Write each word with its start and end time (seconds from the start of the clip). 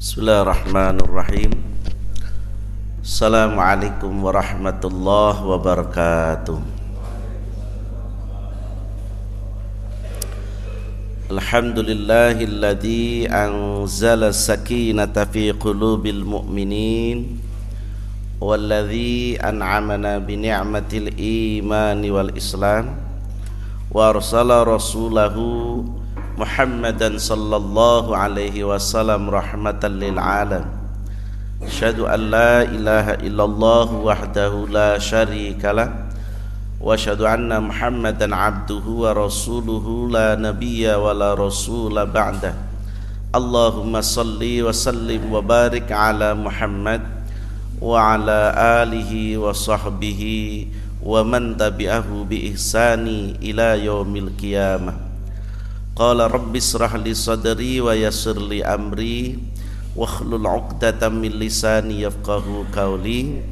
بسم 0.00 0.24
الله 0.24 0.40
الرحمن 0.48 0.96
الرحيم 1.04 1.52
السلام 3.04 3.52
عليكم 3.60 4.12
ورحمة 4.24 4.80
الله 4.84 5.34
وبركاته 5.44 6.58
الحمد 11.30 11.78
لله 11.84 12.32
الذي 12.32 13.28
أنزل 13.28 14.24
السكينة 14.24 15.12
في 15.12 15.52
قلوب 15.52 16.06
المؤمنين 16.06 17.18
والذي 18.40 19.36
أنعمنا 19.36 20.12
بنعمة 20.24 20.90
الإيمان 20.92 22.00
والإسلام 22.10 22.86
وأرسل 23.92 24.48
رسوله 24.64 25.36
محمدا 26.40 27.20
صلى 27.20 27.56
الله 27.56 28.04
عليه 28.16 28.56
وسلم 28.64 29.28
رحمة 29.28 29.82
للعالم. 29.84 30.64
أشهد 31.60 31.98
أن 32.00 32.20
لا 32.32 32.64
إله 32.64 33.06
إلا 33.20 33.44
الله 33.44 33.88
وحده 34.08 34.52
لا 34.72 34.96
شريك 34.96 35.60
له 35.60 36.08
وأشهد 36.80 37.20
أن 37.20 37.52
محمدا 37.52 38.32
عبده 38.32 38.86
ورسوله 38.88 39.86
لا 40.08 40.28
نبي 40.40 40.88
ولا 40.88 41.36
رسول 41.36 42.06
بعده. 42.06 42.54
اللهم 43.36 43.92
صل 44.00 44.40
وسلم 44.40 45.22
وبارك 45.32 45.92
على 45.92 46.34
محمد 46.34 47.02
وعلى 47.84 48.40
آله 48.82 49.12
وصحبه 49.38 50.22
ومن 51.04 51.56
تبعه 51.56 52.08
بإحسان 52.30 53.36
إلى 53.44 53.84
يوم 53.84 54.12
القيامة. 54.16 55.09
Qala 56.00 56.32
rabbi 56.32 56.56
israh 56.56 56.96
li 56.96 57.12
sadri 57.12 57.76
wa 57.76 57.92
yassir 57.92 58.32
li 58.40 58.64
amri 58.64 59.36
wakhlul 59.92 60.48
'uqdatam 60.48 61.20
min 61.20 61.36
lisani 61.36 62.08
yafqahu 62.08 62.64
qawli. 62.72 63.44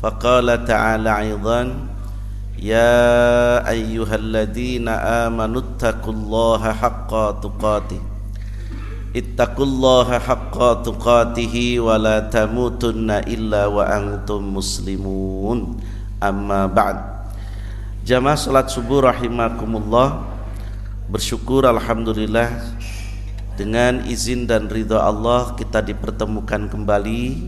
Faqala 0.00 0.64
ta'ala 0.64 1.20
'idhan 1.20 1.92
Ya 2.56 3.60
ayyuhalladzina 3.68 5.28
amanu 5.28 5.60
taqullaha 5.76 6.72
haqqa 6.72 7.36
tuqatih. 7.44 8.00
Ittaqullaha 9.12 10.16
haqqa 10.16 10.88
tuqatihi 10.88 11.84
wa 11.84 12.00
la 12.00 12.24
tamutunna 12.32 13.28
illa 13.28 13.68
wa 13.68 13.84
antum 13.84 14.56
muslimun. 14.56 15.84
Amma 16.16 16.64
ba'd. 16.64 17.28
Jamaah 18.08 18.40
salat 18.40 18.72
subuh 18.72 19.04
rahimakumullah 19.04 20.35
Bersyukur 21.06 21.62
Alhamdulillah. 21.70 22.50
Dengan 23.54 24.02
izin 24.10 24.50
dan 24.50 24.66
ridha 24.66 24.98
Allah 24.98 25.54
kita 25.54 25.78
dipertemukan 25.78 26.66
kembali 26.66 27.46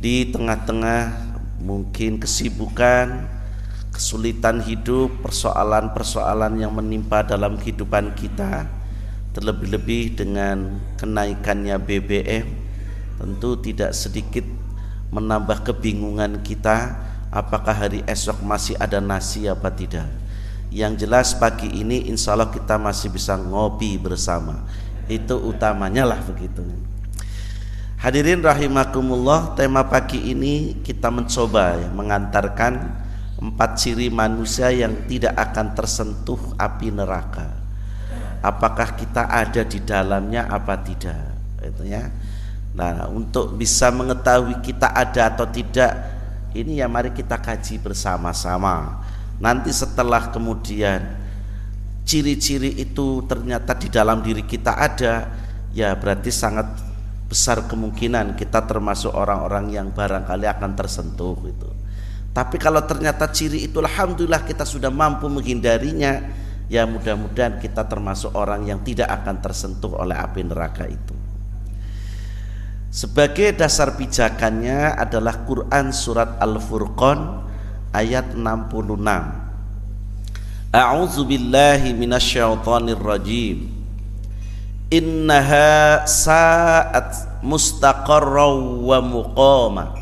di 0.00 0.24
tengah-tengah 0.32 1.02
mungkin 1.60 2.16
kesibukan, 2.16 3.28
kesulitan 3.92 4.64
hidup, 4.64 5.20
persoalan-persoalan 5.20 6.64
yang 6.64 6.72
menimpa 6.72 7.28
dalam 7.28 7.60
kehidupan 7.60 8.16
kita 8.16 8.64
terlebih-lebih 9.36 10.16
dengan 10.16 10.80
kenaikannya 10.96 11.76
BBM 11.76 12.48
tentu 13.20 13.60
tidak 13.60 13.92
sedikit 13.92 14.48
menambah 15.12 15.60
kebingungan 15.68 16.40
kita 16.40 16.96
apakah 17.28 17.76
hari 17.84 18.00
esok 18.08 18.40
masih 18.40 18.80
ada 18.80 18.98
nasi 18.98 19.44
apa 19.44 19.68
tidak 19.68 20.19
yang 20.70 20.94
jelas 20.94 21.34
pagi 21.34 21.66
ini 21.66 22.06
insya 22.06 22.38
Allah 22.38 22.48
kita 22.48 22.78
masih 22.78 23.10
bisa 23.10 23.34
ngopi 23.34 23.98
bersama. 23.98 24.62
Itu 25.10 25.42
utamanya 25.42 26.06
lah 26.06 26.22
begitu. 26.22 26.62
Hadirin 27.98 28.40
rahimakumullah 28.40 29.52
tema 29.58 29.84
pagi 29.84 30.30
ini 30.30 30.78
kita 30.80 31.10
mencoba 31.12 31.76
ya, 31.76 31.88
mengantarkan 31.92 32.96
empat 33.42 33.70
ciri 33.76 34.08
manusia 34.08 34.70
yang 34.70 34.94
tidak 35.10 35.36
akan 35.36 35.74
tersentuh 35.74 36.40
api 36.56 36.94
neraka. 36.94 37.50
Apakah 38.40 38.96
kita 38.96 39.28
ada 39.28 39.66
di 39.66 39.84
dalamnya 39.84 40.48
apa 40.48 40.80
tidak? 40.80 41.34
Itu 41.60 41.84
ya. 41.84 42.08
Nah 42.72 43.10
untuk 43.10 43.58
bisa 43.58 43.90
mengetahui 43.90 44.62
kita 44.64 44.96
ada 44.96 45.34
atau 45.34 45.44
tidak 45.50 45.92
ini 46.54 46.78
ya 46.78 46.86
mari 46.86 47.10
kita 47.10 47.36
kaji 47.36 47.82
bersama-sama 47.82 49.02
nanti 49.40 49.72
setelah 49.72 50.28
kemudian 50.30 51.18
ciri-ciri 52.04 52.76
itu 52.80 53.24
ternyata 53.24 53.72
di 53.74 53.88
dalam 53.88 54.20
diri 54.20 54.44
kita 54.44 54.76
ada 54.76 55.32
ya 55.72 55.96
berarti 55.96 56.28
sangat 56.28 56.68
besar 57.30 57.64
kemungkinan 57.66 58.36
kita 58.36 58.66
termasuk 58.66 59.14
orang-orang 59.14 59.72
yang 59.72 59.88
barangkali 59.90 60.44
akan 60.44 60.72
tersentuh 60.76 61.38
itu 61.46 61.70
tapi 62.30 62.62
kalau 62.62 62.82
ternyata 62.86 63.26
ciri 63.26 63.66
itu 63.66 63.82
alhamdulillah 63.82 64.46
kita 64.46 64.62
sudah 64.62 64.90
mampu 64.90 65.26
menghindarinya 65.26 66.30
ya 66.70 66.86
mudah-mudahan 66.86 67.58
kita 67.58 67.90
termasuk 67.90 68.30
orang 68.38 68.70
yang 68.70 68.78
tidak 68.86 69.10
akan 69.10 69.42
tersentuh 69.42 69.98
oleh 69.98 70.14
api 70.14 70.46
neraka 70.46 70.86
itu. 70.86 71.14
Sebagai 72.90 73.54
dasar 73.54 73.98
pijakannya 73.98 74.94
adalah 74.94 75.42
Quran 75.46 75.90
surat 75.90 76.38
Al-Furqan 76.38 77.49
ayat 77.90 78.34
66 78.34 78.98
A'udzu 80.70 81.22
billahi 81.26 81.90
minasyaitonir 81.94 83.02
rajim 83.02 83.66
Innaha 84.90 86.06
sa'at 86.06 87.42
mustaqarra 87.42 88.50
wa 88.82 88.98
muqama 89.02 90.00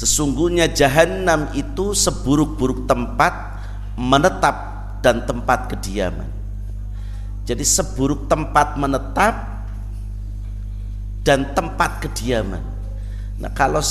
Sesungguhnya 0.00 0.64
jahanam 0.72 1.52
itu 1.52 1.92
seburuk-buruk 1.92 2.88
tempat 2.88 3.60
menetap 4.00 4.56
dan 5.04 5.28
tempat 5.28 5.68
kediaman. 5.68 6.24
Jadi 7.44 7.60
seburuk 7.60 8.24
tempat 8.24 8.80
menetap 8.80 9.60
dan 11.20 11.52
tempat 11.52 12.00
kediaman. 12.00 12.64
Nah, 13.36 13.52
kalau 13.52 13.84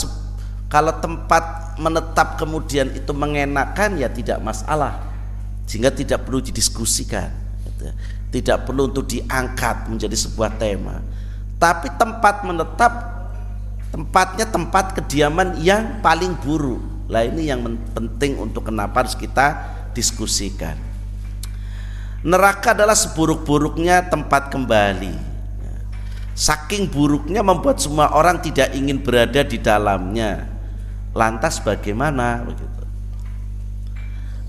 kalau 0.69 0.94
tempat 1.02 1.74
menetap 1.81 2.38
kemudian 2.38 2.94
itu 2.94 3.09
mengenakan 3.09 3.97
ya 3.97 4.06
tidak 4.06 4.38
masalah. 4.38 5.02
Sehingga 5.66 5.90
tidak 5.90 6.25
perlu 6.25 6.41
didiskusikan 6.41 7.30
gitu. 7.66 7.94
tidak 8.30 8.69
perlu 8.69 8.90
untuk 8.90 9.09
diangkat 9.09 9.90
menjadi 9.90 10.13
sebuah 10.13 10.62
tema. 10.62 11.02
Tapi 11.58 11.90
tempat 11.97 12.46
menetap 12.46 12.94
tempatnya 13.90 14.46
tempat 14.46 14.94
kediaman 14.94 15.58
yang 15.58 16.06
paling 16.06 16.38
buruk. 16.38 16.81
Lah 17.09 17.25
ini 17.25 17.50
yang 17.50 17.66
penting 17.97 18.38
untuk 18.38 18.69
kenapa 18.69 19.02
harus 19.02 19.18
kita 19.18 19.58
diskusikan. 19.97 20.78
Neraka 22.22 22.78
adalah 22.78 22.94
seburuk-buruknya 22.94 24.06
tempat 24.06 24.53
kembali. 24.53 25.18
Saking 26.38 26.85
buruknya 26.94 27.41
membuat 27.41 27.81
semua 27.81 28.13
orang 28.13 28.38
tidak 28.38 28.69
ingin 28.78 29.02
berada 29.02 29.41
di 29.41 29.58
dalamnya 29.58 30.59
Lantas 31.14 31.58
bagaimana 31.62 32.46
begitu? 32.46 32.81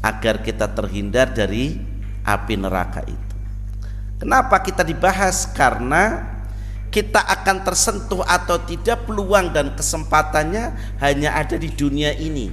Agar 0.00 0.40
kita 0.40 0.68
terhindar 0.72 1.32
dari 1.32 1.76
api 2.24 2.54
neraka 2.56 3.04
itu. 3.04 3.36
Kenapa 4.20 4.60
kita 4.60 4.84
dibahas? 4.84 5.48
Karena 5.48 6.36
kita 6.92 7.22
akan 7.22 7.64
tersentuh 7.64 8.20
atau 8.26 8.60
tidak 8.60 9.08
peluang 9.08 9.54
dan 9.54 9.72
kesempatannya 9.72 10.98
hanya 11.00 11.38
ada 11.38 11.56
di 11.56 11.70
dunia 11.72 12.12
ini. 12.12 12.52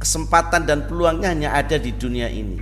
Kesempatan 0.00 0.64
dan 0.64 0.88
peluangnya 0.88 1.30
hanya 1.30 1.50
ada 1.52 1.76
di 1.76 1.92
dunia 1.92 2.30
ini. 2.30 2.58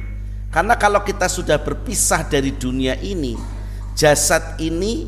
Karena 0.50 0.74
kalau 0.74 1.06
kita 1.06 1.30
sudah 1.30 1.62
berpisah 1.62 2.26
dari 2.26 2.50
dunia 2.50 2.98
ini, 2.98 3.38
jasad 3.94 4.58
ini 4.58 5.06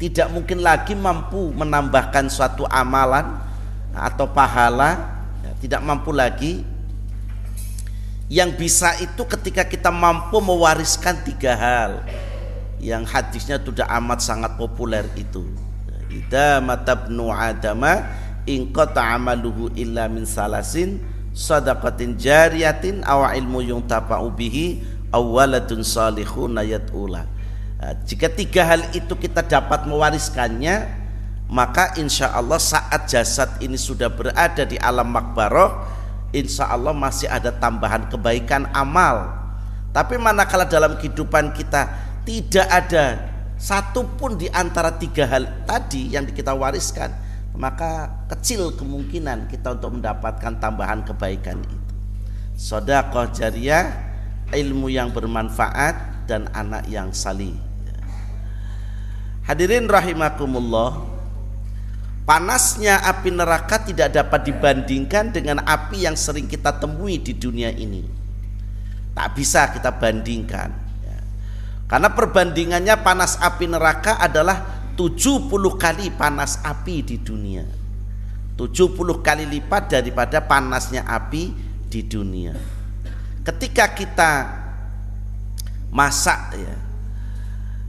tidak 0.00 0.32
mungkin 0.34 0.64
lagi 0.64 0.96
mampu 0.96 1.54
menambahkan 1.54 2.26
suatu 2.26 2.66
amalan 2.66 3.49
atau 3.94 4.26
pahala 4.30 5.20
ya, 5.42 5.52
tidak 5.62 5.80
mampu 5.82 6.10
lagi. 6.14 6.62
Yang 8.30 8.50
bisa 8.62 8.94
itu 9.02 9.26
ketika 9.26 9.66
kita 9.66 9.90
mampu 9.90 10.38
mewariskan 10.38 11.18
tiga 11.26 11.58
hal. 11.58 12.06
Yang 12.78 13.10
hadisnya 13.10 13.58
sudah 13.58 13.90
amat 13.98 14.22
sangat 14.22 14.54
populer 14.54 15.02
itu. 15.18 15.50
Ida 16.10 16.62
matabnu 16.62 17.30
adama 17.30 18.06
ingkota 18.46 19.02
amaluhu 19.02 19.70
illa 19.74 20.06
min 20.06 20.26
salasin 20.26 21.02
sadaqatin 21.30 22.18
jariyatin 22.18 23.06
awa 23.06 23.34
ilmu 23.38 23.62
yung 23.62 23.82
tapa'u 23.86 24.30
bihi 24.34 24.82
awalatun 25.14 25.86
salihun 25.86 26.58
ayat 26.58 26.90
ula 26.90 27.26
jika 28.04 28.28
tiga 28.28 28.66
hal 28.66 28.82
itu 28.92 29.14
kita 29.16 29.40
dapat 29.40 29.88
mewariskannya 29.88 30.99
maka 31.50 31.98
insya 31.98 32.30
Allah 32.30 32.62
saat 32.62 33.10
jasad 33.10 33.58
ini 33.58 33.74
sudah 33.74 34.06
berada 34.06 34.62
di 34.62 34.78
alam 34.78 35.10
makbaroh 35.10 35.82
insya 36.30 36.70
Allah 36.70 36.94
masih 36.94 37.26
ada 37.26 37.50
tambahan 37.50 38.06
kebaikan 38.06 38.70
amal. 38.70 39.34
Tapi 39.90 40.14
manakala 40.22 40.70
dalam 40.70 40.94
kehidupan 40.94 41.50
kita 41.50 41.90
tidak 42.22 42.66
ada 42.70 43.04
satu 43.58 44.06
pun 44.14 44.38
di 44.38 44.46
antara 44.54 44.94
tiga 44.94 45.26
hal 45.26 45.66
tadi 45.66 46.14
yang 46.14 46.30
kita 46.30 46.54
wariskan 46.54 47.10
maka 47.58 48.22
kecil 48.30 48.72
kemungkinan 48.78 49.50
kita 49.50 49.74
untuk 49.74 49.98
mendapatkan 49.98 50.54
tambahan 50.62 51.02
kebaikan 51.02 51.58
itu. 51.66 51.94
Sodakoh 52.54 53.34
jariah 53.34 53.90
ilmu 54.54 54.86
yang 54.86 55.10
bermanfaat 55.10 56.24
dan 56.30 56.46
anak 56.54 56.86
yang 56.86 57.10
salih 57.10 57.58
hadirin 59.50 59.90
rahimakumullah 59.90 61.02
panasnya 62.30 63.02
api 63.02 63.34
neraka 63.34 63.82
tidak 63.82 64.14
dapat 64.14 64.46
dibandingkan 64.46 65.34
dengan 65.34 65.66
api 65.66 66.06
yang 66.06 66.14
sering 66.14 66.46
kita 66.46 66.78
temui 66.78 67.18
di 67.18 67.34
dunia 67.34 67.74
ini. 67.74 68.06
Tak 69.10 69.34
bisa 69.34 69.74
kita 69.74 69.98
bandingkan 69.98 70.70
ya. 71.02 71.18
karena 71.90 72.14
perbandingannya 72.14 72.94
panas 73.02 73.34
api 73.34 73.66
neraka 73.66 74.22
adalah 74.22 74.62
70 74.94 75.50
kali 75.74 76.14
panas 76.14 76.62
api 76.62 77.02
di 77.02 77.18
dunia. 77.18 77.66
70 78.54 78.94
kali 79.26 79.50
lipat 79.50 79.98
daripada 79.98 80.38
panasnya 80.38 81.02
api 81.10 81.50
di 81.90 82.06
dunia. 82.06 82.54
Ketika 83.42 83.90
kita 83.90 84.30
masak 85.90 86.54
ya 86.54 86.78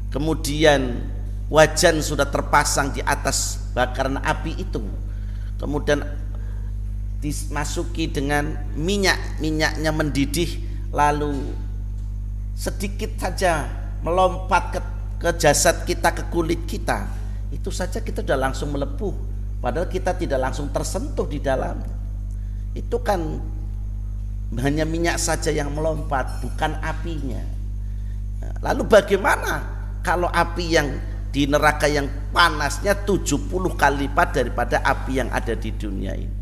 kemudian 0.10 0.98
wajan 1.46 2.02
sudah 2.02 2.26
terpasang 2.26 2.90
di 2.98 3.06
atas 3.06 3.61
bakaran 3.72 4.20
api 4.20 4.60
itu 4.60 4.84
kemudian 5.58 6.04
dimasuki 7.22 8.10
dengan 8.10 8.58
minyak 8.74 9.40
minyaknya 9.40 9.92
mendidih 9.94 10.50
lalu 10.90 11.38
sedikit 12.58 13.16
saja 13.18 13.70
melompat 14.02 14.64
ke 14.74 14.82
ke 15.22 15.30
jasad 15.38 15.86
kita, 15.86 16.18
ke 16.18 16.34
kulit 16.34 16.66
kita, 16.66 17.06
itu 17.54 17.70
saja 17.70 18.02
kita 18.02 18.26
sudah 18.26 18.42
langsung 18.42 18.74
melepuh. 18.74 19.14
Padahal 19.62 19.86
kita 19.86 20.18
tidak 20.18 20.42
langsung 20.42 20.74
tersentuh 20.74 21.30
di 21.30 21.38
dalam. 21.38 21.78
Itu 22.74 23.06
kan 23.06 23.22
hanya 24.58 24.82
minyak 24.82 25.22
saja 25.22 25.54
yang 25.54 25.70
melompat, 25.70 26.42
bukan 26.42 26.74
apinya. 26.82 27.38
Lalu 28.66 28.90
bagaimana 28.90 29.62
kalau 30.02 30.26
api 30.26 30.66
yang 30.74 30.90
di 31.32 31.48
neraka 31.48 31.88
yang 31.88 32.12
panasnya 32.36 32.94
70 33.08 33.48
kali 33.80 34.08
lipat 34.08 34.30
daripada 34.36 34.84
api 34.84 35.24
yang 35.24 35.32
ada 35.32 35.56
di 35.56 35.72
dunia 35.72 36.12
ini. 36.14 36.38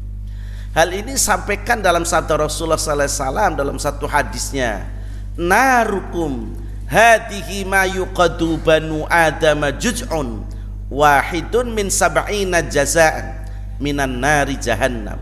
Hal 0.74 0.94
ini 0.94 1.18
sampaikan 1.18 1.82
dalam 1.82 2.06
sabda 2.06 2.38
Rasulullah 2.38 2.78
SAW 2.78 3.58
dalam 3.58 3.78
satu 3.82 4.06
hadisnya. 4.06 4.86
Narukum 5.34 6.54
hadihi 6.90 7.70
ma 7.70 7.86
yuqadu 7.86 8.58
banu 8.66 9.06
adama 9.06 9.70
juz'un 9.70 10.42
wahidun 10.90 11.70
min 11.70 11.94
sab'ina 11.94 12.66
jazaan 12.66 13.46
minan 13.78 14.18
nari 14.18 14.58
jahannam 14.58 15.22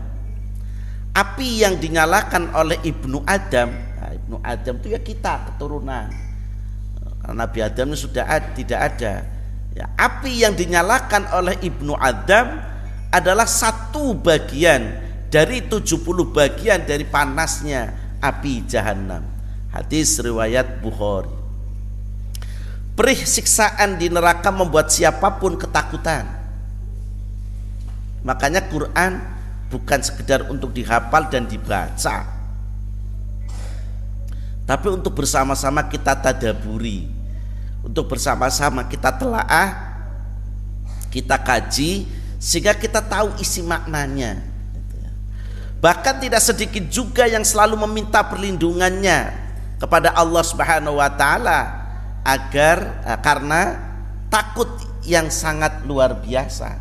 api 1.12 1.60
yang 1.60 1.76
dinyalakan 1.76 2.48
oleh 2.56 2.80
ibnu 2.82 3.20
Adam 3.28 3.68
nah, 3.68 4.10
ibnu 4.16 4.36
Adam 4.40 4.74
itu 4.80 4.88
ya 4.96 5.00
kita 5.04 5.52
keturunan 5.52 6.08
karena 7.20 7.44
Nabi 7.44 7.60
Adam 7.60 7.92
sudah 7.92 8.24
ad, 8.24 8.56
tidak 8.56 8.80
ada 8.96 9.37
ya, 9.78 9.86
api 9.94 10.42
yang 10.42 10.58
dinyalakan 10.58 11.30
oleh 11.38 11.54
ibnu 11.62 11.94
Adam 11.94 12.58
adalah 13.14 13.46
satu 13.46 14.18
bagian 14.18 15.06
dari 15.30 15.62
70 15.62 16.02
bagian 16.34 16.82
dari 16.82 17.06
panasnya 17.06 17.94
api 18.18 18.66
jahanam 18.66 19.22
hadis 19.70 20.18
riwayat 20.18 20.82
Bukhari 20.82 21.38
Perih 22.98 23.22
siksaan 23.22 23.94
di 23.94 24.10
neraka 24.10 24.50
membuat 24.50 24.90
siapa 24.90 25.38
pun 25.38 25.54
ketakutan. 25.54 26.26
Makanya 28.26 28.66
Quran 28.66 29.22
bukan 29.70 30.02
sekedar 30.02 30.50
untuk 30.50 30.74
dihafal 30.74 31.30
dan 31.30 31.46
dibaca. 31.46 32.26
Tapi 34.66 34.86
untuk 34.90 35.14
bersama-sama 35.14 35.86
kita 35.86 36.18
tadaburi. 36.18 37.06
Untuk 37.88 38.12
bersama-sama 38.12 38.84
kita 38.84 39.16
telaah, 39.16 39.96
kita 41.08 41.40
kaji 41.40 42.04
sehingga 42.36 42.76
kita 42.76 43.00
tahu 43.00 43.32
isi 43.40 43.64
maknanya. 43.64 44.44
Bahkan 45.80 46.20
tidak 46.20 46.42
sedikit 46.44 46.84
juga 46.92 47.24
yang 47.24 47.46
selalu 47.46 47.80
meminta 47.88 48.20
perlindungannya 48.20 49.32
kepada 49.78 50.12
Allah 50.12 50.42
Subhanahu 50.44 50.98
wa 51.00 51.08
taala 51.16 51.58
agar 52.26 53.00
uh, 53.06 53.18
karena 53.22 53.78
takut 54.28 54.68
yang 55.06 55.32
sangat 55.32 55.86
luar 55.88 56.18
biasa 56.18 56.76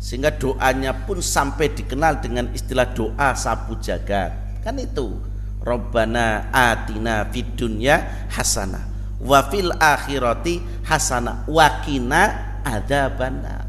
sehingga 0.00 0.34
doanya 0.34 1.06
pun 1.06 1.22
sampai 1.22 1.70
dikenal 1.70 2.18
dengan 2.18 2.50
istilah 2.50 2.90
doa 2.96 3.36
sapu 3.36 3.78
jagat 3.78 4.34
kan 4.64 4.74
itu 4.80 5.14
Robbana 5.62 6.50
atina 6.50 7.26
fid 7.30 7.54
dunya 7.54 8.26
hasanah 8.32 8.97
wa 9.18 9.40
fil 9.50 9.74
akhirati 9.74 10.62
hasanah 10.86 11.46
wakina 11.50 12.56
adabana 12.62 13.66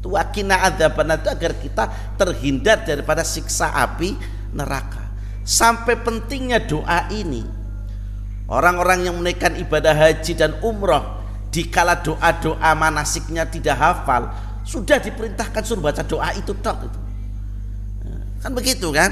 itu 0.00 0.08
wakina 0.12 0.60
adabana 0.66 1.16
itu 1.16 1.28
agar 1.32 1.52
kita 1.56 1.84
terhindar 2.20 2.84
daripada 2.84 3.24
siksa 3.24 3.72
api 3.72 4.12
neraka 4.52 5.08
sampai 5.46 5.96
pentingnya 6.00 6.60
doa 6.60 7.08
ini 7.12 7.56
Orang-orang 8.46 9.10
yang 9.10 9.18
menaikkan 9.18 9.58
ibadah 9.58 9.90
haji 9.90 10.38
dan 10.38 10.54
umroh 10.62 11.02
dikala 11.50 11.98
doa-doa 11.98 12.70
manasiknya 12.78 13.42
tidak 13.50 13.74
hafal 13.74 14.30
sudah 14.62 15.02
diperintahkan 15.02 15.62
suruh 15.66 15.82
baca 15.82 16.06
doa 16.06 16.30
itu 16.38 16.54
tok 16.54 16.78
itu. 16.86 17.00
Kan 18.38 18.54
begitu 18.54 18.94
kan? 18.94 19.10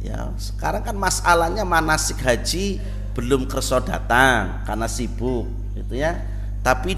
Ya, 0.00 0.32
sekarang 0.40 0.80
kan 0.86 0.96
masalahnya 0.96 1.66
manasik 1.68 2.22
haji 2.24 2.80
belum 3.16 3.48
kerso 3.48 3.80
datang 3.80 4.60
karena 4.68 4.84
sibuk 4.84 5.48
gitu 5.72 5.96
ya. 5.96 6.20
Tapi 6.60 6.92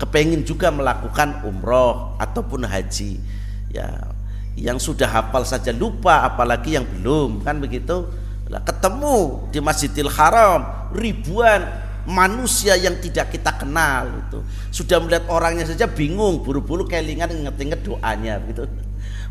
kepengin 0.00 0.48
juga 0.48 0.72
melakukan 0.72 1.44
umroh 1.44 2.16
ataupun 2.16 2.64
haji. 2.64 3.20
Ya, 3.68 4.16
yang 4.58 4.80
sudah 4.80 5.06
hafal 5.06 5.46
saja 5.46 5.70
lupa 5.70 6.26
apalagi 6.26 6.74
yang 6.74 6.88
belum 6.88 7.46
kan 7.46 7.62
begitu 7.62 8.08
lah 8.48 8.64
ketemu 8.64 9.46
di 9.52 9.60
Masjidil 9.60 10.10
Haram 10.10 10.90
ribuan 10.96 11.62
manusia 12.08 12.74
yang 12.74 12.96
tidak 12.98 13.28
kita 13.30 13.54
kenal 13.60 14.08
itu 14.08 14.40
sudah 14.72 14.98
melihat 15.04 15.28
orangnya 15.28 15.68
saja 15.68 15.84
bingung 15.84 16.40
buru-buru 16.40 16.88
kelingan 16.88 17.28
inget-inget 17.28 17.84
doanya 17.84 18.40
gitu 18.48 18.64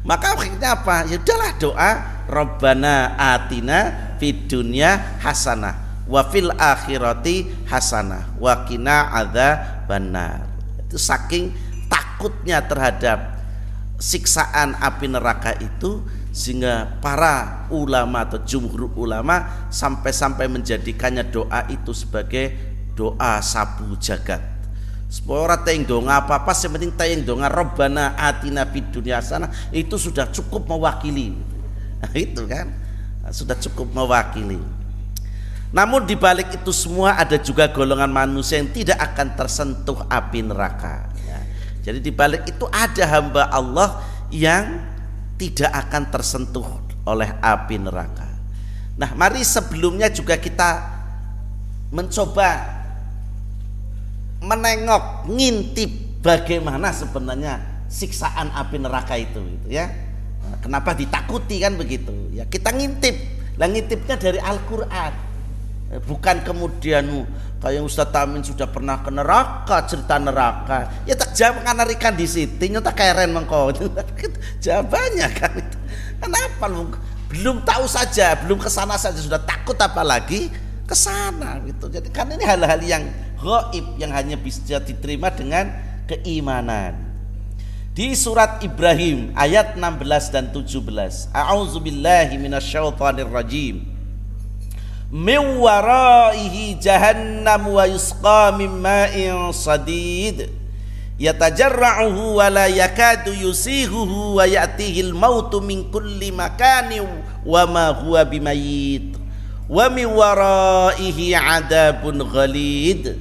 maka 0.06 0.38
akhirnya 0.38 0.77
apa? 0.77 1.08
Ya 1.10 1.18
udahlah 1.18 1.51
doa 1.58 1.92
Robbana 2.27 3.16
atina 3.16 3.80
fid 4.20 4.51
dunya 4.51 5.18
hasanah 5.24 6.06
wa 6.08 6.22
fil 6.27 6.51
akhirati 6.56 7.68
hasanah 7.68 8.39
wa 8.39 8.63
qina 8.63 9.12
benar 9.88 10.48
itu 10.88 10.96
saking 10.96 11.51
takutnya 11.92 12.63
terhadap 12.63 13.39
siksaan 14.00 14.75
api 14.80 15.12
neraka 15.12 15.56
itu 15.60 16.04
sehingga 16.32 17.01
para 17.01 17.68
ulama 17.74 18.24
atau 18.24 18.39
jumhur 18.46 18.94
ulama 18.96 19.68
sampai-sampai 19.74 20.48
menjadikannya 20.48 21.27
doa 21.27 21.66
itu 21.68 21.92
sebagai 21.92 22.56
doa 22.94 23.42
sapu 23.42 23.98
jagat 24.00 24.57
orang 25.28 25.64
tayang 25.64 25.84
donga 25.88 26.20
apa-apa 26.20 26.52
yang 26.52 26.72
penting 26.76 26.94
tayang 26.94 27.22
donga 27.24 27.48
robbana 27.48 28.14
atina 28.20 28.68
fid 28.68 28.92
dunia 28.92 29.24
sana 29.24 29.48
itu 29.72 29.96
sudah 29.96 30.28
cukup 30.32 30.68
mewakili 30.68 31.36
nah, 32.04 32.12
itu 32.12 32.44
kan 32.44 32.68
sudah 33.32 33.56
cukup 33.56 33.88
mewakili 33.96 34.60
namun 35.72 36.08
di 36.08 36.16
balik 36.16 36.52
itu 36.56 36.72
semua 36.72 37.20
ada 37.20 37.36
juga 37.40 37.68
golongan 37.68 38.08
manusia 38.08 38.60
yang 38.60 38.72
tidak 38.72 39.00
akan 39.00 39.28
tersentuh 39.36 40.00
api 40.08 40.40
neraka 40.44 41.12
ya. 41.24 41.40
jadi 41.88 42.00
di 42.04 42.12
balik 42.12 42.48
itu 42.48 42.68
ada 42.72 43.04
hamba 43.08 43.52
Allah 43.52 44.00
yang 44.32 44.80
tidak 45.38 45.72
akan 45.72 46.04
tersentuh 46.10 46.68
oleh 47.08 47.30
api 47.40 47.78
neraka. 47.80 48.28
Nah, 48.98 49.14
mari 49.14 49.46
sebelumnya 49.46 50.10
juga 50.10 50.36
kita 50.36 50.98
mencoba 51.94 52.77
menengok, 54.44 55.29
ngintip 55.29 56.22
bagaimana 56.22 56.94
sebenarnya 56.94 57.86
siksaan 57.88 58.51
api 58.53 58.77
neraka 58.82 59.15
itu 59.17 59.39
gitu 59.39 59.67
ya. 59.72 59.89
Nah, 60.48 60.58
kenapa 60.63 60.94
ditakuti 60.94 61.60
kan 61.60 61.75
begitu? 61.75 62.13
Ya, 62.36 62.48
kita 62.48 62.72
ngintip. 62.72 63.15
Lah 63.58 63.67
ngintipnya 63.67 64.15
dari 64.15 64.38
Al-Qur'an. 64.38 65.13
Eh, 65.88 66.01
bukan 66.03 66.44
kemudian 66.44 67.25
kayak 67.63 67.82
Ustaz 67.82 68.12
Tamin 68.12 68.44
sudah 68.44 68.67
pernah 68.67 69.00
ke 69.00 69.08
neraka 69.08 69.88
cerita 69.88 70.20
neraka 70.20 71.08
ya 71.08 71.15
tak 71.15 71.32
jawab 71.32 71.63
nganarikan 71.63 72.12
di 72.12 72.27
situ 72.27 72.60
nyata 72.70 72.91
keren 72.91 73.32
mengkau 73.34 73.72
jawabannya 74.63 75.27
kan 75.32 75.56
itu 75.56 75.77
kenapa 76.20 76.67
lu 76.67 76.91
belum 77.32 77.63
tahu 77.63 77.88
saja 77.88 78.36
belum 78.44 78.60
ke 78.60 78.67
sana 78.67 79.00
saja 79.00 79.17
sudah 79.17 79.39
takut 79.41 79.79
apalagi 79.79 80.51
ke 80.88 80.96
sana 80.96 81.60
gitu. 81.67 81.91
Jadi 81.91 82.08
kan 82.10 82.32
ini 82.32 82.48
hal-hal 82.48 82.79
yang 82.79 83.03
gaib 83.38 83.86
yang 84.01 84.12
hanya 84.12 84.36
bisa 84.36 84.82
diterima 84.82 85.29
dengan 85.29 85.72
keimanan. 86.10 87.08
Di 87.98 88.13
surat 88.13 88.62
Ibrahim 88.62 89.34
ayat 89.34 89.74
16 89.74 90.29
dan 90.29 90.53
17. 90.53 91.34
A'udzubillahi 91.34 92.38
minasyaitonir 92.38 93.25
rajim. 93.25 93.82
Min 95.10 95.41
waraihi 95.58 96.77
jahannam 96.77 97.74
wa 97.74 97.89
yusqa 97.89 98.53
min 98.53 98.70
ma'in 98.70 99.50
sadid 99.50 100.51
yatajarra'uhu 101.17 102.38
wa 102.38 102.46
la 102.53 102.70
yakadu 102.70 103.34
yusihuhu 103.34 104.38
wa 104.38 104.46
ya'tihi 104.46 105.10
al-mautu 105.10 105.65
min 105.65 105.89
kulli 105.89 106.29
makani 106.29 107.01
wa 107.41 107.62
ma 107.65 107.89
huwa 107.89 108.22
bimayit 108.22 109.17
wa 109.65 109.89
min 109.89 110.06
waraihi 110.06 111.34
adabun 111.34 112.22
ghalid 112.22 113.17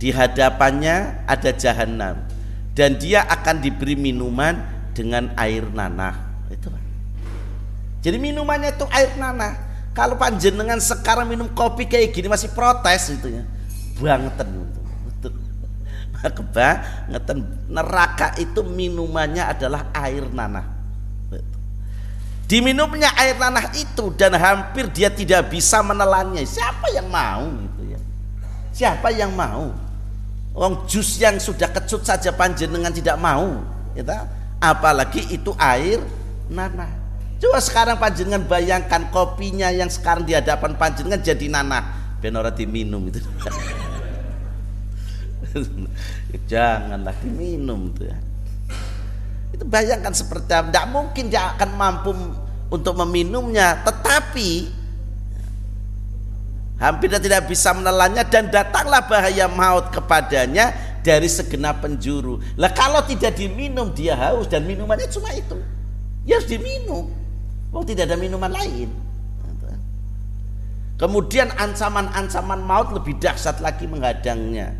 di 0.00 0.08
hadapannya 0.08 1.28
ada 1.28 1.52
jahanam. 1.52 2.24
Dan 2.72 2.96
dia 2.96 3.28
akan 3.28 3.60
diberi 3.60 3.92
minuman 3.92 4.56
dengan 4.96 5.28
air 5.36 5.68
nanah. 5.68 6.16
Itu 6.48 6.72
jadi 8.00 8.16
minumannya 8.16 8.72
itu 8.72 8.88
air 8.88 9.12
nanah. 9.20 9.68
Kalau 9.92 10.16
panjenengan 10.16 10.80
sekarang 10.80 11.28
minum 11.28 11.52
kopi 11.52 11.84
kayak 11.84 12.16
gini 12.16 12.32
masih 12.32 12.48
protes 12.56 13.12
itu 13.12 13.28
ya. 13.28 13.44
Bangetan 14.00 14.48
itu. 14.48 14.80
Neraka 17.68 18.36
itu 18.40 18.60
minumannya 18.64 19.44
adalah 19.44 19.92
air 19.92 20.24
nanah. 20.32 20.64
Diminumnya 22.48 23.14
air 23.14 23.38
nanah 23.38 23.70
itu 23.78 24.10
dan 24.16 24.34
hampir 24.34 24.88
dia 24.90 25.12
tidak 25.12 25.52
bisa 25.52 25.84
menelannya. 25.84 26.42
Siapa 26.42 26.88
yang 26.96 27.06
mau 27.06 27.46
gitu 27.46 27.82
ya? 27.94 28.00
Siapa 28.72 29.12
yang 29.12 29.36
mau 29.36 29.70
Wong 30.50 30.86
jus 30.90 31.22
yang 31.22 31.38
sudah 31.38 31.70
kecut 31.70 32.02
saja 32.02 32.34
panjenengan 32.34 32.90
tidak 32.90 33.14
mau 33.22 33.62
gitu. 33.94 34.10
apalagi 34.60 35.22
itu 35.30 35.54
air 35.56 36.02
nanah. 36.50 36.90
Coba 37.40 37.62
sekarang 37.62 37.96
panjenengan 37.96 38.44
bayangkan 38.44 39.08
kopinya 39.08 39.72
yang 39.72 39.88
sekarang 39.88 40.28
di 40.28 40.36
hadapan 40.36 40.76
panjenengan 40.76 41.22
jadi 41.22 41.46
nanah. 41.48 41.84
Benora 42.20 42.52
diminum 42.52 43.08
itu. 43.08 43.24
Janganlah 46.50 47.16
diminum 47.24 47.88
tuh 47.96 48.12
ya. 48.12 48.18
Itu 49.56 49.64
bayangkan 49.64 50.12
seperti 50.12 50.52
apa. 50.52 50.68
Tidak 50.68 50.86
mungkin 50.92 51.32
dia 51.32 51.56
akan 51.56 51.70
mampu 51.80 52.12
untuk 52.68 52.92
meminumnya. 53.00 53.80
Tetapi 53.88 54.79
hampir 56.80 57.12
tidak 57.12 57.46
bisa 57.46 57.76
menelannya 57.76 58.24
dan 58.26 58.48
datanglah 58.48 59.04
bahaya 59.04 59.46
maut 59.46 59.92
kepadanya 59.92 60.72
dari 61.04 61.28
segenap 61.28 61.84
penjuru. 61.84 62.40
Lah 62.56 62.72
kalau 62.72 63.04
tidak 63.04 63.36
diminum 63.36 63.92
dia 63.92 64.16
haus 64.16 64.48
dan 64.48 64.64
minumannya 64.64 65.06
cuma 65.12 65.30
itu. 65.36 65.60
Ya 66.24 66.40
harus 66.40 66.48
diminum. 66.48 67.12
Oh 67.70 67.84
tidak 67.84 68.08
ada 68.08 68.16
minuman 68.16 68.50
lain. 68.50 68.90
Kemudian 71.00 71.48
ancaman-ancaman 71.56 72.60
maut 72.60 72.92
lebih 72.92 73.16
dahsyat 73.16 73.64
lagi 73.64 73.88
menghadangnya. 73.88 74.76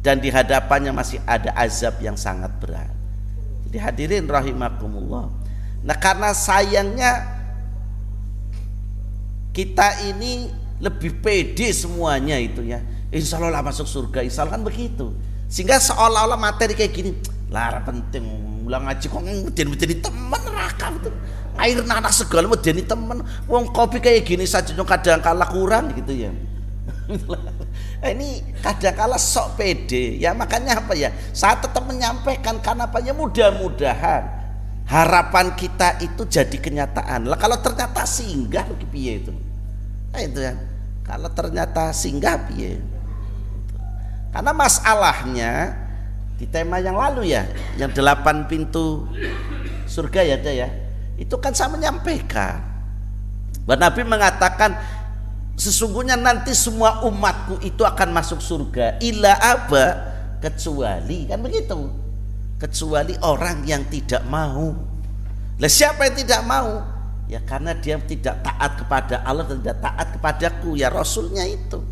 Dan 0.00 0.24
di 0.24 0.32
hadapannya 0.32 0.96
masih 0.96 1.20
ada 1.28 1.52
azab 1.52 2.00
yang 2.00 2.16
sangat 2.16 2.48
berat. 2.56 2.88
Jadi 3.68 3.76
hadirin 3.76 4.24
rahimakumullah. 4.24 5.28
Nah, 5.84 5.96
karena 6.00 6.32
sayangnya 6.32 7.26
kita 9.52 10.08
ini 10.08 10.48
lebih 10.80 11.20
pede 11.24 11.72
semuanya 11.72 12.36
itu 12.36 12.64
ya. 12.64 12.82
Insya 13.08 13.38
Allah 13.40 13.60
lah 13.60 13.62
masuk 13.64 13.86
surga, 13.86 14.20
insya 14.26 14.44
Allah 14.44 14.60
kan 14.60 14.64
begitu. 14.66 15.14
Sehingga 15.46 15.78
seolah-olah 15.78 16.36
materi 16.36 16.74
kayak 16.74 16.92
gini, 16.92 17.10
lara 17.48 17.80
penting, 17.86 18.26
ulang 18.66 18.90
ngaji 18.90 19.06
kok 19.06 19.22
ngedin 19.22 19.66
menjadi 19.70 19.94
teman 20.02 20.40
neraka 20.42 20.90
itu. 20.90 21.10
Air 21.56 21.80
nanas 21.86 22.20
segala 22.20 22.50
menjadi 22.50 22.82
teman. 22.84 23.24
Wong 23.48 23.72
kopi 23.72 24.02
kayak 24.02 24.26
gini 24.26 24.44
saja 24.44 24.74
kadang 24.74 25.22
kalah 25.22 25.48
kurang 25.48 25.94
gitu 25.96 26.12
ya. 26.12 26.30
Ini 28.12 28.58
kadang-kala 28.60 29.16
sok 29.16 29.58
pede 29.58 30.18
ya 30.18 30.34
makanya 30.34 30.82
apa 30.82 30.94
ya 30.94 31.10
saya 31.30 31.58
tetap 31.58 31.86
menyampaikan 31.86 32.58
karena 32.58 32.86
apa 32.86 32.98
ya 33.02 33.14
mudah-mudahan 33.14 34.22
harapan 34.86 35.54
kita 35.58 35.98
itu 36.02 36.22
jadi 36.26 36.56
kenyataan 36.58 37.26
lah 37.26 37.38
kalau 37.38 37.58
ternyata 37.58 38.06
singgah 38.06 38.66
piye 38.90 39.22
itu 39.22 39.34
nah, 40.12 40.20
itu 40.22 40.40
ya 40.42 40.54
kalau 41.06 41.30
ternyata 41.30 41.94
singgah 41.94 42.50
piye? 42.50 42.82
Karena 44.34 44.50
masalahnya 44.50 45.52
di 46.36 46.44
tema 46.50 46.82
yang 46.82 46.98
lalu 46.98 47.30
ya 47.32 47.46
yang 47.80 47.88
delapan 47.94 48.44
pintu 48.44 49.08
surga 49.88 50.20
ya 50.26 50.36
ada 50.36 50.52
ya 50.52 50.68
itu 51.16 51.32
kan 51.38 51.54
saya 51.54 51.72
menyampaikan. 51.72 52.60
Bahwa 53.64 53.82
Nabi 53.82 54.02
mengatakan 54.02 54.76
sesungguhnya 55.56 56.18
nanti 56.18 56.52
semua 56.52 57.06
umatku 57.06 57.62
itu 57.62 57.82
akan 57.86 58.12
masuk 58.12 58.42
surga. 58.42 58.98
Ila 59.00 59.32
apa 59.38 59.84
kecuali 60.42 61.30
kan 61.30 61.40
begitu? 61.40 61.88
Kecuali 62.60 63.14
orang 63.22 63.62
yang 63.62 63.86
tidak 63.86 64.26
mau. 64.26 64.74
Lah 65.56 65.70
siapa 65.70 66.10
yang 66.10 66.16
tidak 66.18 66.42
mau 66.44 66.95
ya 67.26 67.42
karena 67.42 67.74
dia 67.74 67.98
tidak 68.02 68.42
taat 68.42 68.78
kepada 68.78 69.22
Allah 69.26 69.44
dan 69.46 69.58
tidak 69.62 69.78
taat 69.82 70.06
kepadaku 70.14 70.78
ya 70.78 70.90
rasulnya 70.90 71.42
itu 71.46 71.82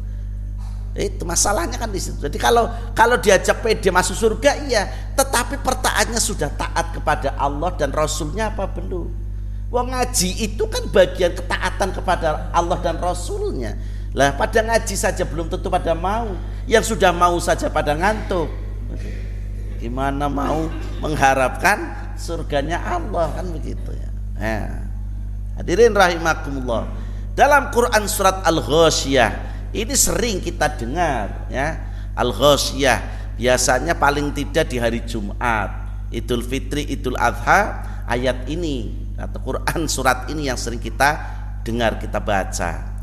itu 0.95 1.27
masalahnya 1.27 1.75
kan 1.75 1.91
di 1.91 1.99
situ 1.99 2.23
jadi 2.23 2.39
kalau 2.39 2.71
kalau 2.95 3.19
diajak 3.19 3.59
pede 3.67 3.91
masuk 3.91 4.15
surga 4.15 4.63
iya 4.71 4.87
tetapi 5.19 5.59
pertaatnya 5.59 6.23
sudah 6.23 6.55
taat 6.55 6.95
kepada 6.95 7.35
Allah 7.35 7.75
dan 7.75 7.91
rasulnya 7.91 8.55
apa 8.55 8.71
belum 8.71 9.25
Wong 9.75 9.91
ngaji 9.91 10.39
itu 10.39 10.71
kan 10.71 10.87
bagian 10.87 11.35
ketaatan 11.35 11.91
kepada 11.91 12.47
Allah 12.55 12.79
dan 12.79 12.95
Rasulnya. 13.03 13.75
Lah 14.15 14.31
pada 14.39 14.63
ngaji 14.63 14.95
saja 14.95 15.27
belum 15.27 15.51
tentu 15.51 15.67
pada 15.67 15.99
mau. 15.99 16.31
Yang 16.71 16.95
sudah 16.95 17.11
mau 17.11 17.35
saja 17.43 17.67
pada 17.67 17.99
ngantuk. 17.99 18.47
Gimana 19.83 20.31
mau 20.31 20.71
mengharapkan 21.03 21.91
surganya 22.15 22.79
Allah 22.87 23.35
kan 23.35 23.51
begitu 23.51 23.91
ya. 23.91 24.09
Nah, 24.39 24.84
hadirin 25.59 25.95
rahimakumullah. 25.95 26.87
Dalam 27.35 27.75
Quran 27.75 28.07
surat 28.07 28.47
Al-Ghasyiyah 28.47 29.31
ini 29.75 29.95
sering 29.99 30.39
kita 30.39 30.71
dengar 30.71 31.51
ya. 31.51 31.79
Al-Ghasyiyah 32.15 32.99
biasanya 33.35 33.99
paling 33.99 34.31
tidak 34.31 34.71
di 34.71 34.79
hari 34.79 35.03
Jumat, 35.03 35.75
Idul 36.15 36.47
Fitri, 36.47 36.87
Idul 36.87 37.19
Adha 37.19 37.83
ayat 38.07 38.47
ini 38.47 38.95
atau 39.19 39.43
Quran 39.43 39.87
surat 39.91 40.31
ini 40.31 40.47
yang 40.47 40.59
sering 40.59 40.79
kita 40.83 41.19
dengar 41.65 41.99
kita 41.99 42.19
baca 42.19 42.95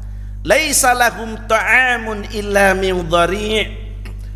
laisa 0.42 0.94
lahum 0.98 1.38
ta'amun 1.46 2.30
illa 2.34 2.74
min 2.74 3.06
dhari' 3.06 3.66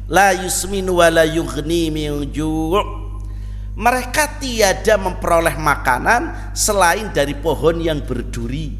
la 0.06 0.38
yusminu 0.38 1.02
wa 1.02 1.10
la 1.10 1.26
yughni 1.26 1.90
min 1.90 2.30
ju' 2.30 3.05
mereka 3.76 4.40
tiada 4.40 4.96
memperoleh 4.96 5.60
makanan 5.60 6.52
selain 6.56 7.12
dari 7.12 7.36
pohon 7.36 7.80
yang 7.84 8.00
berduri 8.02 8.72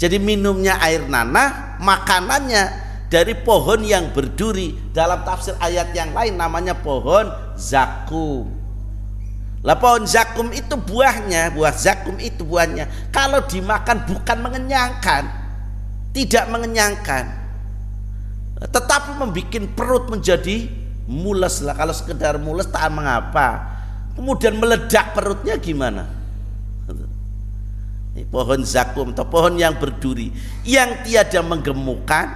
jadi 0.00 0.16
minumnya 0.16 0.80
air 0.80 1.04
nanah 1.04 1.76
makanannya 1.78 2.88
dari 3.12 3.36
pohon 3.36 3.84
yang 3.84 4.10
berduri 4.16 4.72
dalam 4.96 5.20
tafsir 5.22 5.52
ayat 5.60 5.92
yang 5.92 6.16
lain 6.16 6.34
namanya 6.40 6.72
pohon 6.72 7.28
zakum 7.60 8.60
lah 9.60 9.76
pohon 9.76 10.08
zakum 10.08 10.48
itu 10.56 10.72
buahnya, 10.72 11.52
buah 11.52 11.76
zakum 11.76 12.16
itu 12.16 12.48
buahnya. 12.48 13.12
Kalau 13.12 13.44
dimakan 13.44 14.08
bukan 14.08 14.38
mengenyangkan, 14.40 15.28
tidak 16.16 16.48
mengenyangkan, 16.48 17.24
tetapi 18.56 19.20
membuat 19.20 19.68
perut 19.76 20.08
menjadi 20.08 20.64
mules 21.04 21.60
lah. 21.60 21.76
Kalau 21.76 21.92
sekedar 21.92 22.40
mules 22.40 22.72
tak 22.72 22.88
mengapa. 22.88 23.79
Kemudian 24.14 24.58
meledak 24.58 25.16
perutnya 25.16 25.56
gimana? 25.56 26.04
Ini 28.10 28.26
pohon 28.26 28.66
zakum 28.66 29.14
atau 29.14 29.22
pohon 29.30 29.54
yang 29.54 29.78
berduri 29.78 30.34
yang 30.66 31.06
tiada 31.06 31.46
menggemukkan 31.46 32.26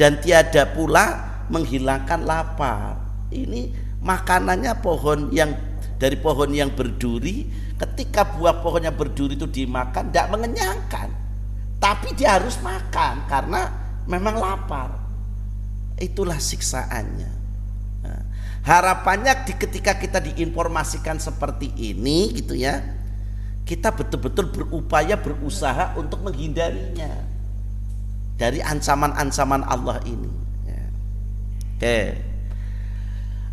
dan 0.00 0.18
tiada 0.24 0.64
pula 0.72 1.28
menghilangkan 1.52 2.24
lapar. 2.24 2.96
Ini 3.28 3.68
makanannya 4.00 4.72
pohon 4.80 5.28
yang 5.28 5.52
dari 5.98 6.16
pohon 6.16 6.54
yang 6.54 6.70
berduri 6.72 7.44
ketika 7.78 8.26
buah 8.34 8.62
pohon 8.62 8.86
yang 8.86 8.94
berduri 8.94 9.34
itu 9.34 9.46
dimakan 9.46 10.10
tidak 10.10 10.30
mengenyangkan 10.30 11.08
tapi 11.78 12.14
dia 12.14 12.38
harus 12.38 12.58
makan 12.62 13.26
karena 13.26 13.70
memang 14.06 14.38
lapar 14.38 14.98
itulah 15.98 16.38
siksaannya 16.38 17.37
harapannya 18.68 19.48
di 19.48 19.56
ketika 19.56 19.96
kita 19.96 20.20
diinformasikan 20.20 21.16
seperti 21.16 21.72
ini 21.72 22.36
gitu 22.36 22.52
ya 22.52 22.84
kita 23.68 23.92
betul-betul 23.92 24.48
berupaya 24.48 25.16
berusaha 25.16 25.96
untuk 25.96 26.24
menghindarinya 26.24 27.12
dari 28.40 28.64
ancaman-ancaman 28.64 29.60
Allah 29.68 30.00
ini. 30.08 30.30
Ya. 30.64 30.84
Oke. 31.76 32.00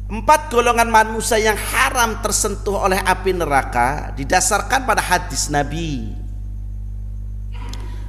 Empat 0.06 0.54
golongan 0.54 0.88
manusia 0.88 1.42
yang 1.42 1.58
haram 1.58 2.22
tersentuh 2.24 2.78
oleh 2.78 3.02
api 3.02 3.36
neraka 3.36 4.16
didasarkan 4.16 4.88
pada 4.88 5.04
hadis 5.04 5.52
Nabi. 5.52 6.16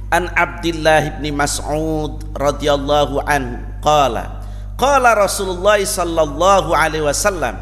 An 0.07 0.31
Abdullah 0.31 1.19
bin 1.19 1.35
Mas'ud 1.35 2.23
radhiyallahu 2.37 3.19
an 3.27 3.67
qala 3.83 4.36
qala 4.77 5.17
Rasulullah 5.17 5.81
sallallahu 5.81 6.71
alaihi 6.71 7.03
wasallam 7.03 7.57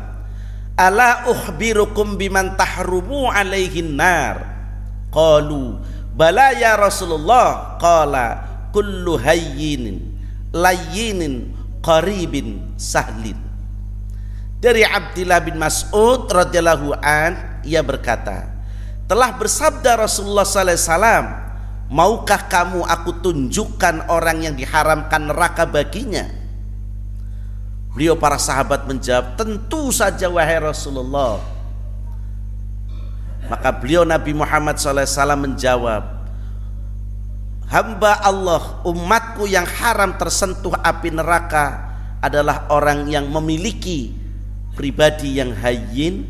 ala 0.75 1.31
ukhbirukum 1.31 2.19
biman 2.19 2.59
tahrumu 2.59 3.31
alaihin 3.31 3.95
nar? 3.95 4.53
Qalu 5.09 5.79
bala 6.13 6.51
ya 6.53 6.75
Rasulullah. 6.75 7.79
Qala 7.79 8.43
kullu 8.75 9.15
hayyinin 9.15 10.03
layyinin 10.51 11.55
qaribin 11.79 12.75
sahlin. 12.75 13.39
Dari 14.59 14.83
Abdullah 14.83 15.39
bin 15.39 15.55
Mas'ud 15.55 16.27
radhiyallahu 16.27 16.99
an 16.99 17.63
ia 17.63 17.79
berkata 17.85 18.49
telah 19.05 19.37
bersabda 19.37 20.01
Rasulullah 20.01 20.41
sallallahu 20.41 20.73
alaihi 20.73 20.81
wasallam 20.89 21.25
maukah 21.93 22.41
kamu 22.49 22.81
aku 22.81 23.11
tunjukkan 23.21 24.09
orang 24.09 24.41
yang 24.41 24.55
diharamkan 24.57 25.29
neraka 25.29 25.69
baginya 25.69 26.25
beliau 27.95 28.19
para 28.19 28.35
sahabat 28.35 28.83
menjawab 28.83 29.39
tentu 29.39 29.87
saja 29.95 30.27
wahai 30.27 30.59
Rasulullah. 30.59 31.39
Maka 33.47 33.71
beliau 33.71 34.03
Nabi 34.03 34.35
Muhammad 34.35 34.75
SAW 34.75 35.07
menjawab 35.39 36.03
hamba 37.71 38.19
Allah 38.19 38.83
umatku 38.83 39.47
yang 39.47 39.63
haram 39.63 40.19
tersentuh 40.19 40.75
api 40.75 41.15
neraka 41.15 41.87
adalah 42.19 42.67
orang 42.67 43.07
yang 43.07 43.31
memiliki 43.31 44.11
pribadi 44.75 45.39
yang 45.39 45.55
hayyin 45.55 46.27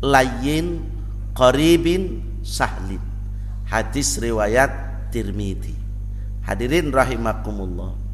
layin 0.00 0.88
qaribin 1.36 2.24
sahlin. 2.40 3.02
Hadis 3.68 4.16
riwayat 4.16 4.72
Tirmidzi. 5.12 5.76
Hadirin 6.48 6.88
rahimakumullah 6.88 8.07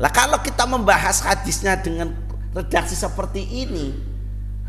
lah 0.00 0.10
kalau 0.12 0.40
kita 0.40 0.64
membahas 0.64 1.20
hadisnya 1.20 1.76
dengan 1.76 2.16
redaksi 2.52 2.96
seperti 2.96 3.44
ini 3.44 4.12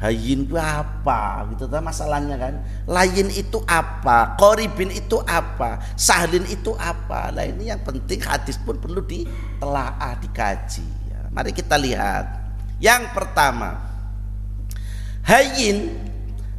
Hayin 0.04 0.44
itu 0.44 0.60
apa? 0.60 1.48
Gitu 1.56 1.64
kan 1.72 1.80
masalahnya 1.80 2.36
kan. 2.36 2.60
Lain 2.92 3.32
itu 3.32 3.64
apa? 3.64 4.36
Koribin 4.36 4.92
itu 4.92 5.16
apa? 5.24 5.80
Sahlin 5.96 6.44
itu 6.52 6.76
apa? 6.76 7.32
Lah 7.32 7.48
ini 7.48 7.72
yang 7.72 7.80
penting 7.80 8.20
hadis 8.20 8.60
pun 8.60 8.76
perlu 8.84 9.00
ditelaah 9.00 10.20
dikaji. 10.20 10.84
Ya, 11.08 11.32
mari 11.32 11.56
kita 11.56 11.80
lihat. 11.80 12.28
Yang 12.84 13.16
pertama 13.16 13.80
hayin 15.24 15.96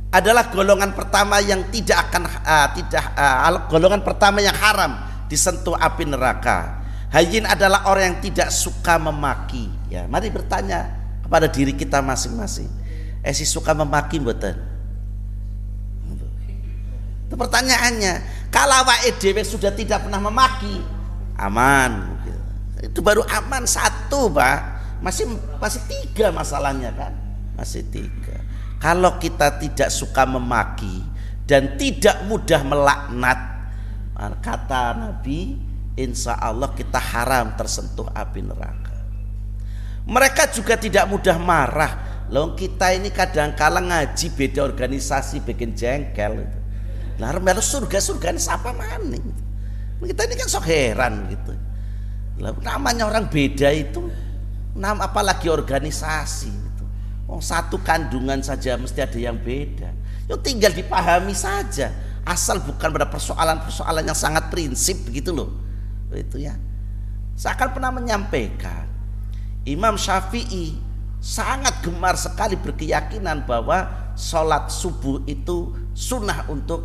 adalah 0.08 0.48
golongan 0.48 0.96
pertama 0.96 1.36
yang 1.44 1.68
tidak 1.68 2.08
akan 2.08 2.24
uh, 2.24 2.68
tidak 2.72 3.04
uh, 3.12 3.68
golongan 3.68 4.00
pertama 4.00 4.40
yang 4.40 4.56
haram 4.56 5.04
disentuh 5.28 5.76
api 5.76 6.08
neraka 6.08 6.80
hayin 7.14 7.46
adalah 7.46 7.86
orang 7.86 8.12
yang 8.12 8.18
tidak 8.20 8.50
suka 8.50 8.98
memaki 8.98 9.70
ya 9.86 10.10
mari 10.10 10.34
bertanya 10.34 10.90
kepada 11.22 11.46
diri 11.46 11.72
kita 11.72 12.02
masing-masing 12.02 12.84
Esi 13.24 13.48
suka 13.48 13.72
memaki 13.72 14.20
mboten? 14.20 14.52
Itu 17.24 17.34
pertanyaannya. 17.40 18.14
Kalau 18.52 18.84
awake 18.84 19.16
dhewe 19.16 19.40
sudah 19.40 19.72
tidak 19.72 20.04
pernah 20.04 20.20
memaki, 20.20 20.76
aman. 21.40 22.20
Itu 22.84 23.00
baru 23.00 23.24
aman 23.24 23.64
satu, 23.64 24.28
Pak. 24.28 24.58
Masih 25.00 25.24
masih 25.56 25.80
tiga 25.88 26.28
masalahnya 26.28 26.92
kan? 26.92 27.16
Masih 27.56 27.80
tiga. 27.88 28.44
Kalau 28.76 29.16
kita 29.16 29.56
tidak 29.56 29.88
suka 29.88 30.28
memaki 30.28 31.00
dan 31.48 31.80
tidak 31.80 32.28
mudah 32.28 32.60
melaknat, 32.60 33.40
kata 34.44 35.00
Nabi, 35.00 35.56
insya 35.94 36.38
Allah 36.38 36.70
kita 36.74 36.98
haram 36.98 37.54
tersentuh 37.58 38.10
api 38.10 38.40
neraka. 38.42 38.94
Mereka 40.04 40.52
juga 40.52 40.76
tidak 40.76 41.08
mudah 41.08 41.40
marah 41.40 42.14
Loh 42.32 42.56
kita 42.56 42.96
ini 42.96 43.12
kadang 43.12 43.52
kala 43.52 43.84
ngaji 43.84 44.32
beda 44.32 44.64
organisasi 44.64 45.44
bikin 45.44 45.76
jengkel 45.76 46.40
itu. 46.40 46.58
Lah 47.20 47.36
melu 47.36 47.60
surga 47.60 48.00
surga 48.00 48.32
ini 48.32 48.40
siapa 48.40 48.72
maning? 48.72 49.26
Kita 50.04 50.24
ini 50.24 50.34
kan 50.36 50.48
sok 50.48 50.64
heran 50.64 51.28
gitu. 51.28 51.52
Lah 52.40 52.56
namanya 52.64 53.06
orang 53.06 53.28
beda 53.28 53.68
itu 53.70 54.08
nama 54.72 55.04
apalagi 55.04 55.52
organisasi 55.52 56.48
itu. 56.48 56.84
Oh, 57.28 57.40
satu 57.44 57.80
kandungan 57.80 58.40
saja 58.40 58.80
mesti 58.80 59.04
ada 59.04 59.18
yang 59.20 59.36
beda. 59.36 59.92
Yuk 60.26 60.40
tinggal 60.40 60.72
dipahami 60.72 61.36
saja 61.36 61.92
asal 62.24 62.56
bukan 62.64 62.88
pada 62.88 63.04
persoalan-persoalan 63.04 64.08
yang 64.08 64.16
sangat 64.16 64.48
prinsip 64.48 65.04
begitu 65.04 65.30
loh. 65.30 65.52
Itu 66.16 66.40
ya. 66.40 66.54
Saya 67.34 67.58
akan 67.58 67.70
pernah 67.74 67.90
menyampaikan 67.90 68.86
Imam 69.66 69.98
Syafi'i 69.98 70.76
sangat 71.18 71.80
gemar 71.80 72.14
sekali 72.20 72.54
berkeyakinan 72.60 73.48
bahwa 73.48 74.12
sholat 74.12 74.68
subuh 74.68 75.24
itu 75.24 75.72
sunnah 75.96 76.46
untuk 76.52 76.84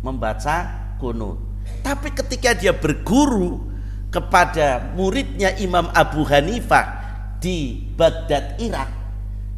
membaca 0.00 0.82
kunut. 0.96 1.38
Tapi 1.84 2.10
ketika 2.10 2.56
dia 2.56 2.74
berguru 2.74 3.68
kepada 4.08 4.92
muridnya 4.98 5.54
Imam 5.60 5.92
Abu 5.92 6.24
Hanifah 6.26 7.04
di 7.38 7.84
Baghdad, 7.94 8.58
Irak, 8.58 8.90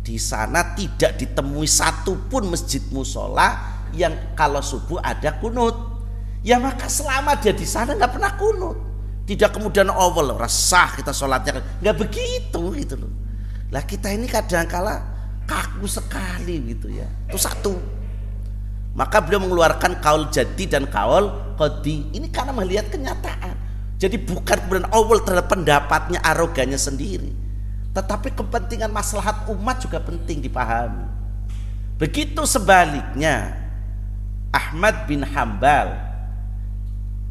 di 0.05 0.21
sana 0.21 0.77
tidak 0.77 1.17
ditemui 1.17 1.65
satupun 1.65 2.53
masjid 2.53 2.83
musola 2.93 3.81
yang 3.95 4.35
kalau 4.35 4.61
subuh 4.61 4.99
ada 5.01 5.39
kunut. 5.39 5.94
Ya 6.45 6.61
maka 6.61 6.87
selama 6.93 7.41
dia 7.41 7.57
di 7.57 7.65
sana 7.65 7.97
nggak 7.97 8.13
pernah 8.21 8.33
kunut. 8.37 8.77
Tidak 9.25 9.49
kemudian 9.49 9.89
awal 9.89 10.37
resah 10.37 10.93
kita 10.93 11.09
sholatnya 11.11 11.65
nggak 11.81 11.97
begitu 11.97 12.61
gitu 12.77 13.01
loh 13.01 13.25
lah 13.75 13.83
kita 13.83 14.07
ini 14.15 14.31
kadang 14.31 14.71
kala 14.71 15.03
kaku 15.51 15.91
sekali 15.91 16.63
gitu 16.71 16.95
ya. 16.95 17.11
Itu 17.27 17.35
satu. 17.35 17.75
Maka 18.95 19.19
beliau 19.19 19.43
mengeluarkan 19.43 19.99
kaul 19.99 20.31
jadi 20.31 20.79
dan 20.79 20.87
kaul 20.87 21.59
kodi. 21.59 22.07
Ini 22.15 22.31
karena 22.31 22.55
melihat 22.55 22.95
kenyataan. 22.95 23.59
Jadi 23.99 24.15
bukan 24.23 24.63
kemudian 24.63 24.87
awal 24.95 25.27
terhadap 25.27 25.51
pendapatnya 25.51 26.23
arogannya 26.23 26.79
sendiri. 26.79 27.35
Tetapi 27.91 28.39
kepentingan 28.39 28.95
maslahat 28.95 29.51
umat 29.51 29.83
juga 29.83 29.99
penting 29.99 30.39
dipahami. 30.39 31.11
Begitu 31.99 32.47
sebaliknya 32.47 33.59
Ahmad 34.55 35.11
bin 35.11 35.27
Hambal 35.27 35.99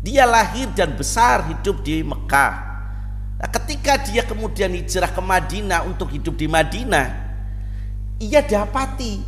dia 0.03 0.27
lahir 0.27 0.67
dan 0.75 0.99
besar 0.99 1.47
hidup 1.47 1.79
di 1.79 2.03
Mekah. 2.03 2.75
Nah, 3.39 3.49
ketika 3.49 3.95
dia 4.03 4.27
kemudian 4.27 4.75
hijrah 4.75 5.07
ke 5.07 5.21
Madinah 5.23 5.87
untuk 5.87 6.11
hidup 6.11 6.35
di 6.35 6.43
Madinah, 6.43 7.07
ia 8.19 8.43
dapati 8.43 9.23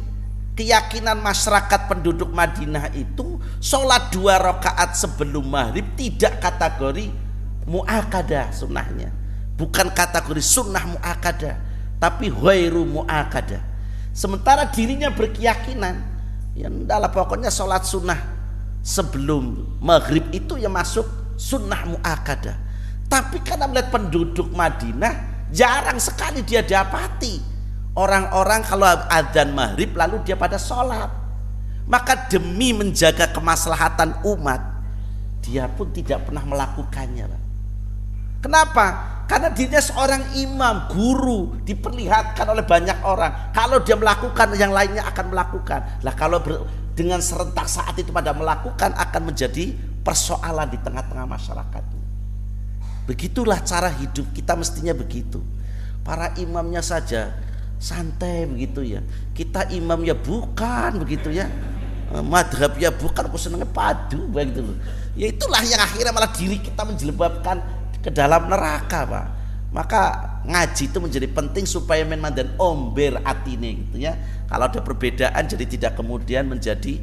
keyakinan 0.59 1.15
masyarakat 1.23 1.87
penduduk 1.87 2.27
Madinah 2.35 2.91
itu 2.91 3.39
sholat 3.63 4.11
dua 4.11 4.35
rakaat 4.35 4.99
sebelum 4.99 5.47
maghrib 5.47 5.87
tidak 5.95 6.43
kategori 6.43 7.07
muakadah 7.63 8.51
sunnahnya. 8.51 9.15
Bukan 9.55 9.95
kategori 9.95 10.43
sunnah 10.43 10.83
muakadah 10.83 11.55
tapi 12.03 12.27
huairu 12.27 12.83
muakadah. 12.83 13.63
Sementara 14.11 14.67
dirinya 14.67 15.07
berkeyakinan 15.07 15.95
ya 16.55 16.67
dalam 16.67 17.07
pokoknya 17.11 17.47
sholat 17.47 17.87
sunnah 17.87 18.34
sebelum 18.85 19.65
maghrib 19.81 20.29
itu 20.29 20.61
yang 20.61 20.77
masuk 20.77 21.09
sunnah 21.33 21.81
muakadah 21.89 22.53
tapi 23.09 23.41
karena 23.41 23.65
melihat 23.65 23.89
penduduk 23.89 24.53
Madinah 24.53 25.49
jarang 25.49 25.97
sekali 25.97 26.45
dia 26.45 26.61
dapati 26.61 27.55
orang-orang 27.95 28.61
kalau 28.61 28.85
adzan 28.85 29.55
maghrib 29.55 29.95
lalu 29.95 30.21
dia 30.27 30.35
pada 30.35 30.59
sholat. 30.59 31.09
Maka 31.85 32.27
demi 32.33 32.73
menjaga 32.73 33.29
kemaslahatan 33.29 34.25
umat 34.25 34.61
dia 35.45 35.69
pun 35.69 35.93
tidak 35.93 36.25
pernah 36.25 36.41
melakukannya. 36.41 37.29
Kenapa? 38.41 38.85
Karena 39.25 39.49
dirinya 39.53 39.81
seorang 39.81 40.37
imam, 40.37 40.89
guru, 40.89 41.57
diperlihatkan 41.65 42.45
oleh 42.45 42.65
banyak 42.65 43.05
orang. 43.05 43.53
Kalau 43.53 43.81
dia 43.81 43.97
melakukan, 43.97 44.53
yang 44.57 44.69
lainnya 44.69 45.05
akan 45.05 45.33
melakukan. 45.33 46.01
Lah 46.05 46.13
kalau 46.13 46.41
ber, 46.41 46.61
dengan 46.95 47.19
serentak 47.19 47.67
saat 47.67 47.93
itu 47.99 48.09
pada 48.09 48.31
melakukan 48.31 48.95
akan 48.95 49.21
menjadi 49.35 49.75
persoalan 50.01 50.71
di 50.71 50.79
tengah-tengah 50.79 51.27
masyarakat. 51.27 51.83
Begitulah 53.05 53.61
cara 53.61 53.91
hidup 53.91 54.31
kita 54.33 54.57
mestinya 54.57 54.95
begitu. 54.95 55.43
Para 56.01 56.33
imamnya 56.39 56.81
saja 56.81 57.35
santai 57.77 58.49
begitu 58.49 58.81
ya. 58.81 59.03
Kita 59.35 59.69
imam 59.69 60.01
ya 60.01 60.15
bukan 60.17 61.03
begitu 61.03 61.29
ya. 61.29 61.45
Eh, 62.15 62.23
madhab 62.23 62.73
ya 62.79 62.89
bukan 62.89 63.27
aku 63.27 63.37
padu 63.69 64.25
begitu 64.31 64.63
loh. 64.63 64.77
Ya 65.13 65.29
itulah 65.29 65.61
yang 65.61 65.81
akhirnya 65.83 66.11
malah 66.15 66.31
diri 66.33 66.57
kita 66.63 66.81
menjelebabkan 66.81 67.61
ke 68.01 68.09
dalam 68.09 68.47
neraka, 68.47 69.05
Pak. 69.05 69.25
Maka 69.75 70.01
ngaji 70.47 70.87
itu 70.87 70.97
menjadi 71.03 71.27
penting 71.27 71.67
supaya 71.67 72.07
memang 72.07 72.31
dan 72.31 72.55
omber 72.55 73.19
atine 73.27 73.83
gitu 73.83 74.07
ya. 74.07 74.15
Kalau 74.47 74.71
ada 74.71 74.79
perbedaan 74.79 75.43
jadi 75.43 75.67
tidak 75.67 75.99
kemudian 75.99 76.47
menjadi 76.47 76.95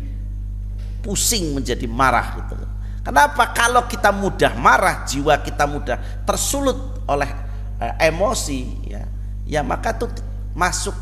pusing 1.05 1.53
menjadi 1.53 1.85
marah 1.85 2.41
gitu. 2.41 2.57
Kenapa? 3.05 3.53
Kalau 3.53 3.85
kita 3.85 4.09
mudah 4.09 4.57
marah, 4.57 5.05
jiwa 5.05 5.37
kita 5.45 5.69
mudah 5.69 6.25
tersulut 6.25 7.03
oleh 7.05 7.29
eh, 7.77 8.09
emosi 8.09 8.89
ya, 8.89 9.05
ya 9.45 9.61
maka 9.61 9.93
itu 9.93 10.07
masuk 10.57 10.97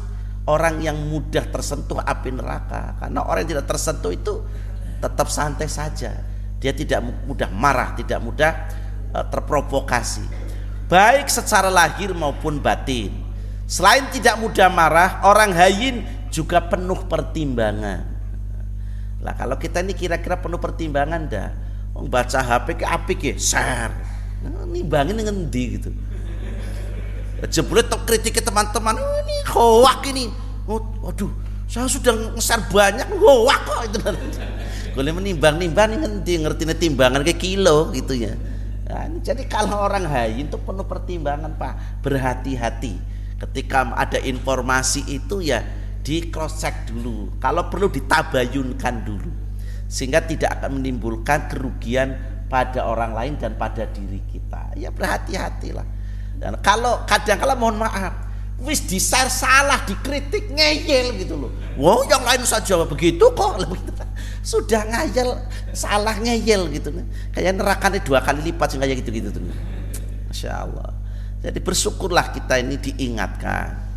orang 0.51 0.83
yang 0.83 0.97
mudah 0.97 1.47
tersentuh 1.55 2.03
api 2.03 2.35
neraka. 2.35 2.99
Karena 2.99 3.23
orang 3.23 3.47
yang 3.47 3.63
tidak 3.63 3.69
tersentuh 3.71 4.11
itu 4.11 4.43
tetap 4.99 5.31
santai 5.31 5.71
saja. 5.71 6.19
Dia 6.59 6.73
tidak 6.75 7.05
mudah 7.31 7.47
marah, 7.55 7.95
tidak 7.95 8.19
mudah 8.25 8.53
eh, 9.15 9.25
terprovokasi. 9.31 10.50
Baik 10.90 11.31
secara 11.31 11.70
lahir 11.70 12.11
maupun 12.11 12.59
batin. 12.59 13.14
Selain 13.70 14.03
tidak 14.11 14.42
mudah 14.42 14.66
marah, 14.66 15.22
orang 15.22 15.55
hayin 15.55 16.03
juga 16.35 16.59
penuh 16.59 17.07
pertimbangan. 17.07 18.03
Lah 19.22 19.35
kalau 19.38 19.55
kita 19.55 19.87
ini 19.87 19.94
kira-kira 19.94 20.35
penuh 20.35 20.59
pertimbangan 20.59 21.31
dah. 21.31 21.50
Baca 21.94 22.40
HP 22.42 22.83
ke 22.83 22.87
apik 22.87 23.20
ya 23.22 23.35
share 23.37 23.94
nimbangin 24.70 25.20
ngendi 25.20 25.64
gitu. 25.76 25.90
Jebule 27.48 27.85
tok 27.85 28.05
kritik 28.05 28.37
ke 28.37 28.42
teman-teman 28.44 28.96
oh, 28.96 29.16
ini 29.24 29.37
hoak 29.48 30.00
ini. 30.12 30.24
Oh, 30.68 30.81
waduh 31.00 31.33
saya 31.70 31.87
sudah 31.87 32.35
ngeser 32.37 32.61
banyak 32.68 33.09
hoak 33.16 33.61
kok 33.64 33.81
itu. 33.90 33.98
Boleh 34.96 35.12
menimbang-nimbang 35.14 36.03
ngendi 36.03 36.35
ngerti 36.42 36.64
timbangan 36.76 37.22
kayak 37.22 37.40
kilo 37.40 37.94
gitu 37.94 38.16
ya 38.16 38.35
nah, 38.90 39.07
jadi 39.22 39.42
kalau 39.46 39.79
orang 39.87 40.07
hayin 40.11 40.50
itu 40.50 40.59
penuh 40.59 40.87
pertimbangan 40.87 41.55
pak. 41.55 42.03
Berhati-hati. 42.03 42.94
Ketika 43.40 43.96
ada 43.96 44.20
informasi 44.20 45.07
itu 45.09 45.40
ya 45.40 45.64
di 46.00 46.29
cross 46.29 46.61
check 46.61 46.90
dulu. 46.90 47.40
Kalau 47.40 47.66
perlu 47.72 47.88
ditabayunkan 47.88 48.94
dulu. 49.07 49.31
Sehingga 49.90 50.22
tidak 50.22 50.61
akan 50.61 50.79
menimbulkan 50.79 51.50
kerugian 51.50 52.14
pada 52.46 52.87
orang 52.87 53.14
lain 53.14 53.35
dan 53.38 53.59
pada 53.59 53.87
diri 53.90 54.22
kita. 54.31 54.74
Ya 54.79 54.94
berhati-hatilah. 54.94 55.87
Dan 56.40 56.57
kalau 56.62 57.03
kadang 57.05 57.37
kala 57.37 57.59
mohon 57.59 57.83
maaf 57.83 58.30
wis 58.64 58.85
share 58.87 59.33
salah 59.33 59.85
dikritik 59.88 60.53
ngeyel 60.53 61.16
gitu 61.16 61.35
loh. 61.37 61.51
Wow 61.81 62.05
yang 62.09 62.20
lain 62.25 62.44
saja 62.44 62.77
begitu 62.85 63.25
kok. 63.33 63.64
Sudah 64.51 64.85
ngayel 64.88 65.37
salah 65.73 66.16
ngeyel 66.20 66.68
gitu. 66.73 66.92
Kayak 67.33 67.57
nerakanya 67.57 68.01
dua 68.01 68.20
kali 68.20 68.53
lipat 68.53 68.77
kayak 68.77 69.01
gitu 69.05 69.11
gitu 69.12 69.29
tuh. 69.33 69.42
Masya 70.29 70.51
Allah. 70.53 70.90
Jadi 71.40 71.59
bersyukurlah 71.61 72.37
kita 72.37 72.61
ini 72.61 72.77
diingatkan. 72.77 73.90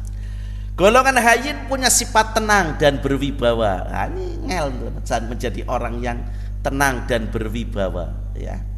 Golongan 0.73 1.21
hayin 1.21 1.69
punya 1.69 1.91
sifat 1.91 2.33
tenang 2.33 2.81
dan 2.81 2.97
berwibawa. 2.97 3.85
Nah, 3.85 4.09
ini 4.09 4.41
ngel 4.49 4.73
menjadi 5.29 5.61
orang 5.69 6.01
yang 6.01 6.17
tenang 6.65 7.05
dan 7.05 7.29
berwibawa 7.29 8.09
ya. 8.33 8.72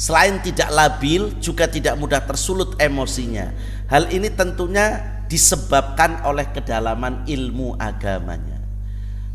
Selain 0.00 0.40
tidak 0.40 0.72
labil 0.72 1.36
juga 1.44 1.68
tidak 1.68 2.00
mudah 2.00 2.24
tersulut 2.24 2.72
emosinya. 2.80 3.52
Hal 3.92 4.08
ini 4.08 4.32
tentunya 4.32 4.96
disebabkan 5.28 6.24
oleh 6.24 6.48
kedalaman 6.48 7.28
ilmu 7.28 7.76
agamanya. 7.76 8.64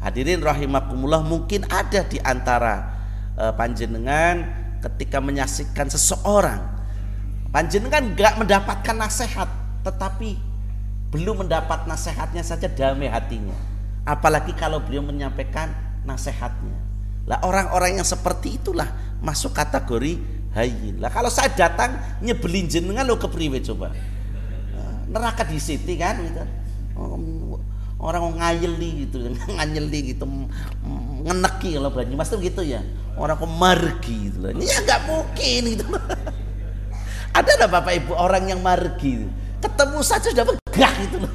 Hadirin 0.02 0.42
rahimakumullah 0.42 1.22
mungkin 1.22 1.70
ada 1.70 2.02
di 2.02 2.18
antara 2.18 2.98
uh, 3.38 3.54
panjenengan 3.54 4.66
ketika 4.82 5.18
menyaksikan 5.22 5.90
seseorang 5.90 6.62
panjenengan 7.50 8.12
nggak 8.12 8.36
mendapatkan 8.36 8.96
nasihat 8.96 9.48
tetapi 9.88 10.36
belum 11.10 11.48
mendapat 11.48 11.88
nasihatnya 11.88 12.44
saja 12.44 12.68
damai 12.68 13.08
hatinya 13.08 13.56
apalagi 14.04 14.52
kalau 14.52 14.84
beliau 14.84 15.02
menyampaikan 15.02 15.72
nasihatnya 16.04 16.76
lah 17.26 17.42
orang-orang 17.42 17.98
yang 17.98 18.08
seperti 18.08 18.60
itulah 18.60 18.92
masuk 19.24 19.56
kategori 19.56 20.35
hayin 20.56 21.04
lah 21.04 21.12
kalau 21.12 21.28
saya 21.28 21.52
datang 21.52 22.00
nyebelin 22.24 22.72
jenengan 22.72 23.04
lo 23.04 23.20
kepriwe 23.20 23.60
coba. 23.60 23.92
Neraka 25.12 25.44
di 25.44 25.60
sini 25.60 26.00
kan 26.00 26.16
gitu. 26.24 26.42
Orang 28.00 28.40
ngayeli 28.40 29.06
gitu. 29.08 29.20
Nganyeli 29.56 30.16
gitu. 30.16 30.26
Ngeneki 31.28 31.76
kalau 31.76 31.92
Banyumas 31.92 32.32
tuh 32.32 32.40
gitu 32.40 32.64
ya. 32.64 32.80
Orang 33.16 33.40
kok 33.40 33.48
margi 33.48 34.28
gitu 34.28 34.44
ini 34.52 34.68
ya 34.68 34.84
nggak 34.84 35.02
mungkin 35.08 35.62
gitu. 35.76 35.86
Ada 37.36 37.52
ada 37.60 37.68
bapak 37.68 38.00
ibu 38.00 38.16
orang 38.16 38.48
yang 38.48 38.64
margi? 38.64 39.28
Ketemu 39.60 40.00
saja 40.08 40.32
sudah 40.32 40.48
megah 40.48 40.94
gitu 41.04 41.20
loh. 41.20 41.32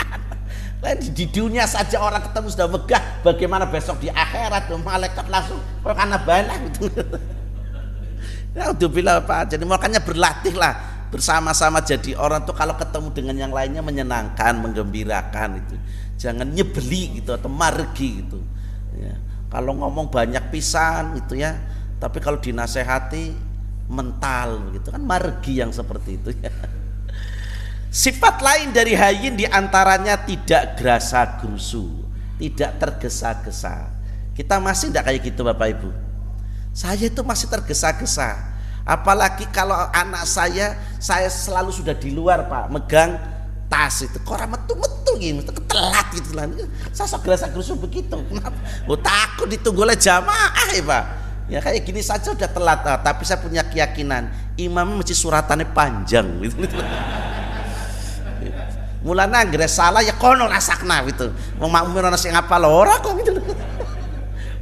Lain 0.80 0.96
di 0.96 1.28
dunia 1.28 1.68
saja 1.68 2.00
orang 2.00 2.24
ketemu 2.24 2.48
sudah 2.48 2.68
megah, 2.72 3.02
bagaimana 3.20 3.68
besok 3.68 4.00
di 4.00 4.08
akhirat 4.08 4.72
malaikat 4.80 5.28
langsung 5.28 5.60
karena 5.84 6.16
banyak 6.16 6.56
gitu. 6.72 6.88
Ya 8.50 8.74
udah 8.74 9.22
Pak, 9.22 9.54
jadi 9.54 9.62
makanya 9.62 10.02
berlatihlah 10.02 11.06
bersama-sama 11.10 11.82
jadi 11.82 12.14
orang 12.18 12.46
tuh 12.46 12.54
kalau 12.54 12.74
ketemu 12.78 13.08
dengan 13.14 13.36
yang 13.46 13.52
lainnya 13.54 13.82
menyenangkan, 13.82 14.58
menggembirakan 14.58 15.62
itu. 15.62 15.74
Jangan 16.18 16.50
nyebeli 16.50 17.22
gitu 17.22 17.34
atau 17.34 17.50
margi 17.50 18.22
gitu. 18.22 18.38
Ya. 18.98 19.14
Kalau 19.50 19.74
ngomong 19.78 20.10
banyak 20.10 20.50
pisan 20.50 21.18
gitu 21.18 21.38
ya, 21.38 21.58
tapi 21.98 22.18
kalau 22.18 22.38
dinasehati 22.38 23.50
mental 23.90 24.70
gitu 24.70 24.94
kan 24.94 25.02
margi 25.02 25.58
yang 25.58 25.74
seperti 25.74 26.18
itu 26.18 26.30
ya. 26.38 26.50
Sifat 27.90 28.38
lain 28.38 28.70
dari 28.70 28.94
hayin 28.94 29.34
di 29.34 29.46
antaranya 29.50 30.14
tidak 30.22 30.78
gerasa 30.78 31.42
gerusu, 31.42 32.06
tidak 32.38 32.78
tergesa-gesa. 32.78 33.90
Kita 34.30 34.62
masih 34.62 34.94
tidak 34.94 35.10
kayak 35.10 35.20
gitu 35.26 35.42
Bapak 35.42 35.68
Ibu. 35.74 36.09
Saya 36.70 37.10
itu 37.10 37.20
masih 37.26 37.50
tergesa-gesa. 37.50 38.36
Apalagi 38.86 39.46
kalau 39.50 39.76
anak 39.90 40.24
saya, 40.24 40.74
saya 40.98 41.28
selalu 41.28 41.70
sudah 41.70 41.94
di 41.94 42.10
luar 42.10 42.46
Pak, 42.46 42.72
megang 42.72 43.18
tas 43.70 44.02
itu. 44.02 44.18
Kok 44.22 44.46
metu-metu 44.50 45.12
gitu, 45.18 45.50
telat 45.66 46.06
gitu 46.14 46.34
lah. 46.34 46.46
Saya 46.90 47.06
sok 47.06 47.26
gerasa 47.26 47.50
gerusu 47.50 47.78
begitu. 47.78 48.18
Kenapa? 48.18 48.56
Oh, 48.90 48.98
takut 48.98 49.46
ditunggu 49.46 49.86
oleh 49.86 49.98
jamaah 49.98 50.70
ya 50.74 50.82
Pak. 50.82 51.04
Ya 51.50 51.58
kayak 51.58 51.82
gini 51.82 51.98
saja 51.98 52.30
udah 52.30 52.46
telat, 52.46 52.86
nah, 52.86 53.02
tapi 53.02 53.26
saya 53.26 53.42
punya 53.42 53.66
keyakinan 53.66 54.30
imamnya 54.54 55.00
mesti 55.00 55.14
suratannya 55.16 55.66
panjang 55.72 56.26
gitu. 56.44 56.62
mulanya 59.00 59.40
anggere 59.40 59.64
salah 59.64 60.04
ya 60.04 60.12
kono 60.12 60.44
rasakna 60.44 61.00
gitu 61.08 61.32
wong 61.56 61.72
makmum 61.72 62.04
ana 62.04 62.20
sing 62.20 62.36
apa 62.36 62.60
kok 63.00 63.16
gitu 63.24 63.32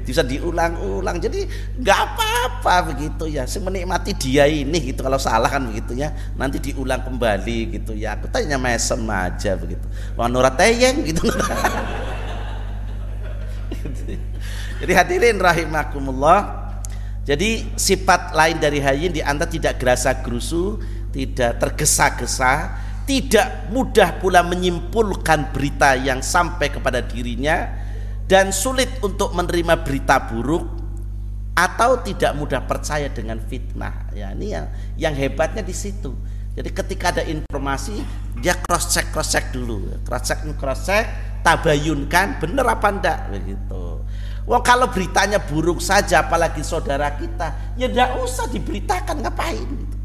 bisa 0.09 0.25
diulang-ulang. 0.25 1.21
Jadi 1.21 1.45
nggak 1.77 1.99
apa-apa 2.01 2.97
begitu 2.97 3.29
ya. 3.29 3.45
Sing 3.45 3.61
menikmati 3.61 4.17
dia 4.17 4.49
ini 4.49 4.89
gitu. 4.89 5.05
Kalau 5.05 5.21
salah 5.21 5.53
kan 5.53 5.69
begitu 5.69 5.93
ya. 5.93 6.17
Nanti 6.41 6.57
diulang 6.57 7.05
kembali 7.05 7.77
gitu 7.77 7.93
ya. 7.93 8.17
Aku 8.17 8.33
tanya 8.33 8.57
mesem 8.57 9.05
aja 9.05 9.53
begitu. 9.61 9.85
Wong 10.17 10.33
ora 10.33 10.49
teyeng 10.49 11.05
gitu. 11.05 11.29
Jadi 14.81 14.93
hadirin 14.97 15.37
rahimakumullah. 15.37 16.73
Jadi 17.29 17.77
sifat 17.77 18.33
lain 18.33 18.57
dari 18.57 18.81
hayin 18.81 19.13
di 19.13 19.21
antara 19.21 19.53
tidak 19.53 19.77
gerasa 19.77 20.17
gerusu 20.25 20.81
tidak 21.13 21.61
tergesa-gesa 21.61 22.73
tidak 23.09 23.73
mudah 23.73 24.21
pula 24.21 24.45
menyimpulkan 24.45 25.53
berita 25.53 25.97
yang 25.97 26.21
sampai 26.21 26.69
kepada 26.69 27.01
dirinya 27.01 27.69
dan 28.29 28.53
sulit 28.53 28.93
untuk 29.01 29.33
menerima 29.33 29.81
berita 29.83 30.29
buruk 30.29 30.69
atau 31.57 31.99
tidak 32.05 32.37
mudah 32.37 32.63
percaya 32.69 33.09
dengan 33.11 33.41
fitnah. 33.41 34.13
Ya, 34.15 34.31
ini 34.37 34.55
yang 34.55 34.67
yang 35.01 35.15
hebatnya 35.17 35.65
di 35.65 35.73
situ. 35.75 36.13
Jadi 36.55 36.71
ketika 36.71 37.11
ada 37.11 37.25
informasi 37.25 38.05
dia 38.39 38.55
cross 38.55 38.93
check 38.93 39.11
cross 39.11 39.33
check 39.33 39.51
dulu, 39.51 39.91
cross 40.05 40.29
check 40.29 40.45
cross 40.61 40.87
check, 40.87 41.09
tabayunkan 41.43 42.39
benar 42.39 42.79
apa 42.79 42.89
enggak 42.93 43.19
begitu. 43.33 44.05
Wah 44.45 44.61
kalau 44.63 44.93
beritanya 44.93 45.41
buruk 45.41 45.81
saja 45.81 46.25
apalagi 46.25 46.61
saudara 46.61 47.11
kita, 47.17 47.75
ya 47.81 47.89
tidak 47.89 48.17
usah 48.23 48.47
diberitakan 48.49 49.25
ngapain 49.25 49.67
gitu. 49.67 49.97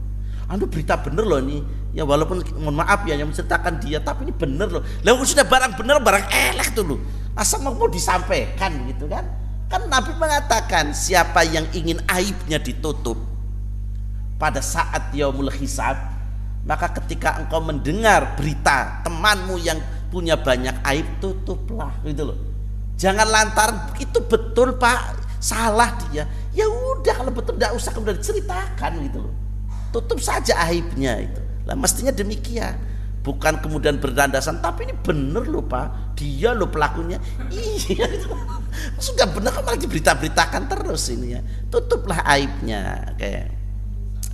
Anu 0.51 0.67
berita 0.67 0.99
bener 0.99 1.23
loh 1.23 1.39
ini 1.39 1.63
ya 1.93 2.03
walaupun 2.03 2.41
mohon 2.59 2.81
maaf 2.81 3.05
ya 3.05 3.13
yang 3.13 3.29
menceritakan 3.29 3.77
dia 3.79 4.01
tapi 4.01 4.27
ini 4.27 4.33
bener 4.33 4.67
loh 4.67 4.83
lalu 5.05 5.23
sudah 5.23 5.45
barang 5.45 5.77
bener 5.77 6.01
barang 6.01 6.25
elek 6.25 6.73
tuh 6.73 6.83
loh 6.83 6.99
asal 7.33 7.61
mau 7.65 7.89
disampaikan 7.89 8.85
gitu 8.89 9.09
kan? 9.09 9.25
Kan 9.69 9.89
Nabi 9.89 10.13
mengatakan 10.17 10.93
siapa 10.93 11.41
yang 11.45 11.65
ingin 11.73 11.97
aibnya 12.05 12.61
ditutup 12.61 13.17
pada 14.37 14.61
saat 14.61 15.09
yaumul 15.17 15.49
hisab 15.49 15.97
maka 16.63 16.93
ketika 17.01 17.43
engkau 17.43 17.59
mendengar 17.59 18.39
berita 18.39 19.03
temanmu 19.03 19.59
yang 19.59 19.79
punya 20.07 20.39
banyak 20.39 20.77
aib 20.93 21.07
tutuplah 21.19 21.91
gitu 22.07 22.31
loh. 22.31 22.37
Jangan 22.95 23.27
lantaran 23.27 23.77
itu 23.99 24.21
betul 24.23 24.77
pak. 24.79 25.19
Salah 25.43 25.91
dia. 26.07 26.23
Ya 26.55 26.69
udah 26.69 27.19
kalau 27.19 27.33
betul 27.35 27.59
tidak 27.59 27.75
usah 27.75 27.91
kemudian 27.91 28.15
diceritakan 28.15 28.91
gitu 29.09 29.27
loh. 29.27 29.33
Tutup 29.91 30.23
saja 30.23 30.55
aibnya 30.69 31.19
itu. 31.19 31.41
Lah 31.67 31.75
mestinya 31.75 32.15
demikian 32.15 32.77
bukan 33.23 33.63
kemudian 33.63 33.97
berdandasan 33.97 34.59
tapi 34.59 34.85
ini 34.85 34.95
bener 34.99 35.47
loh 35.47 35.63
pak. 35.63 36.15
Dia 36.19 36.53
loh 36.53 36.69
pelakunya. 36.69 37.17
Iya 37.49 38.05
sudah 38.99 39.29
bener 39.31 39.49
kok 39.53 39.63
malah 39.63 39.79
diberita-beritakan 39.79 40.63
terus 40.69 41.09
ini 41.09 41.39
ya. 41.39 41.41
Tutuplah 41.71 42.21
aibnya 42.27 43.15
oke. 43.15 43.33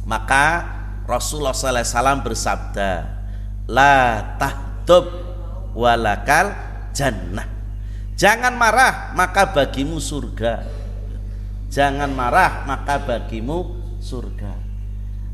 Maka 0.10 0.46
Rasulullah 1.06 1.54
SAW 1.54 2.26
bersabda 2.26 2.92
la 3.70 4.26
tahdub 4.42 5.06
walakal 5.78 6.54
jannah. 6.92 7.46
Jangan 8.20 8.58
marah 8.58 9.14
maka 9.16 9.54
bagimu 9.54 10.02
surga. 10.02 10.66
Jangan 11.70 12.10
marah 12.12 12.66
maka 12.66 13.00
bagimu 13.00 13.80
surga. 14.02 14.54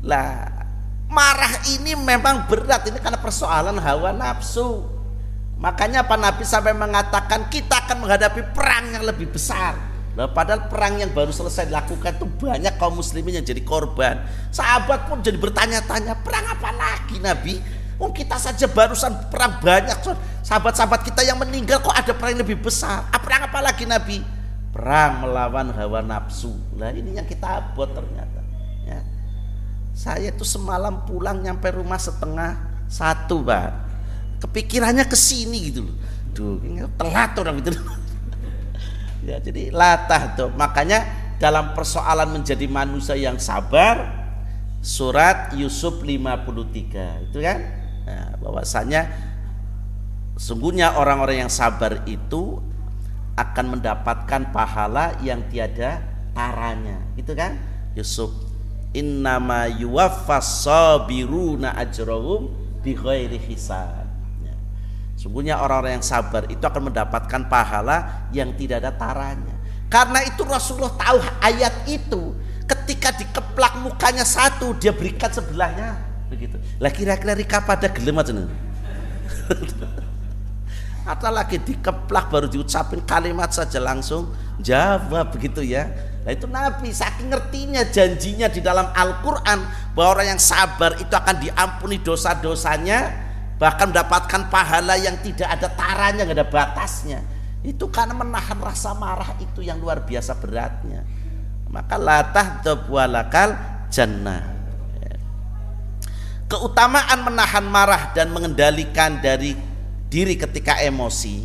Lah 0.04 0.55
marah 1.06 1.62
ini 1.70 1.94
memang 1.94 2.50
berat 2.50 2.86
ini 2.90 2.98
karena 2.98 3.18
persoalan 3.18 3.78
hawa 3.78 4.10
nafsu 4.10 4.84
makanya 5.56 6.04
Pak 6.04 6.18
Nabi 6.18 6.42
sampai 6.44 6.76
mengatakan 6.76 7.48
kita 7.48 7.86
akan 7.86 8.04
menghadapi 8.04 8.52
perang 8.52 8.92
yang 8.92 9.04
lebih 9.06 9.30
besar 9.30 9.96
Nah, 10.16 10.32
padahal 10.32 10.72
perang 10.72 10.96
yang 10.96 11.12
baru 11.12 11.28
selesai 11.28 11.68
dilakukan 11.68 12.16
itu 12.16 12.24
banyak 12.24 12.80
kaum 12.80 12.96
muslimin 12.96 13.36
yang 13.36 13.44
jadi 13.44 13.60
korban. 13.60 14.24
Sahabat 14.48 15.12
pun 15.12 15.20
jadi 15.20 15.36
bertanya-tanya, 15.36 16.16
perang 16.24 16.56
apa 16.56 16.72
lagi 16.72 17.20
Nabi? 17.20 17.60
Oh 18.00 18.08
kita 18.12 18.40
saja 18.40 18.64
barusan 18.68 19.12
perang 19.32 19.60
banyak 19.60 19.96
Sahabat-sahabat 20.44 21.00
kita 21.04 21.24
yang 21.24 21.40
meninggal 21.40 21.80
kok 21.80 21.92
ada 21.92 22.12
perang 22.16 22.36
yang 22.36 22.44
lebih 22.48 22.64
besar. 22.64 23.08
Ah, 23.12 23.20
perang 23.20 23.44
apa 23.48 23.60
lagi 23.60 23.84
Nabi? 23.84 24.20
Perang 24.72 25.24
melawan 25.24 25.72
hawa 25.72 26.00
nafsu. 26.00 26.52
Nah 26.76 26.92
ini 26.92 27.16
yang 27.16 27.28
kita 27.28 27.44
abot 27.60 27.88
ternyata. 27.88 28.35
Ya. 29.96 30.12
Saya 30.12 30.28
tuh 30.36 30.44
semalam 30.44 31.08
pulang 31.08 31.40
nyampe 31.40 31.72
rumah 31.72 31.96
setengah 31.96 32.84
satu, 32.84 33.40
Pak. 33.40 33.88
Kepikirannya 34.44 35.08
ke 35.08 35.16
sini 35.16 35.72
gitu 35.72 35.88
loh. 35.88 35.96
Duh, 36.36 36.60
telat 37.00 37.32
orang 37.40 37.64
gitu. 37.64 37.72
ya, 39.28 39.40
jadi 39.40 39.72
latah 39.72 40.36
tuh. 40.36 40.52
Makanya 40.52 41.24
dalam 41.40 41.72
persoalan 41.72 42.36
menjadi 42.36 42.68
manusia 42.68 43.16
yang 43.16 43.40
sabar 43.40 44.24
surat 44.80 45.52
Yusuf 45.58 46.00
53 46.00 47.28
itu 47.28 47.38
kan 47.42 47.58
nah, 48.06 48.38
bahwasanya 48.38 49.10
sungguhnya 50.38 50.94
orang-orang 50.94 51.48
yang 51.48 51.52
sabar 51.52 52.06
itu 52.06 52.62
akan 53.36 53.76
mendapatkan 53.76 54.54
pahala 54.54 55.18
yang 55.20 55.44
tiada 55.52 56.00
taranya 56.32 57.02
itu 57.18 57.34
kan 57.34 57.58
Yusuf 57.98 58.30
innama 58.96 59.68
yuwaffas 59.68 60.64
sabiruna 60.64 61.76
ajrahum 61.76 62.48
bi 62.80 62.96
ghairi 62.96 63.36
hisab. 63.36 64.08
Ya. 64.40 64.56
Sungguhnya 65.20 65.60
orang-orang 65.60 66.00
yang 66.00 66.06
sabar 66.06 66.48
itu 66.48 66.64
akan 66.64 66.88
mendapatkan 66.88 67.44
pahala 67.52 68.26
yang 68.32 68.56
tidak 68.56 68.80
ada 68.80 68.96
taranya. 68.96 69.52
Karena 69.92 70.24
itu 70.24 70.42
Rasulullah 70.42 70.96
tahu 70.96 71.18
ayat 71.44 71.74
itu 71.86 72.34
ketika 72.66 73.14
dikeplak 73.14 73.78
mukanya 73.84 74.26
satu 74.26 74.74
dia 74.80 74.90
berikan 74.90 75.28
sebelahnya 75.30 76.00
begitu. 76.32 76.58
Lah 76.82 76.90
kira-kira 76.90 77.36
rika 77.36 77.62
pada 77.62 77.86
gelem 77.86 78.18
aja 78.18 78.32
Atau 81.06 81.30
lagi 81.38 81.62
dikeplak 81.62 82.32
baru 82.32 82.50
diucapin 82.50 82.98
kalimat 83.06 83.54
saja 83.54 83.78
langsung 83.78 84.34
jawab 84.58 85.30
begitu 85.30 85.62
ya 85.62 85.86
Nah 86.26 86.34
itu 86.34 86.50
Nabi 86.50 86.90
saking 86.90 87.30
ngertinya 87.30 87.86
janjinya 87.86 88.50
di 88.50 88.58
dalam 88.58 88.90
Al-Quran 88.90 89.62
bahwa 89.94 90.18
orang 90.18 90.34
yang 90.34 90.42
sabar 90.42 90.98
itu 90.98 91.14
akan 91.14 91.38
diampuni 91.38 92.02
dosa-dosanya 92.02 93.14
bahkan 93.62 93.88
mendapatkan 93.88 94.50
pahala 94.50 94.98
yang 94.98 95.16
tidak 95.22 95.48
ada 95.48 95.70
taranya, 95.70 96.26
nggak 96.28 96.38
ada 96.42 96.48
batasnya. 96.50 97.22
Itu 97.62 97.88
karena 97.94 98.12
menahan 98.12 98.58
rasa 98.58 98.90
marah 98.92 99.38
itu 99.38 99.62
yang 99.62 99.78
luar 99.78 100.02
biasa 100.02 100.34
beratnya. 100.34 101.06
Maka 101.70 101.94
latah 101.94 102.62
walakal 102.90 103.54
jannah. 103.90 104.54
Keutamaan 106.46 107.26
menahan 107.26 107.66
marah 107.66 108.14
dan 108.14 108.30
mengendalikan 108.30 109.18
dari 109.18 109.58
diri 110.06 110.38
ketika 110.38 110.78
emosi. 110.78 111.42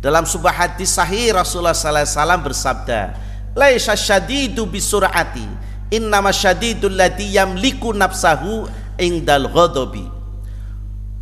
Dalam 0.00 0.24
sebuah 0.24 0.64
hadis 0.64 0.96
sahih 0.96 1.36
Rasulullah 1.36 1.76
SAW 1.76 2.40
bersabda, 2.40 3.29
laisa 3.54 3.98
syadidu 3.98 4.66
bisurati. 4.66 5.46
Innama 5.90 6.30
syadidul 6.30 6.94
ladhi 6.94 7.34
yamliku 7.34 7.90
nafsahu 7.90 8.70
indal 8.94 9.50
ghadabi. 9.50 10.06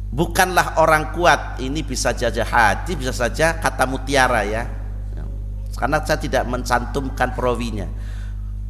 Bukanlah 0.09 0.81
orang 0.81 1.13
kuat 1.13 1.61
ini 1.61 1.85
bisa 1.85 2.17
saja 2.17 2.45
hati 2.45 2.97
bisa 2.97 3.13
saja 3.13 3.57
kata 3.57 3.85
mutiara 3.89 4.45
ya. 4.45 4.65
Karena 5.77 6.03
saya 6.03 6.19
tidak 6.19 6.45
mencantumkan 6.49 7.33
perawinya. 7.33 7.87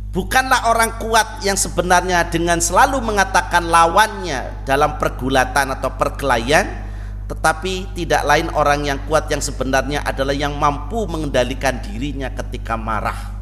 Bukanlah 0.09 0.71
orang 0.71 0.99
kuat 0.99 1.44
yang 1.47 1.57
sebenarnya 1.57 2.27
dengan 2.29 2.59
selalu 2.59 3.01
mengatakan 3.01 3.64
lawannya 3.71 4.64
dalam 4.66 4.99
pergulatan 4.99 5.73
atau 5.79 5.94
perkelahian 5.94 6.88
tetapi 7.29 7.92
tidak 7.92 8.25
lain 8.25 8.49
orang 8.57 8.88
yang 8.88 8.99
kuat 9.05 9.29
yang 9.29 9.44
sebenarnya 9.44 10.01
adalah 10.01 10.33
yang 10.33 10.57
mampu 10.57 11.05
mengendalikan 11.05 11.77
dirinya 11.85 12.33
ketika 12.33 12.73
marah 12.73 13.38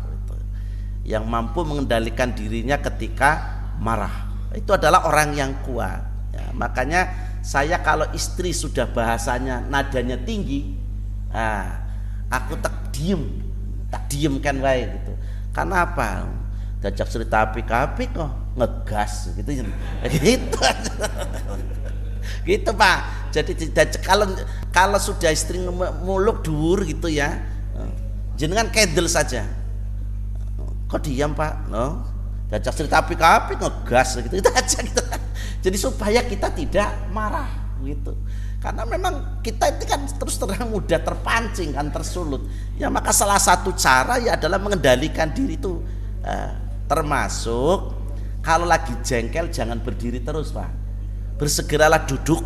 yang 1.06 1.22
mampu 1.22 1.62
mengendalikan 1.62 2.34
dirinya 2.34 2.74
ketika 2.82 3.62
marah. 3.78 4.26
Itu 4.50 4.74
adalah 4.74 5.06
orang 5.06 5.38
yang 5.38 5.54
kuat. 5.62 6.02
Ya, 6.34 6.50
makanya 6.50 7.06
saya 7.46 7.78
kalau 7.78 8.10
istri 8.10 8.50
sudah 8.50 8.90
bahasanya 8.90 9.62
nadanya 9.70 10.18
tinggi 10.18 10.74
ah, 11.30 11.86
aku 12.26 12.58
tak 12.58 12.90
diem 12.90 13.22
tak 13.86 14.10
diem 14.10 14.42
kan 14.42 14.58
baik 14.58 14.98
gitu. 14.98 15.12
Karena 15.54 15.86
apa? 15.86 16.26
Diajak 16.82 17.06
cerita 17.06 17.46
api-api 17.46 18.04
kok 18.10 18.30
ngegas 18.58 19.30
gitu. 19.38 19.50
Gitu 20.26 20.58
gitu 22.46 22.70
pak. 22.74 23.30
Jadi 23.30 23.52
tidak 23.54 24.02
kalau 24.02 24.26
kalau 24.74 24.98
sudah 24.98 25.30
istri 25.30 25.62
muluk 26.02 26.42
dur 26.42 26.82
gitu 26.82 27.06
ya. 27.06 27.42
Jenengan 28.34 28.68
kedel 28.68 29.06
saja 29.06 29.46
kok 30.86 31.00
diam 31.02 31.34
pak? 31.34 31.66
No. 31.70 32.02
Diajak 32.46 32.78
cerita 32.78 33.02
api 33.02 33.18
api 33.18 33.52
ngegas 33.58 34.22
gitu. 34.22 34.34
Itu 34.38 34.50
aja 34.54 34.78
gitu. 34.82 35.02
Jadi 35.66 35.76
supaya 35.76 36.22
kita 36.22 36.54
tidak 36.54 37.10
marah 37.10 37.50
gitu. 37.82 38.14
Karena 38.62 38.82
memang 38.88 39.42
kita 39.46 39.78
itu 39.78 39.84
kan 39.86 40.06
terus 40.06 40.38
terang 40.38 40.70
mudah 40.70 40.98
terpancing 41.02 41.74
kan 41.74 41.90
tersulut. 41.90 42.46
Ya 42.78 42.90
maka 42.90 43.10
salah 43.10 43.38
satu 43.38 43.74
cara 43.74 44.18
ya 44.22 44.38
adalah 44.38 44.58
mengendalikan 44.62 45.30
diri 45.30 45.58
itu 45.58 45.82
eh, 46.24 46.50
termasuk 46.86 47.94
kalau 48.40 48.66
lagi 48.66 48.94
jengkel 49.02 49.50
jangan 49.50 49.82
berdiri 49.82 50.22
terus 50.22 50.54
pak. 50.54 50.70
Bersegeralah 51.36 52.06
duduk 52.08 52.42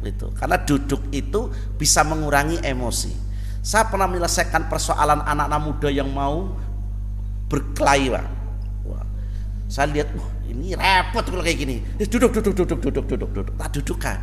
itu 0.00 0.32
karena 0.32 0.56
duduk 0.62 1.10
itu 1.12 1.52
bisa 1.76 2.06
mengurangi 2.06 2.62
emosi. 2.62 3.12
Saya 3.60 3.92
pernah 3.92 4.08
menyelesaikan 4.08 4.72
persoalan 4.72 5.20
anak-anak 5.20 5.60
muda 5.60 5.88
yang 5.92 6.08
mau 6.08 6.56
berkelahi 7.50 8.14
pak. 8.14 8.26
Wah. 8.86 9.04
saya 9.66 9.90
lihat 9.90 10.14
wah 10.14 10.30
ini 10.46 10.78
repot 10.78 11.26
kalau 11.26 11.42
kayak 11.42 11.58
gini. 11.58 11.76
Eh, 11.98 12.06
duduk 12.06 12.30
duduk 12.30 12.54
duduk 12.54 12.78
duduk 12.78 13.04
duduk 13.10 13.30
duduk. 13.34 13.54
Tak 13.58 13.68
dudukkan. 13.74 14.18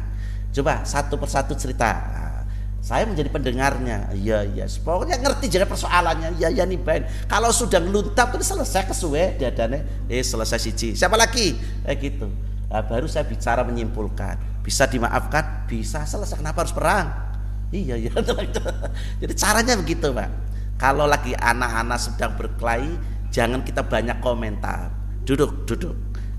Coba 0.56 0.74
satu 0.88 1.20
persatu 1.20 1.54
cerita. 1.60 1.92
Nah, 1.92 2.42
saya 2.80 3.04
menjadi 3.04 3.28
pendengarnya. 3.28 4.16
Iya 4.16 4.48
iya. 4.48 4.66
Pokoknya 4.68 5.20
ngerti 5.20 5.52
jadi 5.52 5.68
persoalannya. 5.68 6.40
Iya 6.40 6.48
iya 6.56 6.64
nih 6.64 6.80
Ben. 6.80 7.04
Kalau 7.28 7.52
sudah 7.52 7.84
ngeluntap 7.84 8.32
itu 8.36 8.48
selesai 8.48 8.88
kesuwe 8.88 9.36
dadane. 9.36 10.08
Eh 10.08 10.24
selesai 10.24 10.60
siji. 10.60 10.96
Siapa 10.96 11.20
lagi? 11.20 11.56
Eh 11.84 11.96
gitu. 12.00 12.32
Nah, 12.68 12.84
baru 12.84 13.08
saya 13.08 13.28
bicara 13.28 13.64
menyimpulkan. 13.68 14.64
Bisa 14.64 14.88
dimaafkan? 14.88 15.68
Bisa. 15.68 16.08
Selesai. 16.08 16.40
Kenapa 16.40 16.64
harus 16.64 16.76
perang? 16.76 17.12
Iya 17.76 18.00
iya. 18.00 18.12
Jadi 19.24 19.34
caranya 19.36 19.76
begitu 19.76 20.12
pak. 20.16 20.32
Kalau 20.78 21.10
lagi 21.10 21.34
anak-anak 21.34 21.98
sedang 21.98 22.38
berkelahi 22.38 23.17
jangan 23.34 23.64
kita 23.64 23.84
banyak 23.84 24.20
komentar. 24.24 24.92
Duduk 25.28 25.68
duduk. 25.68 25.96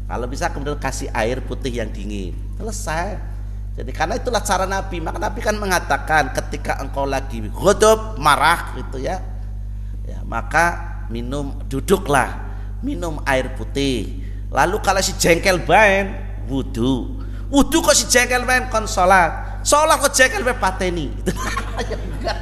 Kalau 0.08 0.24
bisa 0.24 0.48
kemudian 0.48 0.80
kasih 0.80 1.12
air 1.12 1.44
putih 1.44 1.68
yang 1.68 1.92
dingin. 1.92 2.32
Selesai. 2.56 3.20
Jadi 3.76 3.90
karena 3.92 4.16
itulah 4.16 4.40
cara 4.40 4.64
Nabi. 4.64 4.98
Maka 5.04 5.20
Nabi 5.20 5.40
kan 5.44 5.54
mengatakan 5.60 6.32
ketika 6.32 6.80
engkau 6.80 7.04
lagi 7.04 7.44
godop 7.52 8.16
marah 8.16 8.72
gitu 8.80 8.98
ya. 8.98 9.20
Ya 10.08 10.24
maka 10.24 11.04
minum 11.12 11.60
duduklah. 11.68 12.48
Minum 12.80 13.20
air 13.28 13.52
putih. 13.54 14.24
Lalu 14.48 14.80
kalau 14.80 15.04
si 15.04 15.12
jengkel 15.20 15.60
bain 15.60 16.16
wudhu 16.48 17.20
wudhu 17.52 17.80
kok 17.84 17.96
si 17.96 18.08
jengkel 18.08 18.48
bain 18.48 18.68
kon 18.72 18.88
sholat. 18.88 19.60
Sholat 19.64 20.00
kok 20.00 20.12
jengkel 20.16 20.44
bain 20.44 20.56
pateni. 20.56 21.12
Ya 22.18 22.34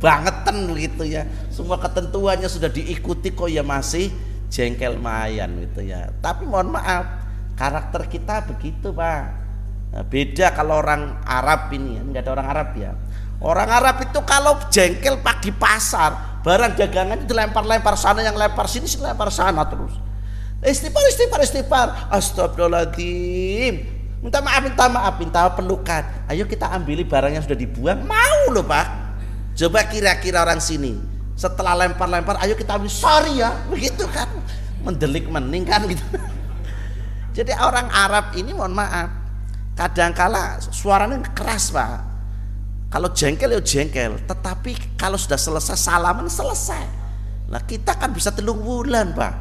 bangetan 0.00 0.66
begitu 0.66 1.04
ya. 1.06 1.28
Semua 1.52 1.76
ketentuannya 1.76 2.48
sudah 2.48 2.72
diikuti 2.72 3.36
kok 3.36 3.52
ya 3.52 3.60
masih 3.60 4.10
jengkel 4.50 4.96
mayan 4.98 5.54
gitu 5.68 5.84
ya. 5.86 6.10
Tapi 6.18 6.48
mohon 6.48 6.74
maaf 6.74 7.06
karakter 7.54 8.08
kita 8.08 8.48
begitu 8.48 8.90
pak. 8.90 9.22
Nah, 9.90 10.04
beda 10.06 10.56
kalau 10.56 10.80
orang 10.80 11.20
Arab 11.28 11.70
ini 11.76 12.00
nggak 12.00 12.24
ada 12.24 12.30
orang 12.32 12.48
Arab 12.48 12.68
ya. 12.74 12.90
Orang 13.40 13.68
Arab 13.68 13.96
itu 14.04 14.18
kalau 14.24 14.56
jengkel 14.72 15.20
pak 15.20 15.44
di 15.44 15.52
pasar 15.52 16.40
barang 16.40 16.76
dagangan 16.76 17.20
itu 17.20 17.32
lempar-lempar 17.36 17.96
sana 18.00 18.24
yang 18.24 18.36
lempar 18.36 18.64
sini 18.64 18.88
sini 18.88 19.04
lempar 19.04 19.28
sana 19.28 19.68
terus. 19.68 19.92
Istighfar 20.60 21.04
istighfar 21.08 21.40
istighfar. 21.40 21.88
Astagfirullahaladzim. 22.12 23.74
Minta 24.20 24.44
maaf 24.44 24.60
minta 24.60 24.84
maaf 24.92 25.14
minta 25.16 25.48
pelukan. 25.56 26.04
Ayo 26.28 26.44
kita 26.44 26.68
ambil 26.68 27.00
barang 27.08 27.32
yang 27.32 27.44
sudah 27.44 27.56
dibuang. 27.56 28.04
Mau 28.04 28.52
loh 28.52 28.60
pak 28.60 28.99
coba 29.60 29.84
kira-kira 29.84 30.40
orang 30.40 30.56
sini 30.56 30.96
setelah 31.36 31.72
lempar-lempar 31.76 32.40
ayo 32.44 32.56
kita 32.56 32.80
ambil. 32.80 32.88
Sorry 32.88 33.40
ya 33.40 33.52
begitu 33.68 34.08
kan? 34.08 34.28
Mendelik 34.80 35.28
mening 35.28 35.68
kan 35.68 35.84
gitu. 35.84 36.04
Jadi 37.36 37.52
orang 37.56 37.88
Arab 37.92 38.32
ini 38.36 38.56
mohon 38.56 38.72
maaf 38.72 39.08
kadangkala 39.76 40.60
suaranya 40.60 41.20
keras 41.32 41.72
pak. 41.72 42.08
Kalau 42.92 43.08
jengkel 43.16 43.56
ya 43.56 43.60
jengkel. 43.64 44.20
Tetapi 44.28 45.00
kalau 45.00 45.16
sudah 45.16 45.40
selesai 45.40 45.80
salaman 45.80 46.28
selesai. 46.28 46.84
Lah 47.48 47.62
kita 47.64 47.96
kan 47.96 48.12
bisa 48.12 48.28
telung 48.36 48.60
bulan 48.60 49.16
pak. 49.16 49.32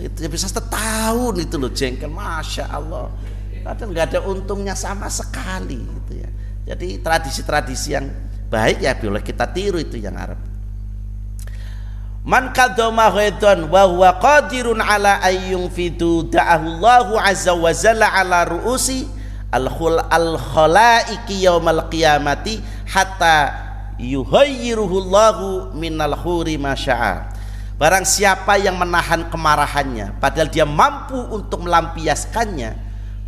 Itu 0.00 0.24
ya 0.24 0.28
bisa 0.32 0.48
setahun 0.48 1.36
itu 1.36 1.60
loh 1.60 1.68
jengkel. 1.68 2.08
Masya 2.08 2.72
Allah. 2.72 3.12
Kadang 3.60 3.92
nggak 3.92 4.14
ada 4.14 4.20
untungnya 4.24 4.72
sama 4.72 5.10
sekali 5.12 5.82
gitu 5.84 6.24
ya. 6.24 6.30
Jadi 6.72 7.02
tradisi-tradisi 7.02 7.88
yang 7.92 8.06
baik 8.46 8.82
ya 8.82 8.94
boleh 8.94 9.22
kita 9.22 9.46
tiru 9.50 9.78
itu 9.82 9.98
yang 9.98 10.14
Arab 10.14 10.38
Man 12.26 12.50
kadoma 12.50 13.06
ghaidan 13.14 13.70
wa 13.70 13.86
huwa 13.86 14.18
qadirun 14.18 14.82
ala 14.82 15.22
ayyung 15.22 15.70
fidu 15.70 16.26
da'ahu 16.26 16.74
Allahu 16.74 17.14
azza 17.22 17.54
wa 17.54 17.70
jalla 17.70 18.10
ala 18.10 18.42
ru'usi 18.42 19.06
al 19.54 19.70
khul 19.70 19.94
al 19.94 20.34
khalaiki 20.34 21.46
yaumal 21.46 21.86
qiyamati 21.86 22.58
hatta 22.90 23.54
yuhayyiruhu 24.02 25.06
Allahu 25.06 25.46
minal 25.78 26.18
huri 26.18 26.58
masya'a. 26.58 27.30
Barang 27.78 28.02
siapa 28.02 28.58
yang 28.58 28.74
menahan 28.74 29.30
kemarahannya 29.30 30.18
padahal 30.18 30.50
dia 30.50 30.66
mampu 30.66 31.30
untuk 31.30 31.62
melampiaskannya, 31.62 32.74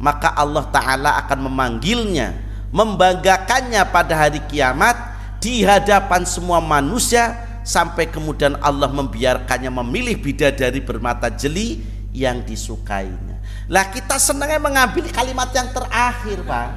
maka 0.03 0.35
Allah 0.35 0.67
taala 0.75 1.23
akan 1.23 1.47
memanggilnya, 1.47 2.35
membanggakannya 2.75 3.79
pada 3.95 4.27
hari 4.27 4.43
kiamat 4.51 5.08
di 5.39 5.63
hadapan 5.63 6.27
semua 6.27 6.59
manusia 6.59 7.35
sampai 7.63 8.11
kemudian 8.11 8.59
Allah 8.59 8.91
membiarkannya 8.91 9.71
memilih 9.71 10.19
bidadari 10.19 10.83
bermata 10.83 11.31
jeli 11.31 11.85
yang 12.11 12.43
disukainya. 12.43 13.39
Lah 13.69 13.93
kita 13.93 14.17
senangnya 14.17 14.59
mengambil 14.59 15.05
kalimat 15.13 15.53
yang 15.53 15.69
terakhir, 15.71 16.41
Pak. 16.43 16.71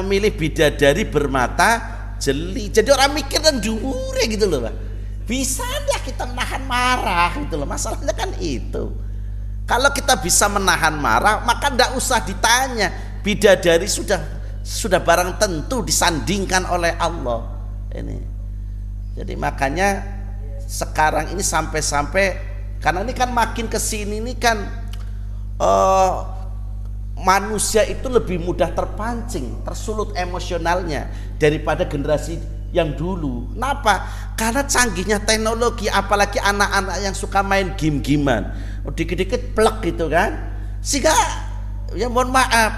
Memilih 0.00 0.32
bidadari 0.34 1.06
bermata 1.06 1.68
jeli. 2.18 2.68
Jadi 2.68 2.90
orang 2.90 3.14
mikir 3.14 3.38
dan 3.38 3.62
dure 3.62 4.24
gitu 4.26 4.50
loh, 4.50 4.66
Pak. 4.66 4.74
Bisa 5.30 5.62
enggak 5.62 6.10
kita 6.10 6.26
menahan 6.26 6.62
marah 6.66 7.30
gitu 7.38 7.54
loh. 7.54 7.68
Masalahnya 7.70 8.10
kan 8.10 8.34
itu. 8.42 8.90
Kalau 9.70 9.94
kita 9.94 10.18
bisa 10.18 10.50
menahan 10.50 10.98
marah, 10.98 11.46
maka 11.46 11.70
ndak 11.70 11.94
usah 11.94 12.18
ditanya. 12.26 12.90
Bidadari 13.22 13.86
sudah 13.86 14.39
sudah 14.60 15.00
barang 15.00 15.40
tentu 15.40 15.82
disandingkan 15.84 16.68
oleh 16.68 16.94
Allah. 17.00 17.46
Ini 17.90 18.16
jadi 19.18 19.34
makanya 19.34 19.88
sekarang 20.70 21.34
ini 21.34 21.42
sampai-sampai 21.42 22.26
karena 22.78 23.02
ini 23.02 23.12
kan 23.12 23.34
makin 23.34 23.66
ke 23.66 23.76
sini 23.76 24.22
ini 24.22 24.38
kan 24.38 24.56
uh, 25.58 26.14
manusia 27.20 27.84
itu 27.84 28.08
lebih 28.08 28.40
mudah 28.40 28.72
terpancing, 28.72 29.60
tersulut 29.66 30.16
emosionalnya 30.16 31.12
daripada 31.36 31.84
generasi 31.84 32.40
yang 32.72 32.96
dulu. 32.96 33.50
Kenapa? 33.52 34.08
Karena 34.38 34.64
canggihnya 34.64 35.18
teknologi, 35.20 35.90
apalagi 35.90 36.40
anak-anak 36.40 36.96
yang 37.04 37.12
suka 37.12 37.44
main 37.44 37.76
game-giman, 37.76 38.48
oh, 38.88 38.92
dikit-dikit 38.94 39.52
plek 39.52 39.84
gitu 39.84 40.08
kan. 40.08 40.38
Sehingga 40.80 41.12
ya 41.92 42.08
mohon 42.08 42.32
maaf, 42.32 42.72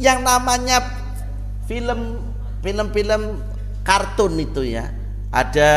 yang 0.00 0.24
namanya 0.24 1.01
film 1.66 2.20
film-film 2.62 3.42
kartun 3.82 4.38
itu 4.38 4.62
ya, 4.66 4.90
ada 5.34 5.70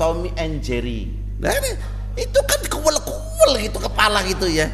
Tommy 0.00 0.34
and 0.38 0.62
Jerry. 0.64 1.10
Nah 1.38 1.54
ini, 1.54 1.70
itu 2.18 2.40
kan 2.44 2.60
kuel-kuel 2.66 3.50
gitu 3.62 3.78
kepala 3.78 4.26
gitu 4.26 4.50
ya. 4.50 4.70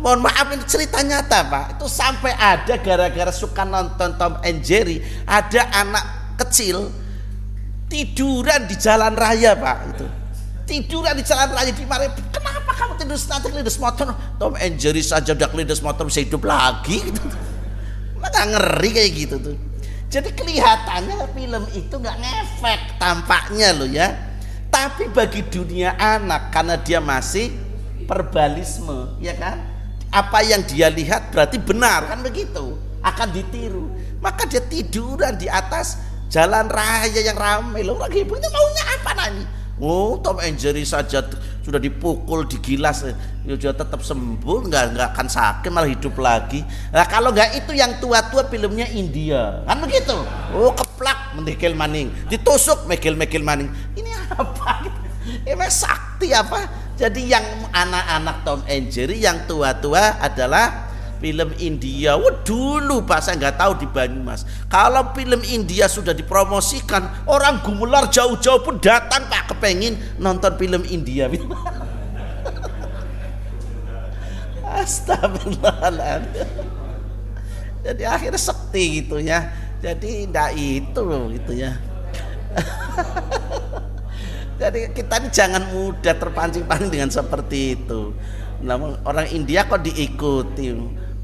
Mohon 0.00 0.28
maaf 0.28 0.48
ini 0.52 0.64
cerita 0.64 1.04
nyata 1.04 1.44
pak. 1.48 1.64
Itu 1.76 1.86
sampai 1.88 2.32
ada 2.32 2.80
gara-gara 2.80 3.32
suka 3.32 3.68
nonton 3.68 4.16
Tom 4.16 4.40
and 4.40 4.64
Jerry 4.64 5.04
ada 5.28 5.68
anak 5.76 6.04
kecil 6.40 6.90
tiduran 7.88 8.66
di 8.66 8.74
jalan 8.74 9.14
raya 9.14 9.54
pak 9.54 9.78
itu 9.94 10.06
tiduran 10.66 11.14
di 11.14 11.24
jalan 11.24 11.52
raya 11.52 11.70
di 11.70 11.86
mana 11.86 12.10
kenapa 12.32 12.72
kamu 12.74 12.92
tidur 12.98 13.18
nanti 13.30 13.46
kelindes 13.52 13.78
motor 13.78 14.08
Tom 14.40 14.58
and 14.58 14.74
Jerry 14.80 15.04
saja 15.04 15.36
udah 15.36 15.48
kelindes 15.52 15.78
motor 15.84 16.08
bisa 16.08 16.24
hidup 16.24 16.42
lagi 16.42 17.04
gitu 17.04 17.20
maka 18.24 18.40
ngeri 18.48 18.90
kayak 18.96 19.12
gitu 19.12 19.36
tuh 19.36 19.56
jadi 20.14 20.30
kelihatannya 20.30 21.26
film 21.34 21.64
itu 21.74 21.90
nggak 21.90 22.16
ngefek 22.22 22.80
tampaknya 23.02 23.74
loh 23.74 23.90
ya. 23.90 24.14
Tapi 24.70 25.10
bagi 25.10 25.42
dunia 25.42 25.98
anak 25.98 26.54
karena 26.54 26.78
dia 26.78 27.02
masih 27.02 27.50
perbalisme, 28.06 29.18
ya 29.18 29.34
kan? 29.34 29.58
Apa 30.14 30.46
yang 30.46 30.62
dia 30.70 30.86
lihat 30.86 31.34
berarti 31.34 31.58
benar 31.58 32.06
kan 32.06 32.22
begitu, 32.22 32.78
akan 33.02 33.28
ditiru. 33.34 33.90
Maka 34.22 34.46
dia 34.46 34.62
tiduran 34.62 35.34
di 35.34 35.50
atas 35.50 35.98
jalan 36.30 36.70
raya 36.70 37.18
yang 37.18 37.34
ramai 37.34 37.82
loh. 37.82 37.98
Lagi 37.98 38.22
ibu 38.22 38.38
itu 38.38 38.48
maunya 38.54 38.84
apa 38.94 39.10
nani? 39.18 39.44
Oh, 39.82 40.14
Tom 40.22 40.38
and 40.38 40.54
saja 40.62 41.26
sudah 41.64 41.80
dipukul, 41.80 42.44
digilas, 42.44 43.08
ya 43.48 43.56
sudah 43.56 43.72
tetap 43.72 44.04
sembuh, 44.04 44.68
nggak 44.68 44.84
nggak 44.92 45.08
akan 45.16 45.26
sakit 45.32 45.70
malah 45.72 45.88
hidup 45.88 46.14
lagi. 46.20 46.60
Nah 46.92 47.08
kalau 47.08 47.32
nggak 47.32 47.64
itu 47.64 47.72
yang 47.72 47.96
tua-tua 48.04 48.44
filmnya 48.52 48.84
India, 48.92 49.64
kan 49.64 49.80
begitu? 49.80 50.12
Oh 50.52 50.76
keplak 50.76 51.40
Michael 51.40 51.72
Manning, 51.72 52.12
ditusuk 52.28 52.84
Michael 52.84 53.16
Manning. 53.16 53.72
Ini 53.96 54.10
apa? 54.36 54.84
Ini 55.48 55.66
sakti 55.72 56.36
apa? 56.36 56.84
Jadi 56.94 57.32
yang 57.32 57.42
anak-anak 57.72 58.36
Tom 58.46 58.60
and 58.68 58.86
Jerry 58.92 59.24
yang 59.24 59.48
tua-tua 59.48 60.20
adalah 60.20 60.93
film 61.24 61.56
India. 61.56 62.20
Wah 62.20 62.44
dulu 62.44 63.08
Pak 63.08 63.24
saya 63.24 63.40
nggak 63.40 63.56
tahu 63.56 63.72
di 63.80 63.88
Banyumas. 63.88 64.44
Kalau 64.68 65.16
film 65.16 65.40
India 65.48 65.88
sudah 65.88 66.12
dipromosikan, 66.12 67.24
orang 67.24 67.64
gumular 67.64 68.12
jauh-jauh 68.12 68.60
pun 68.60 68.76
datang 68.76 69.24
Pak 69.32 69.56
kepengin 69.56 69.96
nonton 70.20 70.52
film 70.60 70.84
India. 70.84 71.32
Astagfirullahaladzim. 74.84 76.44
Jadi 77.88 78.04
akhirnya 78.04 78.36
sekti 78.36 79.00
gitu 79.00 79.16
ya. 79.16 79.48
Jadi 79.80 80.28
tidak 80.28 80.52
itu 80.60 81.04
gitu 81.40 81.52
ya. 81.56 81.72
Jadi 84.60 84.92
kita 84.92 85.24
ini 85.24 85.32
jangan 85.32 85.72
mudah 85.72 86.20
terpancing-pancing 86.20 86.92
dengan 86.92 87.08
seperti 87.08 87.80
itu. 87.80 88.12
Namun 88.60 89.00
orang 89.08 89.24
India 89.32 89.64
kok 89.64 89.80
diikuti 89.84 90.72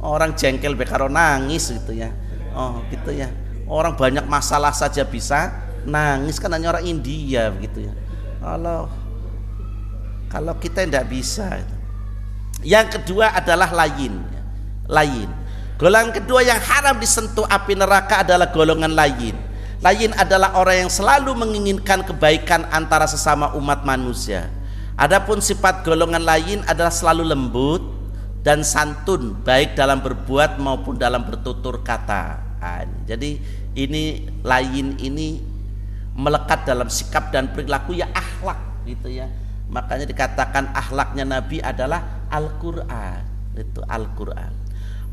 orang 0.01 0.33
jengkel 0.37 0.77
bekaro 0.77 1.07
nangis 1.07 1.71
gitu 1.71 1.93
ya. 1.97 2.11
Oh 2.57 2.83
gitu 2.89 3.13
ya. 3.13 3.29
Orang 3.71 3.95
banyak 3.95 4.27
masalah 4.27 4.75
saja 4.75 5.07
bisa 5.07 5.55
nangis 5.87 6.43
kan 6.43 6.51
hanya 6.53 6.75
orang 6.77 6.85
India 6.85 7.49
begitu 7.53 7.87
ya. 7.89 7.95
Kalau 8.41 8.91
kalau 10.31 10.55
kita 10.59 10.87
tidak 10.87 11.07
bisa 11.07 11.63
yang 12.61 12.89
kedua 12.89 13.33
adalah 13.33 13.71
lain. 13.73 14.21
Lain. 14.91 15.29
Golongan 15.81 16.13
kedua 16.13 16.45
yang 16.45 16.61
haram 16.61 17.01
disentuh 17.01 17.49
api 17.49 17.73
neraka 17.73 18.21
adalah 18.21 18.53
golongan 18.53 18.93
lain. 18.93 19.33
Lain 19.81 20.13
adalah 20.13 20.61
orang 20.61 20.85
yang 20.85 20.93
selalu 20.93 21.33
menginginkan 21.33 22.05
kebaikan 22.05 22.69
antara 22.69 23.09
sesama 23.09 23.57
umat 23.57 23.81
manusia. 23.81 24.53
Adapun 25.01 25.41
sifat 25.41 25.81
golongan 25.81 26.21
lain 26.21 26.61
adalah 26.69 26.93
selalu 26.93 27.33
lembut 27.33 27.81
dan 28.41 28.65
santun 28.65 29.37
baik 29.45 29.77
dalam 29.77 30.01
berbuat 30.01 30.57
maupun 30.57 30.97
dalam 30.97 31.25
bertutur 31.29 31.85
kata. 31.85 32.41
Nah, 32.61 32.85
jadi 33.05 33.37
ini 33.77 34.29
lain 34.41 34.97
ini 35.01 35.41
melekat 36.17 36.65
dalam 36.65 36.89
sikap 36.89 37.33
dan 37.33 37.53
perilaku 37.53 37.97
ya 37.97 38.09
akhlak 38.13 38.85
gitu 38.89 39.09
ya. 39.13 39.29
Makanya 39.71 40.09
dikatakan 40.09 40.75
akhlaknya 40.75 41.23
Nabi 41.23 41.63
adalah 41.63 42.27
Al-Qur'an. 42.33 43.23
Itu 43.55 43.85
Al-Qur'an. 43.87 44.51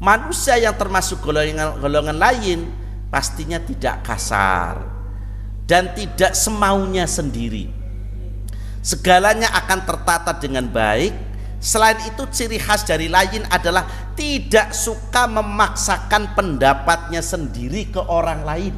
Manusia 0.02 0.58
yang 0.58 0.78
termasuk 0.78 1.22
golongan 1.22 1.78
golongan 1.82 2.18
lain 2.18 2.70
pastinya 3.10 3.58
tidak 3.62 4.06
kasar 4.06 4.82
dan 5.68 5.92
tidak 5.94 6.38
semaunya 6.38 7.04
sendiri. 7.10 7.76
segalanya 8.88 9.52
akan 9.52 9.84
tertata 9.84 10.32
dengan 10.40 10.64
baik 10.64 11.12
selain 11.58 11.98
itu 12.06 12.24
ciri 12.30 12.62
khas 12.62 12.86
dari 12.86 13.10
lain 13.10 13.44
adalah 13.50 13.86
tidak 14.14 14.74
suka 14.74 15.26
memaksakan 15.26 16.38
pendapatnya 16.38 17.22
sendiri 17.24 17.90
ke 17.90 18.02
orang 18.02 18.46
lain 18.46 18.74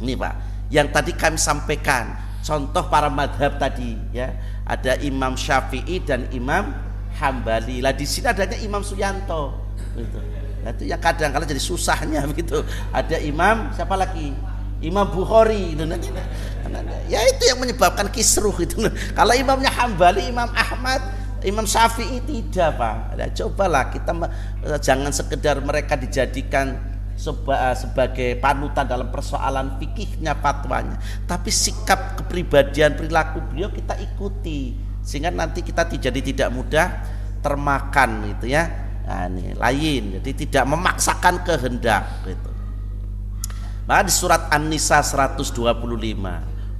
ini 0.00 0.14
pak 0.14 0.34
yang 0.70 0.88
tadi 0.94 1.12
kami 1.14 1.36
sampaikan 1.36 2.14
contoh 2.40 2.86
para 2.86 3.10
madhab 3.10 3.58
tadi 3.58 3.98
ya 4.14 4.30
ada 4.64 4.94
Imam 5.02 5.34
Syafi'i 5.34 5.98
dan 6.06 6.30
Imam 6.30 6.70
Hambali 7.18 7.82
lah 7.82 7.90
di 7.90 8.06
sini 8.06 8.30
adanya 8.30 8.56
Imam 8.62 8.80
Suyanto 8.86 9.70
gitu. 9.98 10.18
Nah, 10.60 10.70
itu 10.76 10.84
yang 10.92 11.00
kadang 11.00 11.32
kadang 11.32 11.48
jadi 11.48 11.62
susahnya 11.62 12.20
begitu. 12.28 12.60
Ada 12.98 13.16
imam 13.24 13.72
siapa 13.72 13.96
lagi? 13.96 14.36
Imam 14.84 15.08
Bukhari. 15.08 15.76
Ya 17.08 17.20
itu 17.26 17.42
yang 17.48 17.58
menyebabkan 17.60 18.12
kisruh 18.12 18.54
itu. 18.60 18.76
Kalau 19.16 19.32
imamnya 19.32 19.72
Hambali, 19.72 20.28
Imam 20.28 20.48
Ahmad, 20.52 21.00
Imam 21.44 21.64
Syafi'i 21.64 22.20
tidak 22.24 22.76
pak. 22.76 22.96
Nah, 23.16 23.28
cobalah 23.32 23.84
kita 23.88 24.12
jangan 24.80 25.12
sekedar 25.12 25.60
mereka 25.64 25.96
dijadikan 25.96 26.76
seba, 27.16 27.76
sebagai 27.76 28.40
panutan 28.40 28.88
dalam 28.88 29.12
persoalan 29.12 29.76
fikihnya 29.76 30.36
fatwanya, 30.40 30.96
tapi 31.28 31.52
sikap 31.52 32.16
kepribadian 32.16 32.96
perilaku 32.96 33.44
beliau 33.52 33.68
kita 33.68 33.92
ikuti 34.00 34.72
sehingga 35.04 35.28
nanti 35.28 35.60
kita 35.60 35.84
jadi 35.88 36.20
tidak 36.20 36.48
mudah 36.52 36.86
termakan 37.40 38.36
gitu 38.36 38.52
ya. 38.52 38.68
Nah, 39.04 39.26
ini 39.26 39.52
lain. 39.58 40.20
Jadi 40.20 40.46
tidak 40.46 40.64
memaksakan 40.70 41.42
kehendak 41.42 42.04
gitu. 42.24 42.50
Maka 43.88 44.06
di 44.06 44.12
surat 44.14 44.46
An-Nisa 44.54 45.02
125 45.02 45.50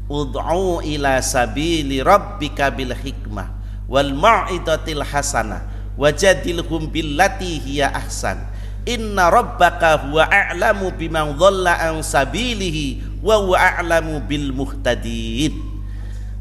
ud'u 0.06 0.78
ila 0.78 1.18
sabili 1.18 1.98
rabbika 1.98 2.70
bil 2.70 2.94
hikmah 2.94 3.59
wal 3.91 4.14
mau'idatil 4.14 5.03
hasanah 5.03 5.66
wajadilhum 5.99 6.88
billati 6.88 7.59
hiya 7.59 7.91
ahsan 7.91 8.38
inna 8.86 9.28
rabbaka 9.28 10.07
huwa 10.07 10.30
a'lamu 10.30 10.95
biman 10.95 11.34
dhalla 11.34 11.76
an 11.91 12.01
sabilihi 12.01 13.20
wa 13.20 13.36
huwa 13.43 13.59
a'lamu 13.59 14.22
bil 14.24 14.55
muhtadin 14.55 15.53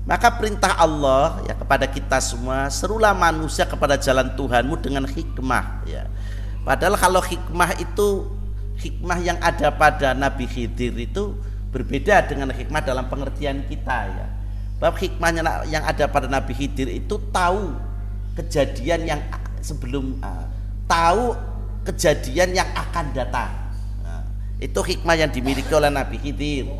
maka 0.10 0.34
perintah 0.34 0.74
Allah 0.74 1.38
ya 1.46 1.54
kepada 1.54 1.86
kita 1.86 2.18
semua 2.18 2.66
serulah 2.74 3.14
manusia 3.14 3.62
kepada 3.70 3.94
jalan 3.94 4.34
Tuhanmu 4.34 4.82
dengan 4.82 5.06
hikmah 5.06 5.86
ya. 5.86 6.10
Padahal 6.66 6.98
kalau 6.98 7.22
hikmah 7.22 7.78
itu 7.78 8.26
hikmah 8.82 9.22
yang 9.22 9.38
ada 9.38 9.70
pada 9.70 10.18
Nabi 10.18 10.50
Khidir 10.50 10.98
itu 10.98 11.38
berbeda 11.70 12.26
dengan 12.26 12.50
hikmah 12.50 12.82
dalam 12.82 13.06
pengertian 13.06 13.62
kita 13.70 14.10
ya. 14.10 14.28
Bab 14.80 14.96
hikmahnya 14.96 15.68
yang 15.68 15.84
ada 15.84 16.08
pada 16.08 16.32
Nabi 16.32 16.56
Khidir 16.56 16.88
itu 16.88 17.20
tahu 17.36 17.76
kejadian 18.40 19.04
yang 19.04 19.20
sebelum 19.60 20.16
uh, 20.24 20.48
tahu 20.88 21.36
kejadian 21.84 22.56
yang 22.56 22.70
akan 22.72 23.12
datang. 23.12 23.52
Nah, 24.00 24.24
itu 24.56 24.80
hikmah 24.80 25.20
yang 25.20 25.28
dimiliki 25.28 25.68
oleh 25.76 25.92
Nabi 25.92 26.16
Khidir. 26.24 26.72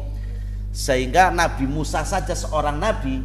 Sehingga 0.72 1.28
Nabi 1.28 1.68
Musa 1.68 2.06
saja 2.08 2.32
seorang 2.32 2.78
nabi 2.80 3.20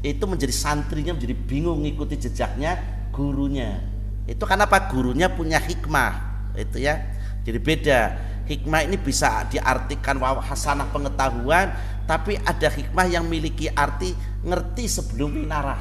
itu 0.00 0.24
menjadi 0.24 0.54
santrinya 0.54 1.12
menjadi 1.12 1.36
bingung 1.36 1.84
mengikuti 1.84 2.16
jejaknya 2.16 2.80
gurunya. 3.12 3.82
Itu 4.24 4.48
karena 4.48 4.64
apa? 4.64 4.88
Gurunya 4.88 5.28
punya 5.28 5.60
hikmah 5.60 6.12
itu 6.56 6.80
ya. 6.80 6.96
Jadi 7.44 7.58
beda 7.60 8.00
hikmah 8.44 8.84
ini 8.84 8.96
bisa 9.00 9.48
diartikan 9.48 10.20
hasanah 10.20 10.92
pengetahuan 10.92 11.72
tapi 12.04 12.36
ada 12.36 12.68
hikmah 12.68 13.08
yang 13.08 13.24
memiliki 13.24 13.72
arti 13.72 14.12
ngerti 14.44 14.84
sebelum 14.84 15.40
winarah. 15.40 15.80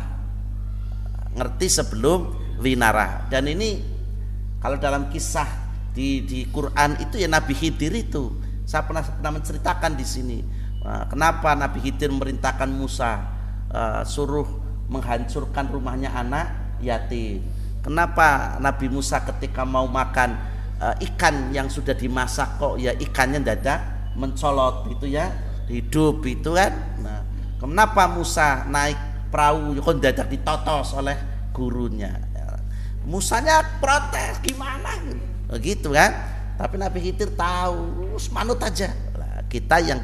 Ngerti 1.36 1.68
sebelum 1.68 2.20
winarah. 2.64 3.28
Dan 3.28 3.51
ini 3.51 3.84
kalau 4.64 4.80
dalam 4.80 5.11
kisah 5.11 5.47
di 5.91 6.24
di 6.24 6.47
Quran 6.47 6.95
itu 7.03 7.20
ya 7.20 7.28
Nabi 7.28 7.51
Khidir 7.51 7.91
itu. 7.91 8.39
Saya 8.64 8.88
pernah 8.88 9.03
pernah 9.03 9.36
menceritakan 9.36 9.91
di 9.99 10.05
sini. 10.07 10.39
Nah, 10.84 11.11
kenapa 11.11 11.51
Nabi 11.51 11.84
Khidir 11.84 12.16
memerintahkan 12.16 12.72
Musa 12.72 13.11
uh, 13.68 14.01
suruh 14.07 14.47
menghancurkan 14.88 15.68
rumahnya 15.68 16.16
anak 16.16 16.80
yatim? 16.80 17.43
Kenapa 17.84 18.55
Nabi 18.64 18.88
Musa 18.88 19.20
ketika 19.28 19.68
mau 19.68 19.84
makan 19.84 20.39
uh, 20.84 20.95
ikan 20.99 21.55
yang 21.55 21.71
sudah 21.71 21.95
dimasak 21.95 22.59
kok 22.59 22.75
ya 22.75 22.91
ikannya 22.91 23.39
dadak 23.39 24.11
mencolot 24.19 24.91
itu 24.91 25.15
ya 25.15 25.31
hidup 25.71 26.19
itu 26.27 26.51
kan? 26.51 26.99
Nah, 26.99 27.23
kenapa 27.57 28.11
Musa 28.11 28.67
naik 28.67 29.31
perahu 29.31 29.79
kok 29.79 30.03
dadak 30.03 30.27
ditotos 30.27 30.91
oleh 30.99 31.15
gurunya? 31.55 32.11
Musanya 33.03 33.59
protes 33.84 34.39
gimana? 34.39 34.95
Begitu 35.51 35.91
kan? 35.91 36.11
Tapi 36.55 36.79
Nabi 36.79 37.03
Khidir 37.03 37.36
tahu, 37.36 38.15
manut 38.31 38.59
aja. 38.63 38.95
Nah, 39.19 39.43
kita 39.51 39.84
yang 39.84 39.99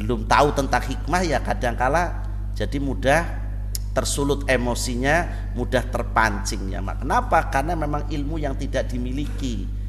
belum 0.00 0.24
tahu 0.24 0.56
tentang 0.56 0.82
hikmah 0.82 1.22
ya 1.22 1.38
kadangkala 1.44 2.24
jadi 2.56 2.78
mudah 2.80 3.22
tersulut 3.94 4.42
emosinya, 4.50 5.50
mudah 5.54 5.86
terpancing 5.86 6.74
ya. 6.74 6.82
Kenapa? 6.82 7.46
Karena 7.46 7.78
memang 7.78 8.10
ilmu 8.10 8.42
yang 8.42 8.58
tidak 8.58 8.90
dimiliki. 8.90 9.83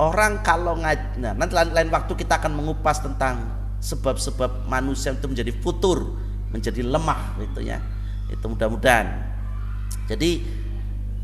Orang 0.00 0.40
kalau 0.40 0.80
ngaj 0.80 1.20
nah, 1.20 1.36
nanti 1.36 1.52
lain, 1.52 1.76
lain 1.76 1.88
waktu 1.92 2.16
kita 2.16 2.40
akan 2.40 2.56
mengupas 2.56 3.04
tentang 3.04 3.52
sebab-sebab 3.84 4.64
manusia 4.64 5.12
itu 5.12 5.28
menjadi 5.28 5.52
futur, 5.60 6.16
menjadi 6.48 6.80
lemah 6.80 7.36
gitu 7.44 7.60
ya. 7.60 7.84
Itu 8.32 8.48
mudah-mudahan. 8.48 9.28
Jadi 10.08 10.40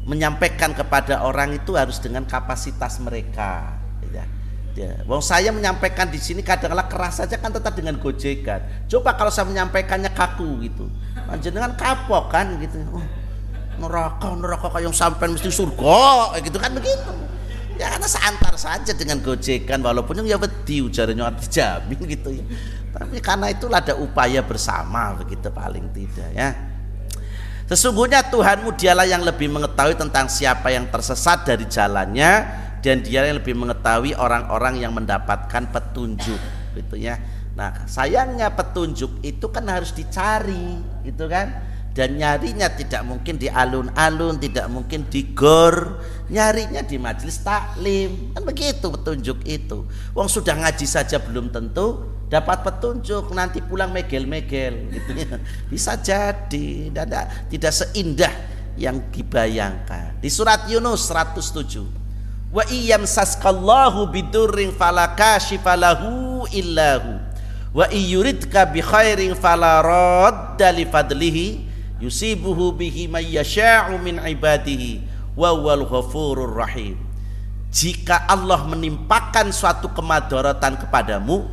menyampaikan 0.05 0.77
kepada 0.77 1.24
orang 1.24 1.57
itu 1.57 1.72
harus 1.72 1.97
dengan 2.05 2.29
kapasitas 2.29 3.01
mereka. 3.01 3.81
Gitu 4.05 4.20
ya 4.20 4.27
Ya, 4.77 4.93
wong 5.09 5.24
saya 5.24 5.49
menyampaikan 5.57 6.05
di 6.12 6.20
sini 6.20 6.45
kadang-kala 6.45 6.85
keras 6.85 7.24
saja 7.24 7.41
kan 7.41 7.49
tetap 7.49 7.72
dengan 7.72 7.97
gojekan. 7.97 8.61
Coba 8.93 9.16
kalau 9.16 9.33
saya 9.33 9.49
menyampaikannya 9.49 10.12
kaku 10.12 10.68
gitu. 10.68 10.93
Panjenengan 11.16 11.72
kapok 11.81 12.29
kan 12.29 12.61
gitu. 12.61 12.85
Oh, 12.93 13.01
neraka 13.81 14.37
neraka 14.37 14.68
kayak 14.68 14.85
yang 14.85 14.93
sampai 14.93 15.33
mesti 15.33 15.49
surga 15.49 16.37
gitu 16.45 16.61
kan 16.61 16.77
begitu. 16.77 17.12
Ya 17.77 17.93
karena 17.93 18.09
seantar 18.09 18.55
saja 18.57 18.93
dengan 18.97 19.20
gojekan 19.20 19.85
walaupun 19.85 20.24
yang 20.24 20.37
ya 20.37 20.39
wedi 20.41 20.81
ujarnya 20.81 21.33
dijamin 21.37 22.01
gitu 22.09 22.29
ya. 22.33 22.45
Tapi 22.97 23.20
karena 23.20 23.53
itulah 23.53 23.85
ada 23.85 23.95
upaya 24.01 24.41
bersama 24.41 25.12
begitu 25.20 25.53
paling 25.53 25.93
tidak 25.93 26.31
ya. 26.33 26.57
Sesungguhnya 27.66 28.24
Tuhanmu 28.31 28.79
dialah 28.79 29.05
yang 29.05 29.27
lebih 29.27 29.51
mengetahui 29.51 29.99
tentang 29.99 30.31
siapa 30.31 30.70
yang 30.70 30.87
tersesat 30.89 31.45
dari 31.45 31.66
jalannya 31.66 32.64
dan 32.87 33.03
dia 33.03 33.27
yang 33.27 33.43
lebih 33.43 33.59
mengetahui 33.59 34.14
orang-orang 34.14 34.79
yang 34.79 34.95
mendapatkan 34.95 35.66
petunjuk 35.74 36.39
gitu 36.79 36.95
ya 36.95 37.18
nah 37.59 37.89
sayangnya 37.91 38.53
petunjuk 38.55 39.24
itu 39.27 39.51
kan 39.51 39.66
harus 39.66 39.91
dicari 39.91 40.79
gitu 41.03 41.27
kan 41.27 41.51
dan 41.97 42.20
nyarinya 42.20 42.68
tidak 42.76 43.09
mungkin 43.09 43.40
di 43.40 43.49
alun-alun 43.49 44.36
tidak 44.36 44.68
mungkin 44.68 45.09
di 45.09 45.32
gor. 45.32 45.97
Nyarinya 46.28 46.84
di 46.84 47.01
majelis 47.01 47.40
taklim. 47.40 48.36
Kan 48.36 48.44
begitu 48.44 48.92
petunjuk 48.92 49.40
itu. 49.49 49.88
Wong 50.12 50.28
sudah 50.28 50.61
ngaji 50.61 50.84
saja 50.84 51.16
belum 51.16 51.49
tentu 51.49 52.05
dapat 52.28 52.61
petunjuk. 52.68 53.32
Nanti 53.32 53.64
pulang 53.64 53.97
megel-megel. 53.97 54.92
Gitu. 54.92 55.11
Ya 55.16 55.40
bisa 55.72 55.97
jadi. 55.97 56.92
Tidak 56.92 57.49
tidak 57.49 57.72
seindah 57.72 58.34
yang 58.76 59.01
dibayangkan. 59.09 60.20
Di 60.20 60.28
surat 60.28 60.68
Yunus 60.68 61.09
107 61.09 62.53
wa 62.53 62.61
iyam 62.68 63.09
saskallahu 63.09 64.12
bidurring 64.12 64.76
falakashifalahu 64.76 66.44
illahu. 66.53 67.24
Wa 67.72 67.88
iyuridka 67.88 68.68
bi 68.68 68.84
khairin 68.84 69.32
fala 69.32 69.80
radda 69.80 70.68
li 70.76 70.84
fadlihi 70.84 71.66
yusibuhu 72.03 72.76
bihi 72.76 73.09
may 73.09 73.28
yasha'u 73.32 73.97
min 74.01 74.20
ibadihi 74.20 75.03
wa 75.36 75.53
wal 75.57 75.84
ghafurur 75.84 76.57
rahim. 76.57 77.01
Jika 77.72 78.24
Allah 78.24 78.64
menimpakan 78.64 79.53
suatu 79.53 79.92
kemadaratan 79.92 80.80
kepadamu 80.80 81.44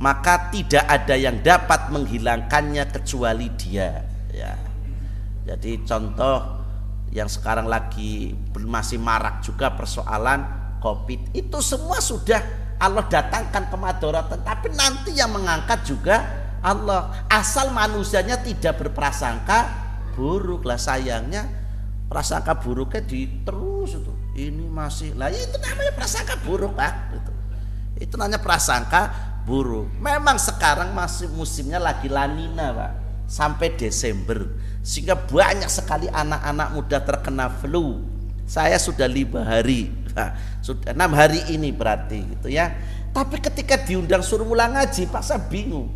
maka 0.00 0.48
tidak 0.48 0.88
ada 0.88 1.14
yang 1.14 1.44
dapat 1.44 1.92
menghilangkannya 1.92 2.88
kecuali 2.88 3.52
dia. 3.60 4.00
Ya. 4.32 4.56
Jadi 5.44 5.84
contoh 5.84 6.60
yang 7.12 7.28
sekarang 7.28 7.68
lagi 7.68 8.32
masih 8.54 8.96
marak 9.02 9.42
juga 9.42 9.74
persoalan 9.74 10.46
covid 10.78 11.34
itu 11.34 11.58
semua 11.58 11.98
sudah 11.98 12.38
Allah 12.80 13.04
datangkan 13.10 13.68
kemadoratan 13.68 14.40
tapi 14.46 14.72
nanti 14.72 15.12
yang 15.18 15.34
mengangkat 15.34 15.84
juga 15.84 16.22
Allah. 16.60 17.26
Asal 17.26 17.72
manusianya 17.72 18.40
tidak 18.40 18.80
berprasangka 18.80 19.68
buruk. 20.14 20.64
Lah 20.68 20.80
sayangnya 20.80 21.48
prasangka 22.06 22.56
buruknya 22.60 23.00
diterus 23.04 23.96
itu. 23.96 24.12
Ini 24.30 24.70
masih 24.70 25.18
lah 25.18 25.28
itu 25.28 25.56
namanya 25.58 25.92
prasangka 25.96 26.34
buruk 26.44 26.72
pak. 26.76 26.92
Itu. 27.16 27.32
Itu 28.08 28.14
namanya 28.16 28.40
prasangka 28.40 29.02
buruk. 29.44 29.90
Memang 30.00 30.36
sekarang 30.36 30.92
masih 30.92 31.28
musimnya 31.32 31.80
lagi 31.80 32.08
lanina 32.08 32.72
pak. 32.72 32.92
Sampai 33.30 33.74
Desember. 33.74 34.52
Sehingga 34.80 35.14
banyak 35.14 35.68
sekali 35.68 36.08
anak-anak 36.08 36.68
muda 36.72 36.98
terkena 37.00 37.46
flu. 37.48 38.04
Saya 38.50 38.82
sudah 38.82 39.06
lima 39.06 39.46
hari 39.46 40.00
nah, 40.14 40.34
sudah 40.58 40.90
enam 40.90 41.14
hari 41.14 41.40
ini 41.50 41.70
berarti 41.70 42.18
gitu 42.36 42.48
ya. 42.50 42.74
Tapi 43.10 43.42
ketika 43.42 43.74
diundang 43.78 44.22
suruh 44.22 44.46
mulai 44.46 44.70
ngaji 44.70 45.10
pak 45.10 45.22
saya 45.22 45.42
bingung 45.42 45.90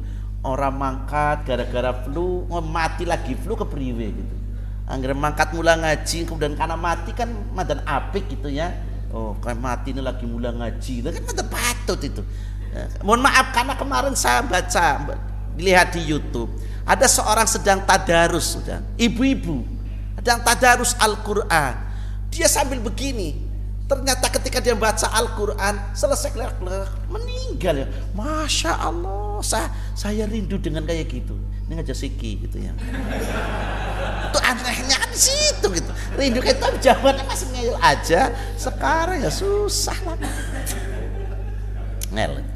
orang 0.44 0.76
mangkat 0.76 1.48
gara-gara 1.48 2.04
flu 2.04 2.44
mati 2.62 3.08
lagi 3.08 3.32
flu 3.34 3.56
ke 3.56 3.64
priwe 3.64 4.06
gitu. 4.12 4.36
Angger 4.84 5.16
mangkat 5.16 5.56
mulai 5.56 5.80
ngaji 5.80 6.28
kemudian 6.28 6.52
karena 6.52 6.76
mati 6.76 7.16
kan 7.16 7.32
madan 7.56 7.80
apik 7.88 8.28
gitu 8.28 8.52
ya. 8.52 8.68
Oh 9.08 9.32
kan 9.40 9.56
mati 9.56 9.96
ini 9.96 10.04
lagi 10.04 10.28
mulai 10.28 10.52
ngaji 10.52 10.94
itu 11.00 11.08
kan 11.08 11.24
madan 11.24 11.48
patut 11.48 12.00
itu. 12.04 12.22
Ya, 12.74 12.90
mohon 13.00 13.24
maaf 13.24 13.54
karena 13.56 13.72
kemarin 13.78 14.12
saya 14.12 14.44
baca 14.44 15.16
lihat 15.56 15.94
di 15.96 16.04
YouTube 16.04 16.50
ada 16.84 17.06
seorang 17.08 17.46
sedang 17.46 17.80
tadarus 17.86 18.58
sudah 18.58 18.82
ibu-ibu 19.00 19.62
sedang 20.20 20.42
tadarus 20.44 20.92
Al-Qur'an. 21.00 21.80
Dia 22.28 22.50
sambil 22.50 22.82
begini 22.82 23.40
ternyata 23.86 24.26
ketika 24.28 24.58
dia 24.60 24.74
baca 24.74 25.06
Al-Quran 25.12 25.96
selesai 25.96 26.34
meninggal 27.08 27.84
ya. 27.84 27.86
Masya 28.12 28.72
Allah 28.74 29.23
saya, 29.44 29.68
saya 29.92 30.24
rindu 30.24 30.56
dengan 30.56 30.88
kayak 30.88 31.06
gitu. 31.12 31.36
Ini 31.68 31.80
ngajak 31.80 31.96
siki 31.96 32.48
gitu 32.48 32.56
ya. 32.58 32.72
Itu 34.32 34.38
anehnya 34.40 34.98
di 35.12 35.18
situ 35.20 35.66
gitu. 35.70 35.92
Rindu 36.16 36.40
kayak 36.40 36.80
jawabannya 36.80 37.24
masih 37.28 37.46
ngeyel 37.54 37.76
aja 37.78 38.32
sekarang 38.56 39.22
ya 39.22 39.30
susah 39.30 39.96
lah. 40.08 40.16
Ngel 42.10 42.54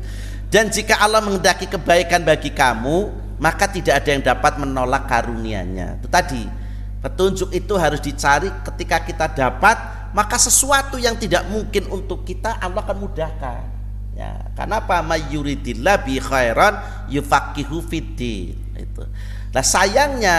dan 0.49 0.73
jika 0.73 0.97
Allah 0.97 1.21
mengendaki 1.21 1.69
kebaikan 1.69 2.25
bagi 2.25 2.49
kamu 2.49 3.13
maka 3.37 3.69
tidak 3.69 4.01
ada 4.03 4.11
yang 4.11 4.25
dapat 4.25 4.53
menolak 4.57 5.05
karuniaNya. 5.05 6.01
Itu 6.01 6.09
tadi 6.09 6.43
petunjuk 7.05 7.53
itu 7.53 7.75
harus 7.77 8.01
dicari 8.01 8.49
ketika 8.65 9.05
kita 9.05 9.27
dapat 9.31 9.77
maka 10.17 10.41
sesuatu 10.41 10.97
yang 10.97 11.21
tidak 11.21 11.45
mungkin 11.53 11.87
untuk 11.93 12.25
kita 12.25 12.57
Allah 12.59 12.81
akan 12.81 12.97
mudahkan. 12.97 13.78
Ya, 14.19 14.51
kenapa 14.59 14.99
mayuridillah 14.99 16.03
bi 16.03 16.19
khairan 16.19 17.07
yufaqihu 17.07 17.79
fiddin. 17.87 18.59
Itu. 18.75 19.07
Nah 19.55 19.63
sayangnya 19.63 20.37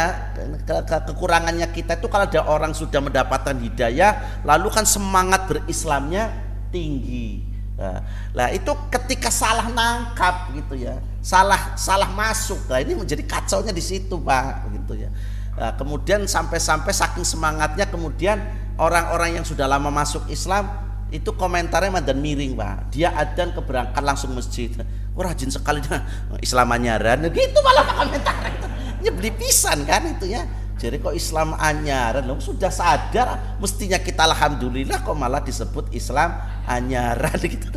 ke 0.67 0.75
ke 0.83 0.97
kekurangannya 1.07 1.71
kita 1.71 1.95
itu 1.95 2.11
kalau 2.11 2.27
ada 2.27 2.43
orang 2.43 2.75
sudah 2.75 2.99
mendapatkan 2.99 3.55
hidayah 3.55 4.43
lalu 4.43 4.67
kan 4.67 4.83
semangat 4.83 5.47
berislamnya 5.47 6.27
tinggi. 6.75 7.47
Nah, 7.79 8.03
nah 8.35 8.47
itu 8.51 8.67
ketika 8.91 9.31
salah 9.31 9.71
nangkap 9.71 10.51
gitu 10.51 10.75
ya 10.75 10.99
salah 11.23 11.79
salah 11.79 12.11
masuk 12.11 12.59
nah 12.67 12.75
ini 12.83 12.91
menjadi 12.91 13.23
kacaunya 13.23 13.71
di 13.71 13.79
situ 13.79 14.19
pak 14.19 14.67
begitu 14.67 15.07
ya 15.07 15.09
nah, 15.55 15.71
kemudian 15.79 16.27
sampai-sampai 16.27 16.91
saking 16.91 17.23
semangatnya 17.23 17.87
kemudian 17.87 18.35
orang-orang 18.75 19.39
yang 19.39 19.45
sudah 19.47 19.63
lama 19.63 19.87
masuk 19.87 20.27
Islam 20.27 20.67
itu 21.09 21.33
komentarnya 21.33 22.05
dan 22.05 22.21
miring 22.21 22.53
pak. 22.53 22.93
Dia 22.93 23.09
adan 23.17 23.53
keberangkat 23.53 24.01
langsung 24.05 24.33
masjid. 24.37 24.69
Oh 25.17 25.25
rajin 25.25 25.49
sekali. 25.49 25.81
Islam 26.45 26.69
anyaran. 26.69 27.29
Gitu 27.33 27.59
malah 27.65 27.85
komentar 27.97 28.45
itu. 28.45 28.67
Beli 29.09 29.31
pisan 29.33 29.83
kan 29.89 30.05
itu 30.05 30.29
ya. 30.29 30.45
Jadi 30.79 31.03
kok 31.03 31.11
Islam 31.11 31.57
anyaran? 31.59 32.23
Loh 32.23 32.39
sudah 32.39 32.71
sadar. 32.71 33.59
Mestinya 33.59 33.99
kita 33.99 34.23
alhamdulillah 34.29 35.03
kok 35.03 35.17
malah 35.17 35.43
disebut 35.43 35.91
Islam 35.91 36.39
anyaran. 36.69 37.35
Gitu. 37.49 37.67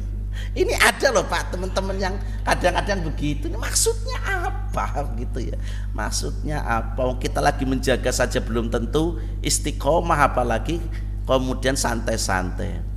Ini 0.52 0.76
ada 0.76 1.08
loh 1.16 1.24
Pak 1.24 1.56
teman-teman 1.56 1.96
yang 1.96 2.14
kadang-kadang 2.44 3.00
begitu. 3.08 3.48
Ini 3.48 3.56
maksudnya 3.56 4.20
apa? 4.20 5.08
Gitu 5.16 5.48
ya? 5.48 5.56
Maksudnya 5.96 6.60
apa? 6.60 7.16
Kita 7.16 7.40
lagi 7.40 7.64
menjaga 7.64 8.12
saja 8.12 8.38
belum 8.38 8.68
tentu 8.68 9.16
istiqomah 9.40 10.28
apalagi 10.28 10.78
kemudian 11.24 11.72
santai-santai. 11.72 12.91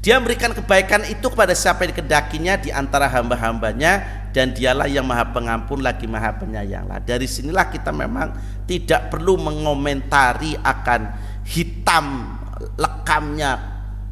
Dia 0.00 0.16
memberikan 0.16 0.56
kebaikan 0.56 1.04
itu 1.12 1.28
kepada 1.28 1.52
siapa 1.52 1.84
yang 1.84 1.92
dikedakinya 1.92 2.54
di 2.56 2.72
antara 2.72 3.04
hamba-hambanya 3.04 4.24
dan 4.32 4.56
dialah 4.56 4.88
yang 4.88 5.04
maha 5.04 5.28
pengampun 5.28 5.84
lagi 5.84 6.08
maha 6.08 6.40
penyayang. 6.40 6.88
Lah 6.88 7.04
dari 7.04 7.28
sinilah 7.28 7.68
kita 7.68 7.92
memang 7.92 8.32
tidak 8.64 9.12
perlu 9.12 9.36
mengomentari 9.36 10.56
akan 10.56 11.00
hitam 11.44 12.32
lekamnya 12.80 13.60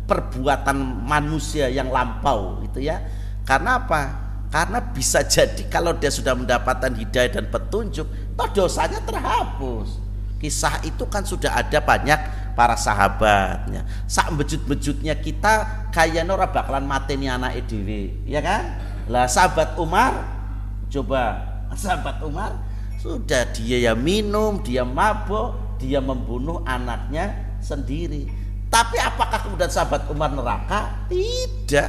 perbuatan 0.04 1.08
manusia 1.08 1.72
yang 1.72 1.88
lampau 1.88 2.60
gitu 2.68 2.84
ya. 2.84 3.00
Karena 3.48 3.80
apa? 3.80 4.28
Karena 4.52 4.84
bisa 4.84 5.24
jadi 5.24 5.72
kalau 5.72 5.96
dia 5.96 6.12
sudah 6.12 6.36
mendapatkan 6.36 6.92
hidayah 7.00 7.40
dan 7.40 7.48
petunjuk 7.48 8.08
toh 8.36 8.48
dosanya 8.52 9.00
terhapus. 9.08 10.04
Kisah 10.36 10.84
itu 10.84 11.08
kan 11.08 11.24
sudah 11.24 11.56
ada 11.56 11.80
banyak 11.80 12.47
para 12.58 12.74
sahabatnya 12.74 13.86
sak 14.10 14.34
bejut-bejutnya 14.34 15.14
kita 15.22 15.86
kayak 15.94 16.26
ora 16.26 16.50
bakalan 16.50 16.82
mateni 16.82 17.30
anak 17.30 17.54
edw 17.54 18.10
ya 18.26 18.42
kan 18.42 18.82
lah 19.06 19.30
sahabat 19.30 19.78
Umar 19.78 20.26
coba 20.90 21.38
sahabat 21.86 22.18
Umar 22.26 22.58
sudah 22.98 23.46
dia 23.54 23.78
ya 23.78 23.94
minum 23.94 24.58
dia 24.58 24.82
mabuk 24.82 25.78
dia 25.78 26.02
membunuh 26.02 26.66
anaknya 26.66 27.54
sendiri 27.62 28.26
tapi 28.68 29.00
apakah 29.00 29.40
kemudian 29.40 29.72
sahabat 29.72 30.04
Umar 30.12 30.28
neraka? 30.32 31.08
Tidak. 31.08 31.88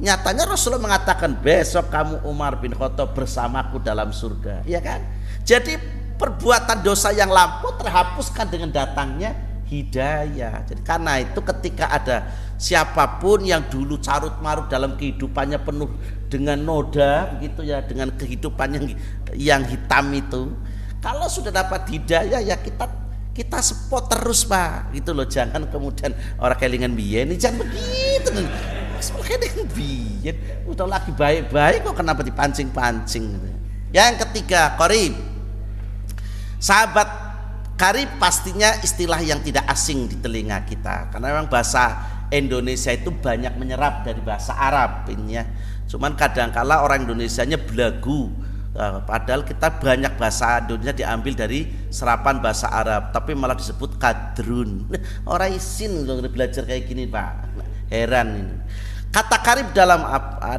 Nyatanya 0.00 0.48
Rasulullah 0.48 0.94
mengatakan 0.94 1.36
besok 1.36 1.92
kamu 1.92 2.24
Umar 2.24 2.56
bin 2.62 2.72
Khattab 2.72 3.12
bersamaku 3.12 3.82
dalam 3.82 4.14
surga. 4.14 4.64
Ya 4.64 4.80
kan? 4.80 5.02
Jadi 5.44 5.76
perbuatan 6.16 6.86
dosa 6.86 7.10
yang 7.12 7.28
lampau 7.28 7.74
terhapuskan 7.76 8.46
dengan 8.48 8.70
datangnya 8.72 9.49
hidayah. 9.70 10.66
Jadi 10.66 10.82
karena 10.82 11.22
itu 11.22 11.38
ketika 11.38 11.86
ada 11.86 12.26
siapa 12.58 13.22
pun 13.22 13.46
yang 13.46 13.62
dulu 13.70 13.96
carut 14.02 14.34
marut 14.42 14.66
dalam 14.66 14.98
kehidupannya 14.98 15.62
penuh 15.62 15.88
dengan 16.26 16.58
noda 16.58 17.30
begitu 17.38 17.62
ya, 17.62 17.78
dengan 17.86 18.10
kehidupan 18.12 18.68
yang 18.74 18.86
yang 19.38 19.62
hitam 19.62 20.10
itu, 20.10 20.50
kalau 20.98 21.30
sudah 21.30 21.54
dapat 21.54 21.86
hidayah 21.86 22.42
ya 22.42 22.58
kita 22.58 22.90
kita 23.30 23.62
spot 23.62 24.10
terus 24.10 24.42
pak 24.42 24.90
gitu 24.90 25.14
loh 25.14 25.24
jangan 25.24 25.64
kemudian 25.70 26.10
orang 26.42 26.58
kelingan 26.58 26.92
biyen 26.98 27.30
jangan 27.38 27.62
begitu 27.62 28.42
kelingan 29.22 29.68
biyen 29.72 30.36
udah 30.66 30.86
lagi 30.90 31.14
baik-baik 31.14 31.86
kok 31.86 31.94
kenapa 31.94 32.20
dipancing-pancing 32.26 33.24
gitu. 33.32 33.48
yang 33.94 34.18
ketiga 34.18 34.74
korib 34.74 35.14
sahabat 36.58 37.29
karib 37.80 38.20
pastinya 38.20 38.76
istilah 38.84 39.24
yang 39.24 39.40
tidak 39.40 39.64
asing 39.72 40.04
di 40.04 40.20
telinga 40.20 40.60
kita. 40.68 41.08
Karena 41.08 41.32
memang 41.32 41.48
bahasa 41.48 41.96
Indonesia 42.28 42.92
itu 42.92 43.08
banyak 43.08 43.56
menyerap 43.56 44.04
dari 44.04 44.20
bahasa 44.20 44.52
Arab 44.52 45.08
ini 45.08 45.40
ya. 45.40 45.48
Cuman 45.88 46.12
kadangkala 46.12 46.84
orang 46.84 47.08
Indonesia 47.08 47.40
nya 47.48 47.56
belagu. 47.56 48.28
Nah, 48.70 49.02
padahal 49.02 49.42
kita 49.48 49.80
banyak 49.80 50.14
bahasa 50.14 50.62
Indonesia 50.62 50.94
diambil 50.94 51.34
dari 51.34 51.66
serapan 51.90 52.38
bahasa 52.38 52.70
Arab, 52.70 53.10
tapi 53.10 53.34
malah 53.34 53.58
disebut 53.58 53.98
kadrun. 53.98 54.86
Orang 55.26 55.50
isin 55.50 56.06
loh 56.06 56.22
belajar 56.30 56.62
kayak 56.62 56.86
gini 56.86 57.10
pak, 57.10 57.50
heran 57.90 58.46
ini. 58.46 58.54
Kata 59.10 59.42
karib 59.42 59.74
dalam 59.74 60.06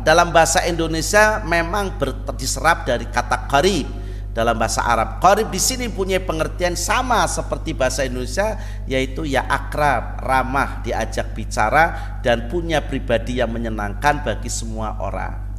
dalam 0.04 0.36
bahasa 0.36 0.60
Indonesia 0.68 1.40
memang 1.48 1.96
diserap 2.36 2.84
dari 2.84 3.08
kata 3.08 3.48
karib 3.48 4.01
dalam 4.32 4.56
bahasa 4.56 4.84
Arab. 4.84 5.20
Karib 5.20 5.52
di 5.52 5.60
sini 5.60 5.92
punya 5.92 6.20
pengertian 6.24 6.76
sama 6.80 7.28
seperti 7.28 7.76
bahasa 7.76 8.08
Indonesia 8.08 8.56
yaitu 8.88 9.28
ya 9.28 9.44
akrab, 9.48 10.24
ramah, 10.24 10.80
diajak 10.84 11.36
bicara 11.36 12.20
dan 12.24 12.48
punya 12.48 12.80
pribadi 12.84 13.44
yang 13.44 13.52
menyenangkan 13.52 14.24
bagi 14.24 14.48
semua 14.48 15.00
orang. 15.00 15.52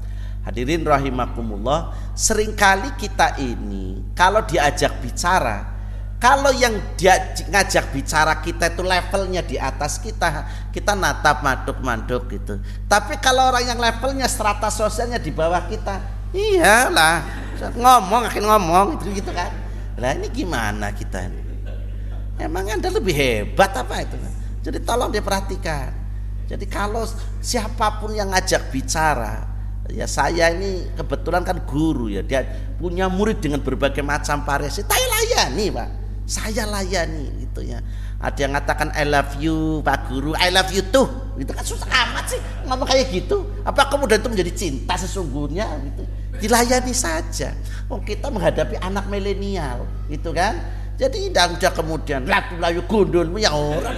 Hadirin 0.42 0.82
rahimakumullah, 0.82 1.94
sering 2.18 2.58
kali 2.58 2.90
kita 2.98 3.38
ini 3.38 4.10
kalau 4.10 4.42
diajak 4.42 4.98
bicara, 4.98 5.70
kalau 6.18 6.50
yang 6.50 6.74
dia 6.98 7.34
ngajak 7.46 7.94
bicara 7.94 8.42
kita 8.42 8.74
itu 8.74 8.82
levelnya 8.82 9.42
di 9.46 9.54
atas 9.54 10.02
kita, 10.02 10.46
kita 10.74 10.98
natap 10.98 11.46
maduk-maduk 11.46 12.26
gitu. 12.30 12.54
Tapi 12.90 13.22
kalau 13.22 13.54
orang 13.54 13.70
yang 13.70 13.78
levelnya 13.78 14.26
strata 14.26 14.66
sosialnya 14.66 15.22
di 15.22 15.30
bawah 15.30 15.62
kita, 15.70 16.02
iyalah 16.34 17.22
ngomong 17.70 18.22
akhir 18.26 18.42
ngomong 18.42 18.86
itu 18.98 19.22
gitu 19.22 19.30
kan. 19.30 19.52
Nah 20.00 20.10
ini 20.16 20.26
gimana 20.32 20.90
kita 20.90 21.30
ini? 21.30 21.40
Emang 22.42 22.66
anda 22.66 22.90
lebih 22.90 23.14
hebat 23.14 23.70
apa 23.76 24.02
itu? 24.02 24.16
Jadi 24.66 24.78
tolong 24.82 25.14
diperhatikan. 25.14 25.94
Jadi 26.50 26.64
kalau 26.66 27.06
siapa 27.38 28.02
pun 28.02 28.16
yang 28.16 28.34
ngajak 28.34 28.74
bicara, 28.74 29.46
ya 29.92 30.08
saya 30.10 30.50
ini 30.50 30.90
kebetulan 30.96 31.46
kan 31.46 31.62
guru 31.62 32.10
ya 32.10 32.24
dia 32.24 32.42
punya 32.80 33.06
murid 33.06 33.38
dengan 33.38 33.62
berbagai 33.62 34.02
macam 34.02 34.42
variasi 34.42 34.82
saya 34.84 35.06
layani 35.06 35.66
pak 35.70 35.88
saya 36.28 36.64
layani 36.68 37.46
gitu 37.46 37.66
ya 37.66 37.82
ada 38.22 38.38
yang 38.38 38.54
mengatakan 38.54 38.88
I 38.94 39.04
love 39.06 39.32
you 39.42 39.82
pak 39.82 40.06
guru 40.06 40.34
I 40.38 40.54
love 40.54 40.70
you 40.70 40.82
tuh 40.86 41.22
Itu 41.40 41.48
kan 41.56 41.64
susah 41.64 41.88
amat 41.88 42.24
sih 42.28 42.40
ngomong 42.68 42.84
kayak 42.84 43.08
gitu. 43.08 43.48
Apa 43.64 43.88
kemudian 43.88 44.20
itu 44.20 44.28
menjadi 44.28 44.52
cinta 44.52 44.94
sesungguhnya 45.00 45.64
gitu. 45.80 46.04
Dilayani 46.40 46.94
saja. 46.96 47.52
Oh, 47.92 48.00
kita 48.00 48.32
menghadapi 48.32 48.80
anak 48.80 49.04
milenial, 49.10 49.84
gitu 50.08 50.32
kan? 50.32 50.56
Jadi 50.96 51.28
tidak 51.32 51.58
udah 51.58 51.72
kemudian 51.72 52.20
laku 52.28 52.60
layu 52.60 52.84
gundul 52.86 53.26
ya 53.40 53.50
orang 53.50 53.96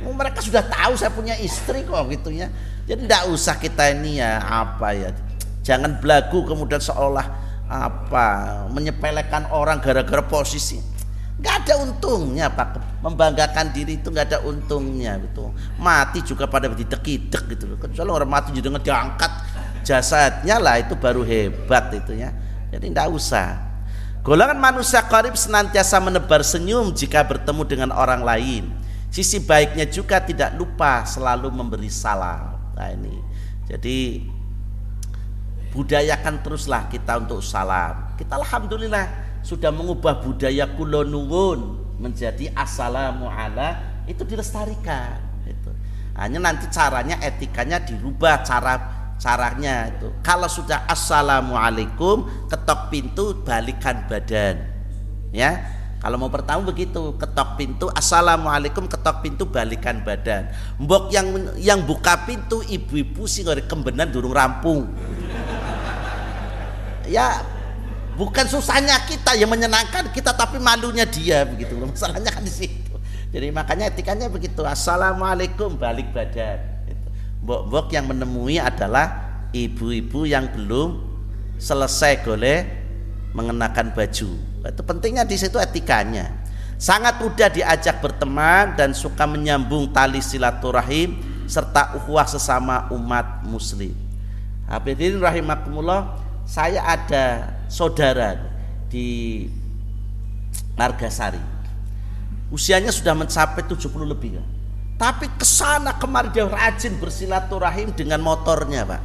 Oh, 0.00 0.16
mereka 0.16 0.40
sudah 0.40 0.64
tahu 0.64 0.96
saya 0.96 1.12
punya 1.12 1.36
istri 1.36 1.84
kok 1.84 2.08
gitu 2.08 2.32
ya. 2.32 2.48
Jadi 2.88 3.04
tidak 3.04 3.22
usah 3.28 3.54
kita 3.60 3.92
ini 3.92 4.18
ya 4.18 4.40
apa 4.40 4.96
ya. 4.96 5.12
Jangan 5.60 6.00
belagu 6.00 6.40
kemudian 6.48 6.80
seolah 6.80 7.26
apa 7.70 8.26
menyepelekan 8.72 9.52
orang 9.52 9.78
gara-gara 9.78 10.24
posisi. 10.24 10.80
Gak 11.40 11.66
ada 11.66 11.74
untungnya 11.80 12.46
Pak. 12.52 13.00
Membanggakan 13.00 13.72
diri 13.72 13.96
itu 13.96 14.12
gak 14.12 14.32
ada 14.32 14.38
untungnya 14.44 15.16
gitu. 15.24 15.52
Mati 15.80 16.20
juga 16.20 16.44
pada 16.44 16.68
didek-dek 16.68 17.44
gitu. 17.56 17.64
Kecuali 17.80 18.10
orang 18.12 18.30
mati 18.30 18.52
jadi 18.52 18.68
diangkat 18.68 19.32
jasadnya 19.84 20.60
lah 20.60 20.78
itu 20.80 20.94
baru 20.96 21.24
hebat 21.24 21.92
itu 21.96 22.16
ya. 22.16 22.30
Jadi 22.70 22.92
tidak 22.92 23.08
usah. 23.10 23.56
Golongan 24.20 24.60
manusia 24.60 25.00
karib 25.00 25.32
senantiasa 25.32 25.96
menebar 25.96 26.44
senyum 26.44 26.92
jika 26.92 27.24
bertemu 27.24 27.62
dengan 27.64 27.90
orang 27.96 28.20
lain 28.20 28.68
Sisi 29.10 29.42
baiknya 29.42 29.90
juga 29.90 30.22
tidak 30.22 30.54
lupa 30.54 31.02
selalu 31.02 31.50
memberi 31.50 31.90
salam. 31.90 32.54
Nah 32.78 32.88
ini. 32.94 33.18
Jadi 33.66 34.22
budayakan 35.74 36.46
teruslah 36.46 36.86
kita 36.86 37.18
untuk 37.18 37.42
salam. 37.42 38.14
Kita 38.14 38.38
alhamdulillah 38.38 39.29
sudah 39.40 39.72
mengubah 39.72 40.20
budaya 40.20 40.68
kulonungun 40.76 41.80
menjadi 42.00 42.52
assalamu 42.56 43.28
ala 43.28 44.02
itu 44.08 44.24
dilestarikan 44.24 45.20
itu. 45.44 45.70
Hanya 46.16 46.38
nanti 46.40 46.68
caranya 46.68 47.16
etikanya 47.20 47.80
dirubah 47.80 48.44
cara 48.44 48.74
caranya 49.20 49.92
itu. 49.92 50.08
Kalau 50.24 50.48
sudah 50.48 50.88
assalamualaikum 50.88 52.48
ketok 52.48 52.88
pintu 52.88 53.36
balikan 53.44 54.04
badan. 54.08 54.64
Ya, 55.30 55.62
kalau 56.00 56.16
mau 56.16 56.32
pertama 56.32 56.64
begitu, 56.64 57.12
ketok 57.20 57.60
pintu, 57.60 57.86
assalamualaikum, 57.92 58.88
ketok 58.88 59.20
pintu, 59.20 59.44
balikan 59.44 60.00
badan. 60.00 60.48
Mbok 60.80 61.12
yang 61.12 61.28
yang 61.60 61.80
buka 61.84 62.24
pintu 62.24 62.64
ibu-ibu 62.64 63.28
sih 63.28 63.44
kembenan 63.44 64.08
durung 64.08 64.32
rampung. 64.32 64.88
ya 67.04 67.44
bukan 68.20 68.44
susahnya 68.44 69.00
kita 69.08 69.32
yang 69.32 69.48
menyenangkan 69.48 70.12
kita 70.12 70.36
tapi 70.36 70.60
malunya 70.60 71.08
dia 71.08 71.48
begitu. 71.48 71.72
Masalahnya 71.80 72.28
kan 72.28 72.44
di 72.44 72.52
situ. 72.52 72.92
Jadi 73.32 73.48
makanya 73.48 73.88
etikanya 73.88 74.28
begitu, 74.28 74.60
assalamualaikum, 74.60 75.80
balik 75.80 76.12
badan. 76.12 76.60
Mbok-mbok 77.40 77.88
yang 77.96 78.04
menemui 78.04 78.60
adalah 78.60 79.40
ibu-ibu 79.56 80.28
yang 80.28 80.52
belum 80.52 81.00
selesai 81.56 82.20
goleh 82.20 82.68
mengenakan 83.32 83.96
baju 83.96 84.50
itu 84.68 84.82
pentingnya 84.84 85.24
di 85.24 85.36
situ 85.40 85.56
etikanya. 85.56 86.28
Sangat 86.76 87.20
mudah 87.20 87.48
diajak 87.48 88.00
berteman 88.00 88.76
dan 88.76 88.92
suka 88.92 89.24
menyambung 89.24 89.92
tali 89.92 90.20
silaturahim 90.20 91.16
serta 91.48 91.96
ukhuwah 91.96 92.24
sesama 92.28 92.88
umat 92.92 93.44
muslim. 93.44 93.92
Hadirin 94.68 95.20
rahimakumullah, 95.20 96.16
saya 96.48 96.80
ada 96.84 97.56
saudara 97.70 98.34
di 98.90 99.46
Margasari. 100.74 101.38
Usianya 102.50 102.90
sudah 102.90 103.14
mencapai 103.14 103.62
70 103.62 103.86
lebih 104.02 104.42
kan. 104.42 104.46
Tapi 104.98 105.30
ke 105.38 105.46
sana 105.46 105.96
kemari 105.96 106.34
dia 106.34 106.44
rajin 106.44 106.98
bersilaturahim 106.98 107.94
dengan 107.94 108.20
motornya, 108.20 108.84
Pak. 108.84 109.02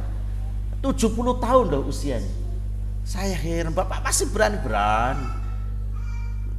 70 0.82 1.14
tahun 1.40 1.66
loh 1.72 1.88
usianya. 1.88 2.28
Saya 3.06 3.32
heran, 3.38 3.70
Bapak 3.72 4.02
masih 4.02 4.28
berani-berani 4.34 5.46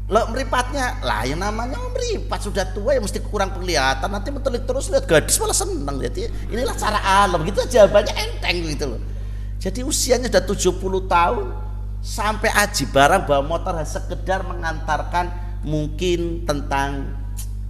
lo 0.07 0.23
meripatnya 0.31 1.03
lah 1.03 1.27
yang 1.27 1.43
namanya 1.43 1.75
meripat 1.91 2.39
sudah 2.39 2.63
tua 2.71 2.95
ya 2.95 3.03
mesti 3.03 3.19
kurang 3.27 3.51
penglihatan 3.51 4.07
nanti 4.07 4.31
mentelik 4.31 4.63
terus 4.63 4.87
lihat 4.87 5.03
gadis 5.03 5.35
malah 5.35 5.51
seneng 5.51 5.99
jadi 5.99 6.31
inilah 6.47 6.79
cara 6.79 7.27
alam 7.27 7.43
gitu 7.43 7.59
aja 7.59 7.91
banyak 7.91 8.15
enteng 8.15 8.55
gitu 8.71 8.95
loh 8.95 9.01
jadi 9.59 9.83
usianya 9.83 10.31
sudah 10.31 10.47
70 10.47 11.11
tahun 11.11 11.66
sampai 12.07 12.47
aji 12.55 12.87
barang 12.87 13.27
bawa 13.27 13.43
motor 13.43 13.75
sekedar 13.83 14.47
mengantarkan 14.47 15.27
mungkin 15.67 16.47
tentang 16.47 17.11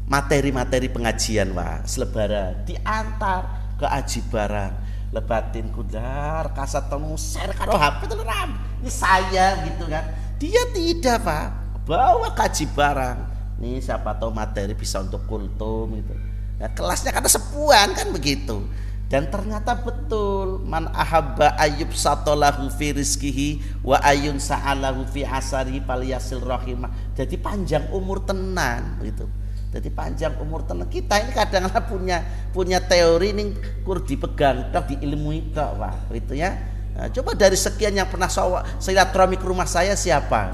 materi-materi 0.06 0.94
pengajian 0.94 1.58
pak. 1.58 1.90
Selebaran. 1.90 2.62
Diantar 2.70 3.74
ke 3.82 3.90
aji 3.90 4.22
barang. 4.30 4.74
Lebatin 5.10 5.72
kudar 5.74 6.52
kasat 6.54 6.92
temu 6.92 7.16
share 7.16 7.56
karo 7.56 7.80
HP 7.80 8.12
ram 8.22 8.60
ini 8.84 8.92
saya 8.92 9.58
gitu 9.66 9.90
kan. 9.90 10.06
Dia 10.38 10.62
tidak 10.70 11.26
pak. 11.26 11.48
Bawa 11.90 12.30
kaji 12.38 12.70
barang. 12.78 13.18
Nih 13.58 13.82
siapa 13.82 14.14
tahu 14.22 14.30
materi 14.30 14.78
bisa 14.78 15.02
untuk 15.02 15.26
kultum 15.26 15.98
gitu 15.98 16.14
nah, 16.62 16.70
kelasnya 16.74 17.14
karena 17.14 17.30
sepuan 17.30 17.88
kan 17.94 18.08
begitu 18.10 18.66
dan 19.08 19.32
ternyata 19.32 19.72
betul. 19.80 20.60
Man 20.68 20.92
ahabba 20.92 21.56
ayub 21.56 21.96
satolahu 21.96 22.68
fi 22.68 22.92
rizkihi 22.92 23.80
wa 23.80 23.96
ayun 24.04 24.36
sa'alahu 24.36 25.08
fi 25.08 25.24
asari 25.24 25.80
paliyasil 25.80 26.44
rahimah. 26.44 27.16
Jadi 27.16 27.40
panjang 27.40 27.88
umur 27.96 28.28
tenan 28.28 29.00
gitu. 29.00 29.32
Jadi 29.72 29.88
panjang 29.96 30.36
umur 30.44 30.68
tenan. 30.68 30.92
Kita 30.92 31.24
ini 31.24 31.32
kadang 31.32 31.72
kadang 31.72 31.88
punya 31.88 32.20
punya 32.52 32.84
teori 32.84 33.32
ini 33.32 33.44
kur 33.88 34.04
dipegang 34.04 34.76
tok 34.76 34.92
diilmui 34.92 35.56
tok 35.56 35.72
wah 35.80 35.96
gitu 36.12 36.36
ya. 36.36 36.76
Nah, 36.92 37.08
coba 37.08 37.32
dari 37.32 37.56
sekian 37.56 37.96
yang 37.96 38.12
pernah 38.12 38.28
saya 38.28 38.66
silaturahmi 38.76 39.40
ke 39.40 39.46
rumah 39.48 39.70
saya 39.70 39.96
siapa? 39.96 40.52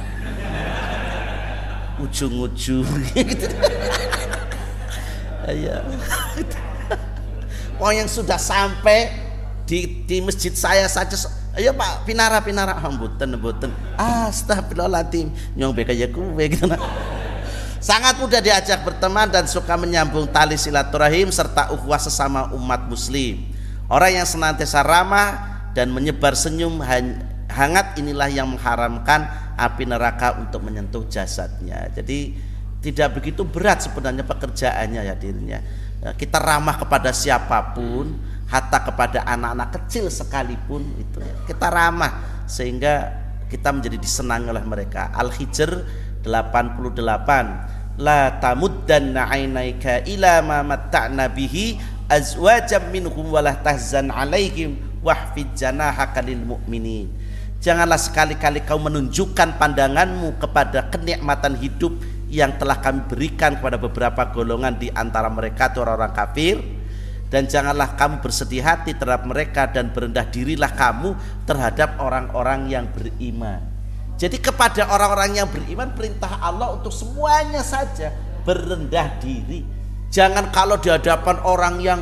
Ujung-ujung 1.97 2.85
gitu. 3.17 3.47
ya. 5.49 5.77
Mau 7.83 7.91
yang 7.91 8.07
sudah 8.07 8.39
sampai 8.39 9.11
di, 9.67 10.07
di 10.07 10.23
masjid 10.23 10.55
saya 10.55 10.87
saja 10.87 11.19
ayo 11.59 11.75
Pak 11.75 12.07
pinara 12.07 12.39
pinara. 12.39 12.79
Mboten 12.79 13.35
mboten. 13.35 13.75
Astagfirullahaladzim. 13.99 15.27
Nyong 15.59 15.75
beka 15.75 15.91
ya 15.91 16.07
kuwe 16.07 16.47
gitu 16.47 16.63
sangat 17.83 18.15
mudah 18.23 18.39
diajak 18.39 18.87
berteman 18.87 19.27
dan 19.27 19.43
suka 19.43 19.75
menyambung 19.75 20.31
tali 20.31 20.55
silaturahim 20.55 21.27
serta 21.27 21.75
ukhuwah 21.75 21.99
sesama 21.99 22.55
umat 22.55 22.87
muslim. 22.87 23.51
Orang 23.91 24.15
yang 24.15 24.23
senantiasa 24.23 24.79
ramah 24.79 25.59
dan 25.75 25.91
menyebar 25.91 26.39
senyum 26.39 26.79
hangat 27.51 27.99
inilah 27.99 28.31
yang 28.31 28.47
mengharamkan 28.47 29.27
api 29.59 29.83
neraka 29.83 30.39
untuk 30.39 30.63
menyentuh 30.63 31.03
jasadnya. 31.11 31.91
Jadi 31.91 32.39
tidak 32.79 33.19
begitu 33.19 33.43
berat 33.43 33.83
sebenarnya 33.83 34.23
pekerjaannya 34.23 35.01
ya 35.03 35.15
dirinya. 35.19 35.59
Ya, 36.03 36.11
kita 36.11 36.35
ramah 36.35 36.75
kepada 36.75 37.15
siapa 37.15 37.71
pun, 37.71 38.19
hatta 38.51 38.83
kepada 38.83 39.23
anak-anak 39.23 39.79
kecil 39.79 40.11
sekalipun 40.11 40.83
itu. 40.99 41.23
Kita 41.47 41.71
ramah 41.71 42.43
sehingga 42.43 43.07
kita 43.47 43.71
menjadi 43.71 43.95
disenangi 43.95 44.51
oleh 44.51 44.67
mereka. 44.67 45.15
Al-Hijr 45.15 45.71
88 46.27 48.03
La 48.03 48.41
tamuddanna 48.41 49.29
ainaika 49.29 50.01
ila 50.03 50.41
ma 50.41 50.59
matta'na 50.65 51.29
bihi 51.29 51.77
azwajam 52.09 52.89
minhum 52.89 53.29
walah 53.29 53.53
tahzan 53.61 54.09
alaihim 54.09 54.81
wahfid 55.05 55.53
janahaka 55.55 56.19
lil 56.25 56.41
mu'minin. 56.41 57.13
Janganlah 57.63 58.01
sekali-kali 58.01 58.65
kau 58.67 58.75
menunjukkan 58.75 59.55
pandanganmu 59.55 60.35
kepada 60.35 60.89
kenikmatan 60.91 61.55
hidup 61.55 61.95
yang 62.33 62.57
telah 62.57 62.81
kami 62.81 63.05
berikan 63.05 63.61
kepada 63.61 63.77
beberapa 63.77 64.33
golongan 64.33 64.73
di 64.81 64.89
antara 64.89 65.29
mereka 65.29 65.69
itu 65.69 65.85
orang-orang 65.85 66.13
kafir 66.17 66.57
dan 67.29 67.45
janganlah 67.45 67.93
kamu 67.93 68.25
bersedih 68.25 68.65
hati 68.65 68.97
terhadap 68.97 69.29
mereka 69.29 69.69
dan 69.69 69.93
berendah 69.93 70.25
dirilah 70.33 70.73
kamu 70.73 71.13
terhadap 71.45 72.01
orang-orang 72.01 72.73
yang 72.73 72.85
beriman. 72.89 73.61
Jadi 74.17 74.41
kepada 74.41 74.89
orang-orang 74.89 75.41
yang 75.41 75.49
beriman 75.49 75.93
perintah 75.93 76.41
Allah 76.41 76.73
untuk 76.73 76.93
semuanya 76.93 77.61
saja 77.61 78.09
berendah 78.45 79.21
diri. 79.21 79.65
Jangan 80.13 80.53
kalau 80.53 80.77
di 80.77 80.89
hadapan 80.93 81.37
orang 81.41 81.81
yang 81.81 82.01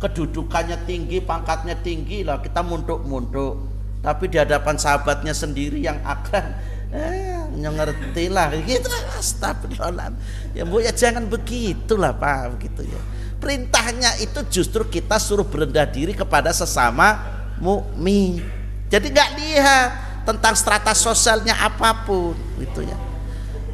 kedudukannya 0.00 0.88
tinggi, 0.88 1.20
pangkatnya 1.20 1.76
tinggi 1.80 2.24
lah 2.24 2.40
kita 2.40 2.64
munduk-munduk 2.64 3.80
tapi 4.00 4.32
di 4.32 4.40
hadapan 4.40 4.80
sahabatnya 4.80 5.36
sendiri 5.36 5.84
yang 5.84 6.00
akan 6.00 6.56
eh 6.90 7.30
ngerti 7.56 8.24
lah. 8.30 8.54
Gitu 8.56 8.86
astagfirullah. 9.18 10.14
Ya 10.56 10.62
bu 10.66 10.82
ya 10.82 10.92
jangan 10.94 11.26
begitulah 11.26 12.14
pak 12.16 12.58
begitu 12.58 12.86
ya. 12.86 13.00
Perintahnya 13.40 14.20
itu 14.20 14.40
justru 14.52 14.84
kita 14.84 15.16
suruh 15.16 15.48
berendah 15.48 15.88
diri 15.88 16.12
kepada 16.12 16.52
sesama 16.52 17.20
mukmin. 17.60 18.44
Jadi 18.92 19.06
nggak 19.08 19.30
lihat 19.40 19.88
tentang 20.28 20.52
strata 20.52 20.92
sosialnya 20.92 21.56
apa 21.56 22.04
pun 22.04 22.36
gitu 22.60 22.84
ya. 22.84 22.98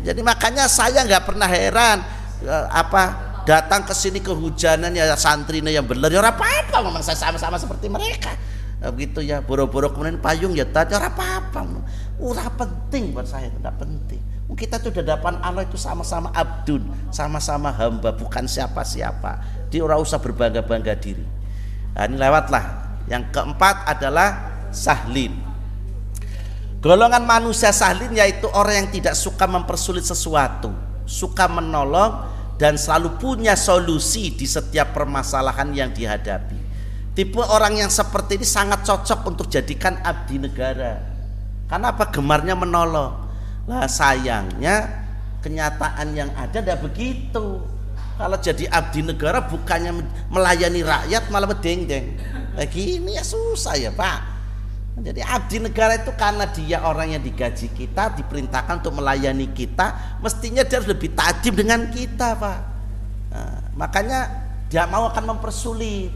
Jadi 0.06 0.22
makanya 0.22 0.70
saya 0.70 1.02
nggak 1.02 1.24
pernah 1.26 1.50
heran 1.50 1.98
eh, 2.46 2.66
apa 2.70 3.26
datang 3.42 3.82
ke 3.82 3.94
sini 3.94 4.22
kehujanan 4.22 4.94
ya 4.94 5.18
santrinya 5.18 5.70
yang 5.72 5.86
bener. 5.86 6.14
Ya 6.14 6.22
apa-apa 6.22 6.78
memang 6.84 7.02
saya 7.02 7.18
sama-sama 7.18 7.58
seperti 7.58 7.90
mereka. 7.90 8.34
Nah, 8.76 8.92
begitu 8.92 9.24
ya 9.24 9.40
boro-boro 9.40 9.88
kemudian 9.88 10.20
payung 10.20 10.52
ya 10.52 10.68
tadi 10.68 10.92
apa-apa 10.92 11.64
ura 12.20 12.48
penting 12.54 13.12
buat 13.12 13.28
saya 13.28 13.52
tidak 13.52 13.76
penting. 13.80 14.22
Kita 14.56 14.80
tuh 14.80 14.88
depan 14.88 15.42
Allah 15.44 15.68
itu 15.68 15.76
sama-sama 15.76 16.32
abdun 16.32 16.80
sama-sama 17.12 17.68
hamba 17.74 18.14
bukan 18.14 18.48
siapa-siapa. 18.48 19.42
Dia 19.68 19.84
orang 19.84 20.00
usah 20.00 20.16
berbangga-bangga 20.16 20.96
diri. 20.96 21.26
Nah, 21.92 22.08
ini 22.08 22.16
lewatlah. 22.16 22.64
Yang 23.10 23.36
keempat 23.36 23.84
adalah 23.84 24.28
sahlin. 24.72 25.34
Golongan 26.80 27.26
manusia 27.26 27.74
sahlin 27.74 28.14
yaitu 28.14 28.46
orang 28.54 28.86
yang 28.86 28.88
tidak 28.94 29.14
suka 29.18 29.44
mempersulit 29.44 30.06
sesuatu 30.06 30.86
suka 31.06 31.46
menolong 31.46 32.26
dan 32.58 32.74
selalu 32.74 33.16
punya 33.16 33.54
solusi 33.54 34.34
di 34.34 34.44
setiap 34.44 34.92
permasalahan 34.92 35.70
yang 35.72 35.90
dihadapi. 35.94 36.58
Tipe 37.16 37.40
orang 37.40 37.80
yang 37.80 37.88
seperti 37.88 38.36
ini 38.36 38.44
sangat 38.44 38.84
cocok 38.84 39.24
untuk 39.24 39.46
jadikan 39.48 39.96
abdi 40.04 40.36
negara 40.36 41.15
karena 41.66 41.90
apa 41.90 42.10
gemarnya 42.10 42.54
menolong 42.54 43.26
lah 43.66 43.90
sayangnya 43.90 45.06
kenyataan 45.42 46.14
yang 46.14 46.30
ada 46.34 46.58
tidak 46.62 46.82
begitu. 46.82 47.62
Kalau 48.16 48.38
jadi 48.40 48.64
abdi 48.72 49.04
negara 49.04 49.44
bukannya 49.44 49.92
melayani 50.32 50.80
rakyat 50.80 51.28
malah 51.28 51.52
bedeng-deng. 51.52 52.16
Lagi 52.56 52.96
ini 52.96 53.20
ya 53.20 53.24
susah 53.26 53.76
ya 53.76 53.92
Pak. 53.92 54.36
Jadi 54.96 55.20
abdi 55.20 55.60
negara 55.60 56.00
itu 56.00 56.08
karena 56.16 56.48
dia 56.48 56.80
orang 56.80 57.12
yang 57.12 57.20
digaji 57.20 57.68
kita, 57.68 58.16
diperintahkan 58.16 58.80
untuk 58.80 58.96
melayani 58.96 59.52
kita, 59.52 60.16
mestinya 60.24 60.64
dia 60.64 60.80
harus 60.80 60.88
lebih 60.88 61.12
tajam 61.12 61.52
dengan 61.52 61.92
kita, 61.92 62.32
Pak. 62.32 62.58
Nah, 63.28 63.60
makanya 63.76 64.32
dia 64.72 64.88
mau 64.88 65.12
akan 65.12 65.36
mempersulit, 65.36 66.08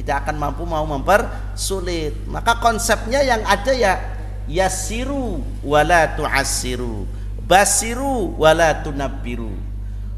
tidak 0.00 0.24
akan 0.24 0.40
mampu 0.40 0.64
mau 0.64 0.88
mempersulit. 0.88 2.16
Maka 2.24 2.56
konsepnya 2.64 3.20
yang 3.20 3.44
ada 3.44 3.76
ya 3.76 4.00
yasiru 4.48 5.40
wala 5.64 6.16
tu'assiru. 6.16 7.08
Basiru 7.44 8.36
wala 8.40 8.80
tunabbiru. 8.80 9.52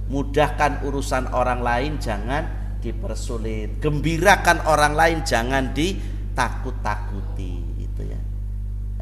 Mudahkan 0.06 0.86
urusan 0.86 1.34
orang 1.34 1.60
lain 1.62 1.92
jangan 1.98 2.46
dipersulit. 2.78 3.82
Gembirakan 3.82 4.62
orang 4.70 4.94
lain 4.94 5.18
jangan 5.26 5.74
ditakut-takuti. 5.74 7.82
Itu 7.82 8.02
ya. 8.06 8.20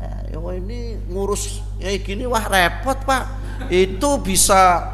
Eh, 0.00 0.40
wah 0.40 0.56
ini 0.56 0.96
ngurus 1.12 1.60
kayak 1.76 2.08
gini 2.08 2.24
wah 2.24 2.48
repot 2.48 2.96
pak. 3.04 3.24
Itu 3.68 4.24
bisa 4.24 4.92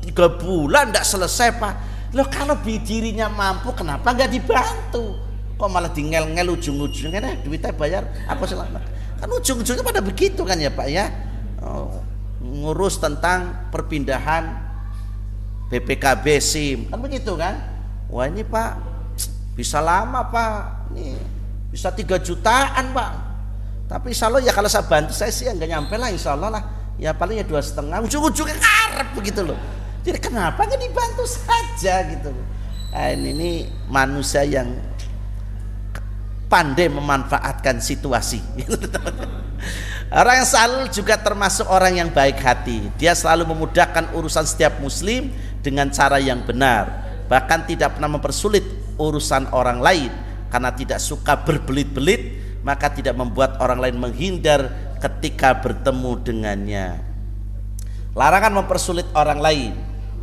tiga 0.00 0.32
bulan 0.32 0.88
tidak 0.88 1.04
selesai 1.04 1.48
pak. 1.60 1.74
Lo 2.16 2.24
kalau 2.26 2.56
dirinya 2.64 3.28
mampu 3.28 3.76
kenapa 3.76 4.16
nggak 4.16 4.32
dibantu? 4.32 5.14
Kok 5.60 5.68
malah 5.68 5.92
tinggal-ngel 5.92 6.56
ujung-ujungnya 6.56 7.44
duitnya 7.44 7.76
bayar 7.76 8.08
apa 8.24 8.48
selama 8.48 8.80
Kan 9.20 9.28
ujung-ujungnya 9.28 9.84
pada 9.84 10.00
begitu 10.00 10.40
kan 10.48 10.56
ya 10.56 10.72
Pak 10.72 10.86
ya. 10.88 11.12
Oh, 11.60 12.00
ngurus 12.40 12.96
tentang 12.96 13.68
perpindahan 13.68 14.48
BPKB 15.68 16.26
SIM. 16.40 16.78
Kan 16.88 16.98
begitu 17.04 17.36
kan? 17.36 17.60
Wah 18.08 18.26
ini 18.26 18.42
Pak 18.42 18.80
bisa 19.52 19.78
lama 19.84 20.24
Pak. 20.26 20.90
Ini 20.96 21.20
bisa 21.68 21.92
tiga 21.92 22.16
jutaan 22.16 22.96
Pak. 22.96 23.10
Tapi 23.86 24.16
insya 24.16 24.32
Allah 24.32 24.40
ya 24.40 24.56
kalau 24.56 24.70
saya 24.72 24.88
bantu 24.88 25.12
saya 25.12 25.28
sih 25.28 25.44
nggak 25.44 25.68
nyampe 25.68 25.94
lah 26.00 26.08
insya 26.08 26.32
Allah 26.32 26.48
lah. 26.58 26.62
Ya 26.96 27.12
paling 27.12 27.38
ya 27.38 27.44
dua 27.44 27.60
setengah. 27.60 28.00
Ujung-ujungnya 28.08 28.56
karep 28.56 29.08
begitu 29.14 29.44
loh. 29.44 29.60
Jadi 30.00 30.16
kenapa 30.16 30.64
nggak 30.64 30.80
dibantu 30.80 31.28
saja 31.28 32.08
gitu 32.08 32.32
loh. 32.32 32.46
Nah, 32.90 33.14
ini, 33.14 33.30
ini 33.30 33.50
manusia 33.86 34.42
yang 34.42 34.66
pandai 36.50 36.90
memanfaatkan 36.90 37.78
situasi. 37.78 38.42
orang 40.20 40.42
yang 40.42 40.48
selalu 40.50 40.90
juga 40.90 41.14
termasuk 41.22 41.70
orang 41.70 42.02
yang 42.02 42.10
baik 42.10 42.42
hati. 42.42 42.90
Dia 42.98 43.14
selalu 43.14 43.54
memudahkan 43.54 44.10
urusan 44.18 44.42
setiap 44.44 44.82
muslim 44.82 45.30
dengan 45.62 45.86
cara 45.94 46.18
yang 46.18 46.42
benar. 46.42 47.06
Bahkan 47.30 47.70
tidak 47.70 47.96
pernah 47.96 48.10
mempersulit 48.18 48.66
urusan 48.98 49.54
orang 49.54 49.78
lain 49.78 50.10
karena 50.50 50.74
tidak 50.74 50.98
suka 50.98 51.38
berbelit-belit 51.38 52.42
maka 52.60 52.92
tidak 52.92 53.16
membuat 53.16 53.56
orang 53.62 53.80
lain 53.80 53.96
menghindar 53.96 54.68
ketika 55.00 55.56
bertemu 55.56 56.12
dengannya. 56.20 56.86
Larangan 58.12 58.52
mempersulit 58.60 59.06
orang 59.16 59.40
lain. 59.40 59.72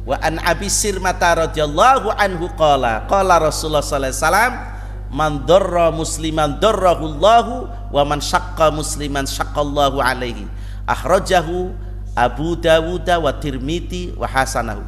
Wa 0.08 0.20
an 0.24 0.40
Abi 0.44 0.72
Sirmata 0.72 1.48
radhiyallahu 1.48 2.14
anhu 2.16 2.48
qala 2.56 3.04
qala 3.12 3.44
Rasulullah 3.44 3.84
sallallahu 3.84 4.08
alaihi 4.08 4.20
wasallam 4.24 4.54
man 5.12 5.48
darra 5.48 5.90
musliman 5.90 6.60
darrahullahu 6.60 7.70
wa 7.92 8.04
man 8.04 8.20
syaqqa 8.20 8.72
musliman 8.72 9.24
syaqqallahu 9.24 10.04
alaihi. 10.04 10.48
Akhrajahu 10.88 11.72
Abu 12.18 12.58
Dawud 12.58 13.06
wa 13.06 13.32
Tirmiti 13.38 14.16
wa 14.18 14.26
hasanahu. 14.26 14.82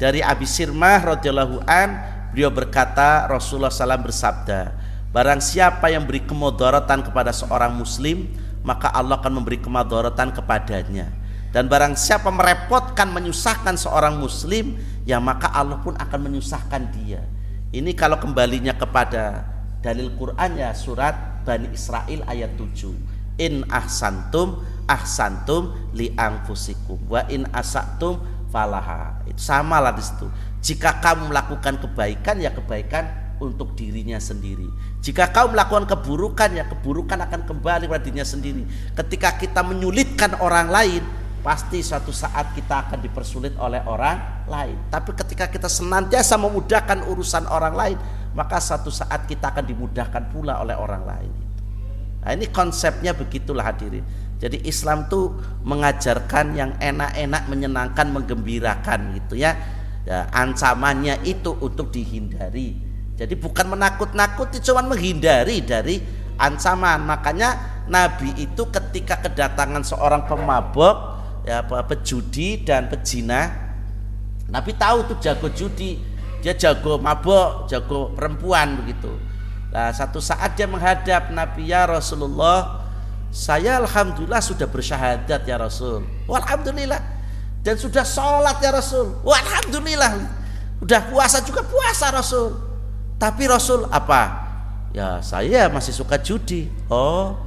Dari 0.00 0.18
Abi 0.18 0.48
Sirmah 0.48 1.14
radhiyallahu 1.14 1.62
an 1.68 2.02
beliau 2.34 2.50
berkata 2.50 3.30
Rasulullah 3.30 3.70
SAW 3.70 4.02
bersabda 4.02 4.74
barang 5.12 5.38
siapa 5.44 5.92
yang 5.92 6.08
beri 6.08 6.24
kemudaratan 6.24 7.04
kepada 7.06 7.30
seorang 7.30 7.70
muslim 7.76 8.26
maka 8.66 8.90
Allah 8.90 9.20
akan 9.20 9.42
memberi 9.42 9.60
kemudaratan 9.62 10.34
kepadanya. 10.34 11.12
Dan 11.52 11.68
barang 11.68 12.00
siapa 12.00 12.32
merepotkan 12.32 13.12
menyusahkan 13.12 13.76
seorang 13.76 14.16
muslim 14.16 14.80
ya 15.04 15.20
maka 15.20 15.52
Allah 15.52 15.78
pun 15.84 15.92
akan 15.92 16.20
menyusahkan 16.32 16.88
dia. 16.96 17.20
Ini 17.72 17.92
kalau 17.92 18.16
kembalinya 18.16 18.72
kepada 18.72 19.51
dalil 19.82 20.14
Quran 20.14 20.56
ya 20.56 20.70
surat 20.72 21.42
Bani 21.42 21.74
Israel 21.74 22.22
ayat 22.30 22.54
7 22.54 23.42
in 23.42 23.66
ahsantum 23.68 24.62
ahsantum 24.86 25.74
li 25.94 26.14
anfusikum. 26.14 26.98
Wa 27.10 27.26
in 27.30 27.46
asatum 27.50 28.22
falaha. 28.50 29.22
Itu 29.26 29.40
sama 29.42 29.82
lah 29.82 29.94
di 29.94 30.04
situ. 30.04 30.28
Jika 30.62 31.02
kamu 31.02 31.34
melakukan 31.34 31.82
kebaikan 31.82 32.38
ya 32.38 32.54
kebaikan 32.54 33.34
untuk 33.42 33.74
dirinya 33.74 34.22
sendiri. 34.22 34.70
Jika 35.02 35.34
kau 35.34 35.50
melakukan 35.50 35.90
keburukan 35.90 36.54
ya 36.54 36.64
keburukan 36.70 37.18
akan 37.26 37.42
kembali 37.48 37.90
pada 37.90 38.02
dirinya 38.06 38.26
sendiri. 38.26 38.62
Ketika 38.94 39.34
kita 39.34 39.66
menyulitkan 39.66 40.38
orang 40.38 40.70
lain 40.70 41.02
pasti 41.42 41.82
suatu 41.82 42.14
saat 42.14 42.54
kita 42.54 42.86
akan 42.86 43.02
dipersulit 43.02 43.58
oleh 43.58 43.82
orang 43.82 44.46
lain. 44.46 44.78
Tapi 44.86 45.10
ketika 45.18 45.50
kita 45.50 45.66
senantiasa 45.66 46.38
memudahkan 46.38 47.02
urusan 47.10 47.50
orang 47.50 47.74
lain 47.74 47.98
maka 48.32 48.58
satu 48.58 48.88
saat 48.88 49.28
kita 49.28 49.52
akan 49.52 49.64
dimudahkan 49.64 50.32
pula 50.32 50.60
oleh 50.60 50.76
orang 50.76 51.02
lain. 51.04 51.32
Nah 52.22 52.30
ini 52.32 52.48
konsepnya 52.48 53.12
begitulah 53.12 53.66
hadirin. 53.66 54.06
Jadi 54.42 54.66
Islam 54.66 55.06
tuh 55.06 55.38
mengajarkan 55.62 56.58
yang 56.58 56.74
enak-enak, 56.82 57.46
menyenangkan, 57.46 58.06
menggembirakan 58.10 59.14
gitu 59.22 59.38
ya. 59.38 59.54
ya. 60.02 60.26
Ancamannya 60.34 61.22
itu 61.22 61.54
untuk 61.62 61.94
dihindari. 61.94 62.74
Jadi 63.14 63.38
bukan 63.38 63.70
menakut-nakuti, 63.70 64.58
cuma 64.58 64.82
menghindari 64.82 65.62
dari 65.62 66.02
ancaman. 66.42 67.06
Makanya 67.06 67.82
Nabi 67.86 68.34
itu 68.34 68.66
ketika 68.66 69.22
kedatangan 69.22 69.86
seorang 69.86 70.26
pemabok, 70.26 71.22
ya 71.46 71.62
pejudi 71.62 72.66
dan 72.66 72.90
pejina, 72.90 73.46
Nabi 74.50 74.74
tahu 74.74 75.14
tuh 75.14 75.16
jago 75.22 75.54
judi, 75.54 76.02
dia 76.42 76.58
jago 76.58 76.98
mabok 76.98 77.70
jago 77.70 78.10
perempuan 78.18 78.82
begitu. 78.82 79.14
Nah 79.70 79.94
satu 79.94 80.18
saat 80.18 80.58
dia 80.58 80.66
menghadap 80.66 81.30
Nabi 81.30 81.70
ya 81.70 81.86
Rasulullah 81.86 82.82
saya 83.32 83.80
alhamdulillah 83.80 84.42
sudah 84.44 84.68
bersyahadat 84.68 85.48
ya 85.48 85.56
Rasul. 85.56 86.04
Alhamdulillah 86.28 87.00
dan 87.62 87.78
sudah 87.78 88.02
sholat 88.04 88.60
ya 88.60 88.74
Rasul. 88.74 89.22
Alhamdulillah 89.24 90.18
udah 90.82 91.00
puasa 91.08 91.40
juga 91.46 91.62
puasa 91.62 92.10
Rasul. 92.10 92.58
Tapi 93.16 93.46
Rasul 93.46 93.86
apa? 93.88 94.44
Ya 94.92 95.22
saya 95.22 95.70
masih 95.70 95.94
suka 95.94 96.18
judi. 96.20 96.68
Oh. 96.90 97.38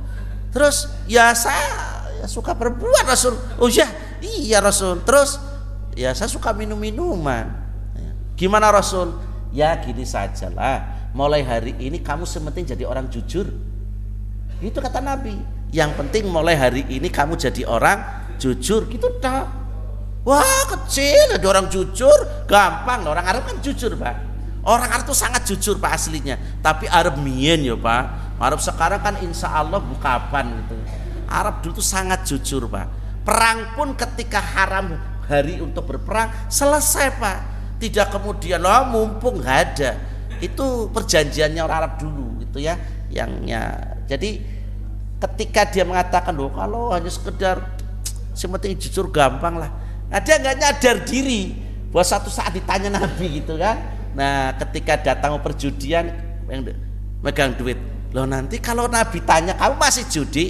Terus 0.55 0.87
ya 1.05 1.35
saya 1.35 1.99
ya 2.23 2.25
suka 2.31 2.55
perempuan 2.55 3.05
Rasul. 3.05 3.35
Oh 3.59 3.67
ya 3.67 3.85
iya 4.23 4.63
Rasul. 4.63 5.03
Terus 5.03 5.37
ya 5.93 6.15
saya 6.15 6.31
suka 6.31 6.55
minum 6.55 6.79
minuman 6.79 7.64
Gimana 8.35 8.67
Rasul? 8.67 9.15
Ya 9.55 9.71
gini 9.79 10.03
sajalah. 10.03 11.11
Mulai 11.15 11.47
hari 11.47 11.71
ini 11.79 12.03
kamu 12.03 12.27
sementing 12.27 12.67
jadi 12.67 12.83
orang 12.83 13.07
jujur. 13.07 13.47
Itu 14.59 14.83
kata 14.83 14.99
Nabi. 14.99 15.39
Yang 15.71 15.91
penting 15.95 16.27
mulai 16.27 16.59
hari 16.59 16.83
ini 16.91 17.07
kamu 17.07 17.39
jadi 17.39 17.63
orang 17.63 18.03
jujur. 18.35 18.91
Gitu 18.91 19.07
dah. 19.23 19.47
Wah 20.27 20.63
kecil 20.75 21.39
ada 21.39 21.47
orang 21.47 21.71
jujur. 21.71 22.19
Gampang. 22.43 23.07
Orang 23.07 23.23
Arab 23.23 23.47
kan 23.47 23.55
jujur 23.63 23.95
pak. 23.95 24.19
Orang 24.67 24.91
Arab 24.91 25.07
itu 25.07 25.15
sangat 25.15 25.47
jujur 25.47 25.79
pak 25.79 25.95
aslinya. 25.95 26.35
Tapi 26.59 26.91
Arab 26.91 27.15
mien 27.23 27.63
ya 27.63 27.79
pak. 27.79 28.35
Arab 28.35 28.59
sekarang 28.59 28.99
kan 28.99 29.15
insya 29.23 29.47
Allah 29.55 29.79
bukapan 29.79 30.51
gitu. 30.67 30.75
Arab 31.31 31.63
dulu 31.63 31.79
tuh 31.79 31.87
sangat 31.87 32.27
jujur 32.27 32.67
pak. 32.67 32.91
Perang 33.23 33.71
pun 33.79 33.95
ketika 33.95 34.43
haram 34.43 34.99
hari 35.31 35.63
untuk 35.63 35.87
berperang 35.87 36.29
selesai 36.51 37.15
pak 37.17 37.54
tidak 37.81 38.13
kemudian 38.13 38.63
loh 38.63 38.87
mumpung 38.89 39.43
ada. 39.43 39.99
Itu 40.39 40.91
perjanjiannya 40.91 41.61
orang 41.63 41.77
Arab 41.79 41.93
dulu 41.99 42.43
itu 42.43 42.59
ya 42.59 42.75
yangnya 43.07 43.95
jadi 44.05 44.43
ketika 45.19 45.61
dia 45.71 45.83
mengatakan 45.87 46.35
loh 46.35 46.51
kalau 46.51 46.91
hanya 46.91 47.07
sekedar 47.07 47.75
sementing 48.35 48.75
jujur 48.75 49.09
gampang 49.09 49.57
lah. 49.57 49.71
Nah 50.11 50.19
dia 50.21 50.37
nggak 50.37 50.55
nyadar 50.59 50.97
diri 51.07 51.55
bahwa 51.89 52.05
satu 52.05 52.27
saat 52.27 52.51
ditanya 52.51 52.91
Nabi 52.91 53.41
gitu 53.41 53.55
kan. 53.55 53.79
Nah 54.13 54.53
ketika 54.59 54.99
datang 54.99 55.39
perjudian 55.39 56.11
yang 56.51 56.61
megang 57.23 57.55
duit. 57.55 57.79
Loh 58.11 58.27
nanti 58.27 58.61
kalau 58.61 58.85
Nabi 58.91 59.23
tanya 59.23 59.55
kamu 59.57 59.75
masih 59.79 60.05
judi? 60.11 60.45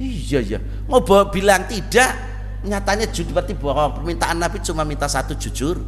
Iya 0.00 0.40
iya. 0.40 0.58
Mau 0.88 1.04
bilang 1.28 1.68
tidak 1.68 2.29
nyatanya 2.60 3.08
judi 3.08 3.32
berarti 3.32 3.56
bahwa 3.56 3.96
permintaan 3.96 4.36
Nabi 4.36 4.60
cuma 4.60 4.84
minta 4.84 5.08
satu 5.08 5.32
jujur. 5.36 5.80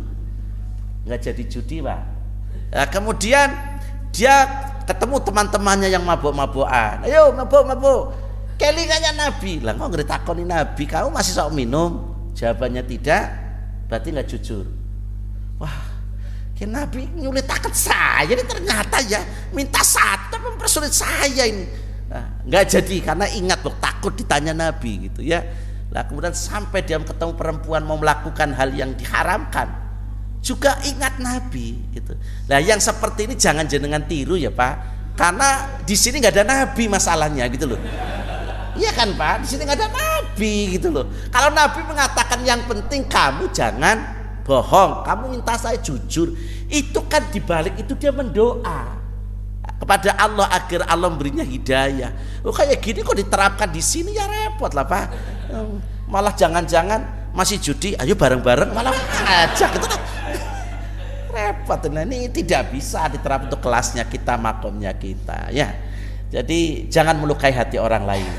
Nggak 1.05 1.21
jadi 1.21 1.43
judi 1.49 1.77
pak. 1.85 2.01
Nah, 2.73 2.87
kemudian 2.89 3.49
dia 4.15 4.49
ketemu 4.89 5.21
teman-temannya 5.21 5.89
yang 5.93 6.05
mabuk-mabukan. 6.05 7.05
Ayo 7.05 7.33
mabuk-mabuk 7.37 8.17
kelinganya 8.57 9.13
Nabi. 9.29 9.61
Lah 9.61 9.77
kok 9.77 9.89
ngerti 9.93 10.07
takoni 10.09 10.45
Nabi? 10.47 10.85
Kamu 10.89 11.13
masih 11.13 11.33
sok 11.37 11.53
minum? 11.53 12.15
Jawabannya 12.33 12.83
tidak. 12.87 13.25
Berarti 13.91 14.09
nggak 14.15 14.29
jujur. 14.29 14.65
Wah 15.61 15.93
ke 16.53 16.69
Nabi 16.69 17.11
nyulit 17.19 17.43
takut 17.43 17.75
saya 17.75 18.23
ini 18.25 18.45
ternyata 18.47 19.03
ya. 19.05 19.21
Minta 19.51 19.83
satu 19.83 20.39
mempersulit 20.39 20.95
saya 20.95 21.45
ini. 21.45 21.67
Nah, 22.09 22.45
nggak 22.45 22.65
jadi 22.69 22.97
karena 23.03 23.27
ingat 23.29 23.65
loh 23.65 23.75
takut 23.81 24.13
ditanya 24.13 24.53
Nabi 24.53 25.09
gitu 25.09 25.25
ya 25.25 25.41
lah 25.93 26.09
kemudian 26.09 26.33
sampai 26.33 26.81
dia 26.81 26.97
ketemu 26.97 27.37
perempuan 27.37 27.85
mau 27.85 28.01
melakukan 28.01 28.57
hal 28.57 28.73
yang 28.73 28.97
diharamkan 28.97 29.69
juga 30.43 30.75
ingat 30.89 31.21
Nabi 31.23 31.79
gitu. 31.95 32.19
Nah 32.51 32.59
yang 32.59 32.83
seperti 32.83 33.31
ini 33.31 33.39
jangan 33.39 33.69
jenengan 33.69 34.03
tiru 34.09 34.35
ya 34.35 34.51
Pak, 34.51 34.75
karena 35.15 35.79
di 35.87 35.95
sini 35.95 36.19
nggak 36.19 36.35
ada 36.35 36.45
Nabi 36.49 36.91
masalahnya 36.91 37.47
gitu 37.53 37.71
loh. 37.71 37.81
Iya 38.73 38.91
kan 38.97 39.15
Pak, 39.15 39.45
di 39.45 39.47
sini 39.53 39.69
nggak 39.69 39.79
ada 39.79 39.89
Nabi 39.93 40.55
gitu 40.81 40.89
loh. 40.91 41.07
Kalau 41.31 41.53
Nabi 41.53 41.85
mengatakan 41.87 42.41
yang 42.43 42.65
penting 42.67 43.07
kamu 43.07 43.53
jangan 43.53 44.01
bohong, 44.43 45.07
kamu 45.07 45.39
minta 45.39 45.55
saya 45.55 45.79
jujur, 45.79 46.35
itu 46.67 47.01
kan 47.07 47.23
dibalik 47.31 47.79
itu 47.79 47.95
dia 47.95 48.11
mendoa 48.11 49.02
kepada 49.83 50.15
Allah 50.15 50.47
agar 50.47 50.87
Allah 50.87 51.11
memberinya 51.11 51.43
hidayah. 51.43 52.15
Oh 52.47 52.55
kayak 52.55 52.79
gini 52.79 53.03
kok 53.03 53.19
diterapkan 53.19 53.67
di 53.67 53.83
sini? 53.83 54.15
Ya 54.15 54.31
repot 54.31 54.71
lah 54.71 54.87
Pak. 54.87 55.07
Malah 56.07 56.39
jangan-jangan 56.39 57.35
masih 57.35 57.59
judi, 57.59 57.99
ayo 57.99 58.15
bareng-bareng 58.15 58.71
malah 58.71 58.95
ngajak 58.95 59.75
gitu 59.75 59.87
kan? 59.91 60.01
Repot 61.35 61.83
nah 61.91 62.07
ini 62.07 62.31
tidak 62.31 62.71
bisa 62.71 63.11
diterapkan 63.11 63.51
untuk 63.51 63.59
kelasnya 63.59 64.07
kita 64.07 64.39
makomnya 64.39 64.95
kita 64.95 65.51
ya. 65.51 65.75
Jadi 66.31 66.87
jangan 66.87 67.19
melukai 67.19 67.51
hati 67.51 67.83
orang 67.83 68.07
lain. 68.07 68.31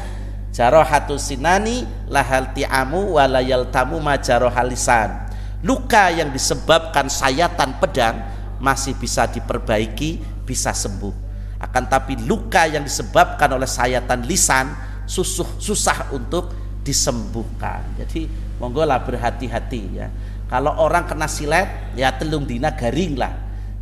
Jarohatu 0.54 1.20
sinani 1.20 1.84
lahal 2.08 2.56
ti'amu 2.56 3.20
walayal 3.20 3.68
tamu 3.74 3.98
majarohalisan 4.00 5.28
luka 5.66 6.14
yang 6.14 6.30
disebabkan 6.30 7.10
sayatan 7.10 7.82
pedang 7.82 8.22
masih 8.62 8.94
bisa 8.94 9.26
diperbaiki 9.26 10.22
bisa 10.46 10.70
sembuh 10.70 11.33
akan 11.64 11.84
tapi 11.88 12.20
luka 12.28 12.68
yang 12.68 12.84
disebabkan 12.84 13.48
oleh 13.56 13.68
sayatan 13.68 14.28
lisan 14.28 14.76
susuh, 15.08 15.48
susah 15.56 16.12
untuk 16.12 16.52
disembuhkan. 16.84 17.88
Jadi 17.96 18.28
monggo 18.60 18.84
lah 18.84 19.00
berhati-hati 19.00 19.82
ya. 19.96 20.12
Kalau 20.52 20.76
orang 20.76 21.08
kena 21.08 21.26
silet 21.32 21.96
ya 21.96 22.12
telung 22.14 22.44
dina 22.44 22.76
garing 22.76 23.16
lah. 23.16 23.34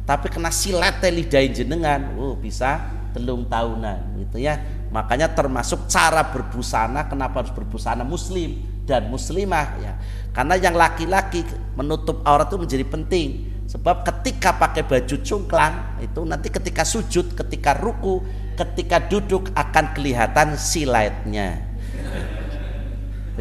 Tapi 0.05 0.29
kena 0.29 0.53
silet 0.53 1.01
lidahin 1.01 1.51
jenengan 1.57 2.13
oh 2.17 2.38
bisa 2.38 2.86
telung 3.17 3.49
tahunan 3.49 4.21
gitu 4.21 4.38
ya. 4.38 4.61
Makanya 4.93 5.34
termasuk 5.34 5.89
cara 5.89 6.21
berbusana 6.29 7.09
kenapa 7.09 7.41
harus 7.41 7.53
berbusana? 7.55 8.05
Muslim 8.05 8.61
dan 8.86 9.09
muslimah 9.09 9.67
ya. 9.82 9.93
Karena 10.32 10.55
yang 10.55 10.77
laki-laki 10.77 11.43
menutup 11.75 12.21
aurat 12.23 12.47
itu 12.47 12.57
menjadi 12.61 12.86
penting 12.88 13.51
sebab 13.72 14.03
ketika 14.03 14.59
pakai 14.59 14.84
baju 14.84 15.15
cungklang 15.24 16.03
itu 16.03 16.28
nanti 16.28 16.51
ketika 16.51 16.84
sujud 16.84 17.32
ketika 17.39 17.80
ruku 17.80 18.19
ketika 18.59 18.99
duduk 18.99 19.47
akan 19.55 19.95
kelihatan 19.95 20.59
siletnya 20.59 21.72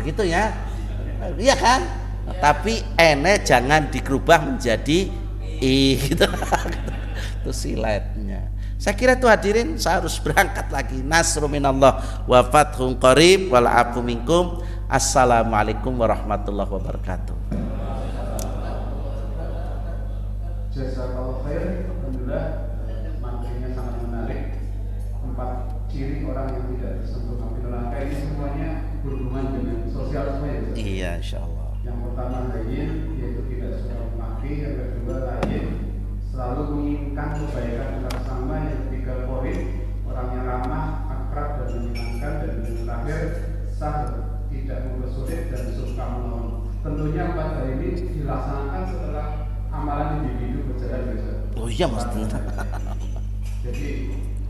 begitu 0.00 0.22
ya? 0.26 0.54
Iya 1.36 1.56
kan? 1.58 1.80
Tapi 2.40 2.80
ene 2.96 3.42
jangan 3.42 3.90
dikerubah 3.90 4.40
menjadi 4.40 5.10
i 5.60 5.98
gitu. 5.98 6.24
Itu 7.40 7.52
silatnya. 7.52 8.52
Saya 8.80 8.96
kira 8.96 9.12
itu 9.12 9.28
hadirin 9.28 9.76
saya 9.76 10.00
harus 10.00 10.16
berangkat 10.16 10.72
lagi. 10.72 11.04
Nasru 11.04 11.44
minallah 11.52 12.24
wa 12.24 12.40
fathun 12.48 12.96
qarib 12.96 13.52
wal 13.52 13.68
afu 13.68 14.00
minkum. 14.00 14.64
Assalamualaikum 14.88 15.92
warahmatullahi 16.00 16.68
wabarakatuh 16.68 17.39
Jazakallah 20.70 21.42
khair. 21.42 21.90
Alhamdulillah 21.90 22.46
materinya 23.18 23.68
sangat 23.74 23.96
menarik. 24.06 24.42
Empat 25.20 25.50
ciri 25.90 26.22
orang 26.30 26.54
yang 26.54 26.64
tidak 26.78 26.92
tersentuh 27.02 27.42
api 27.42 27.58
neraka 27.66 27.96
ini 28.06 28.14
semuanya 28.22 28.68
berhubungan 29.02 29.46
dengan 29.58 29.78
sosial 29.90 30.24
semua 30.38 30.48
ya 30.48 30.60
iya 30.78 31.10
insyaallah. 31.18 31.68
Pertama 31.82 32.54
lain 32.54 32.88
yaitu 33.18 33.42
tidak 33.50 33.82
suka 33.82 33.98
memakai 34.14 34.52
yang 34.62 34.74
kedua 34.78 35.16
lain 35.26 35.64
selalu 36.30 36.62
menginginkan 36.70 37.28
kebaikan 37.42 37.88
antar 37.98 38.16
sama 38.22 38.54
yang 38.62 38.78
ketiga 38.86 39.26
poin 39.26 39.58
orang 40.06 40.28
yang 40.38 40.44
ramah 40.46 40.84
akrab 41.10 41.48
dan 41.58 41.68
menyenangkan 41.74 42.32
dan 42.46 42.52
yang 42.62 42.76
terakhir 42.86 43.20
sah 43.74 43.96
tidak 44.46 44.78
mempersulit 44.86 45.42
dan 45.50 45.64
suka 45.74 46.04
menolong. 46.06 46.70
Tentunya 46.80 47.22
empat 47.34 47.48
hal 47.58 47.66
ini 47.74 47.88
dilaksanakan 47.98 48.82
setelah 48.86 49.49
amalan 49.80 50.20
individu 50.20 50.68
berjalan 50.68 51.00
biasa 51.08 51.32
oh 51.56 51.68
iya 51.72 51.86
mas. 51.88 52.04
Jadi 53.60 53.88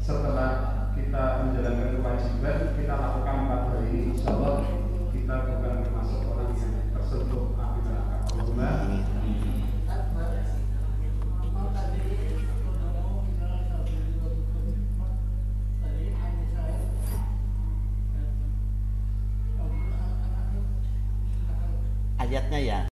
setelah 0.02 0.50
kita 0.94 1.22
menjalankan 1.46 1.88
kewajiban 1.98 2.58
kita 2.74 2.94
lakukan 2.98 3.36
empat 3.46 3.60
hal 3.70 3.78
ini 3.90 4.00
insya 4.14 4.28
Allah 4.34 4.66
kita 5.14 5.34
bukan 5.46 5.74
termasuk 5.86 6.20
orang 6.26 6.50
yang 6.58 6.74
tersentuh 6.94 7.46
ayatnya 22.20 22.60
ya 22.62 22.89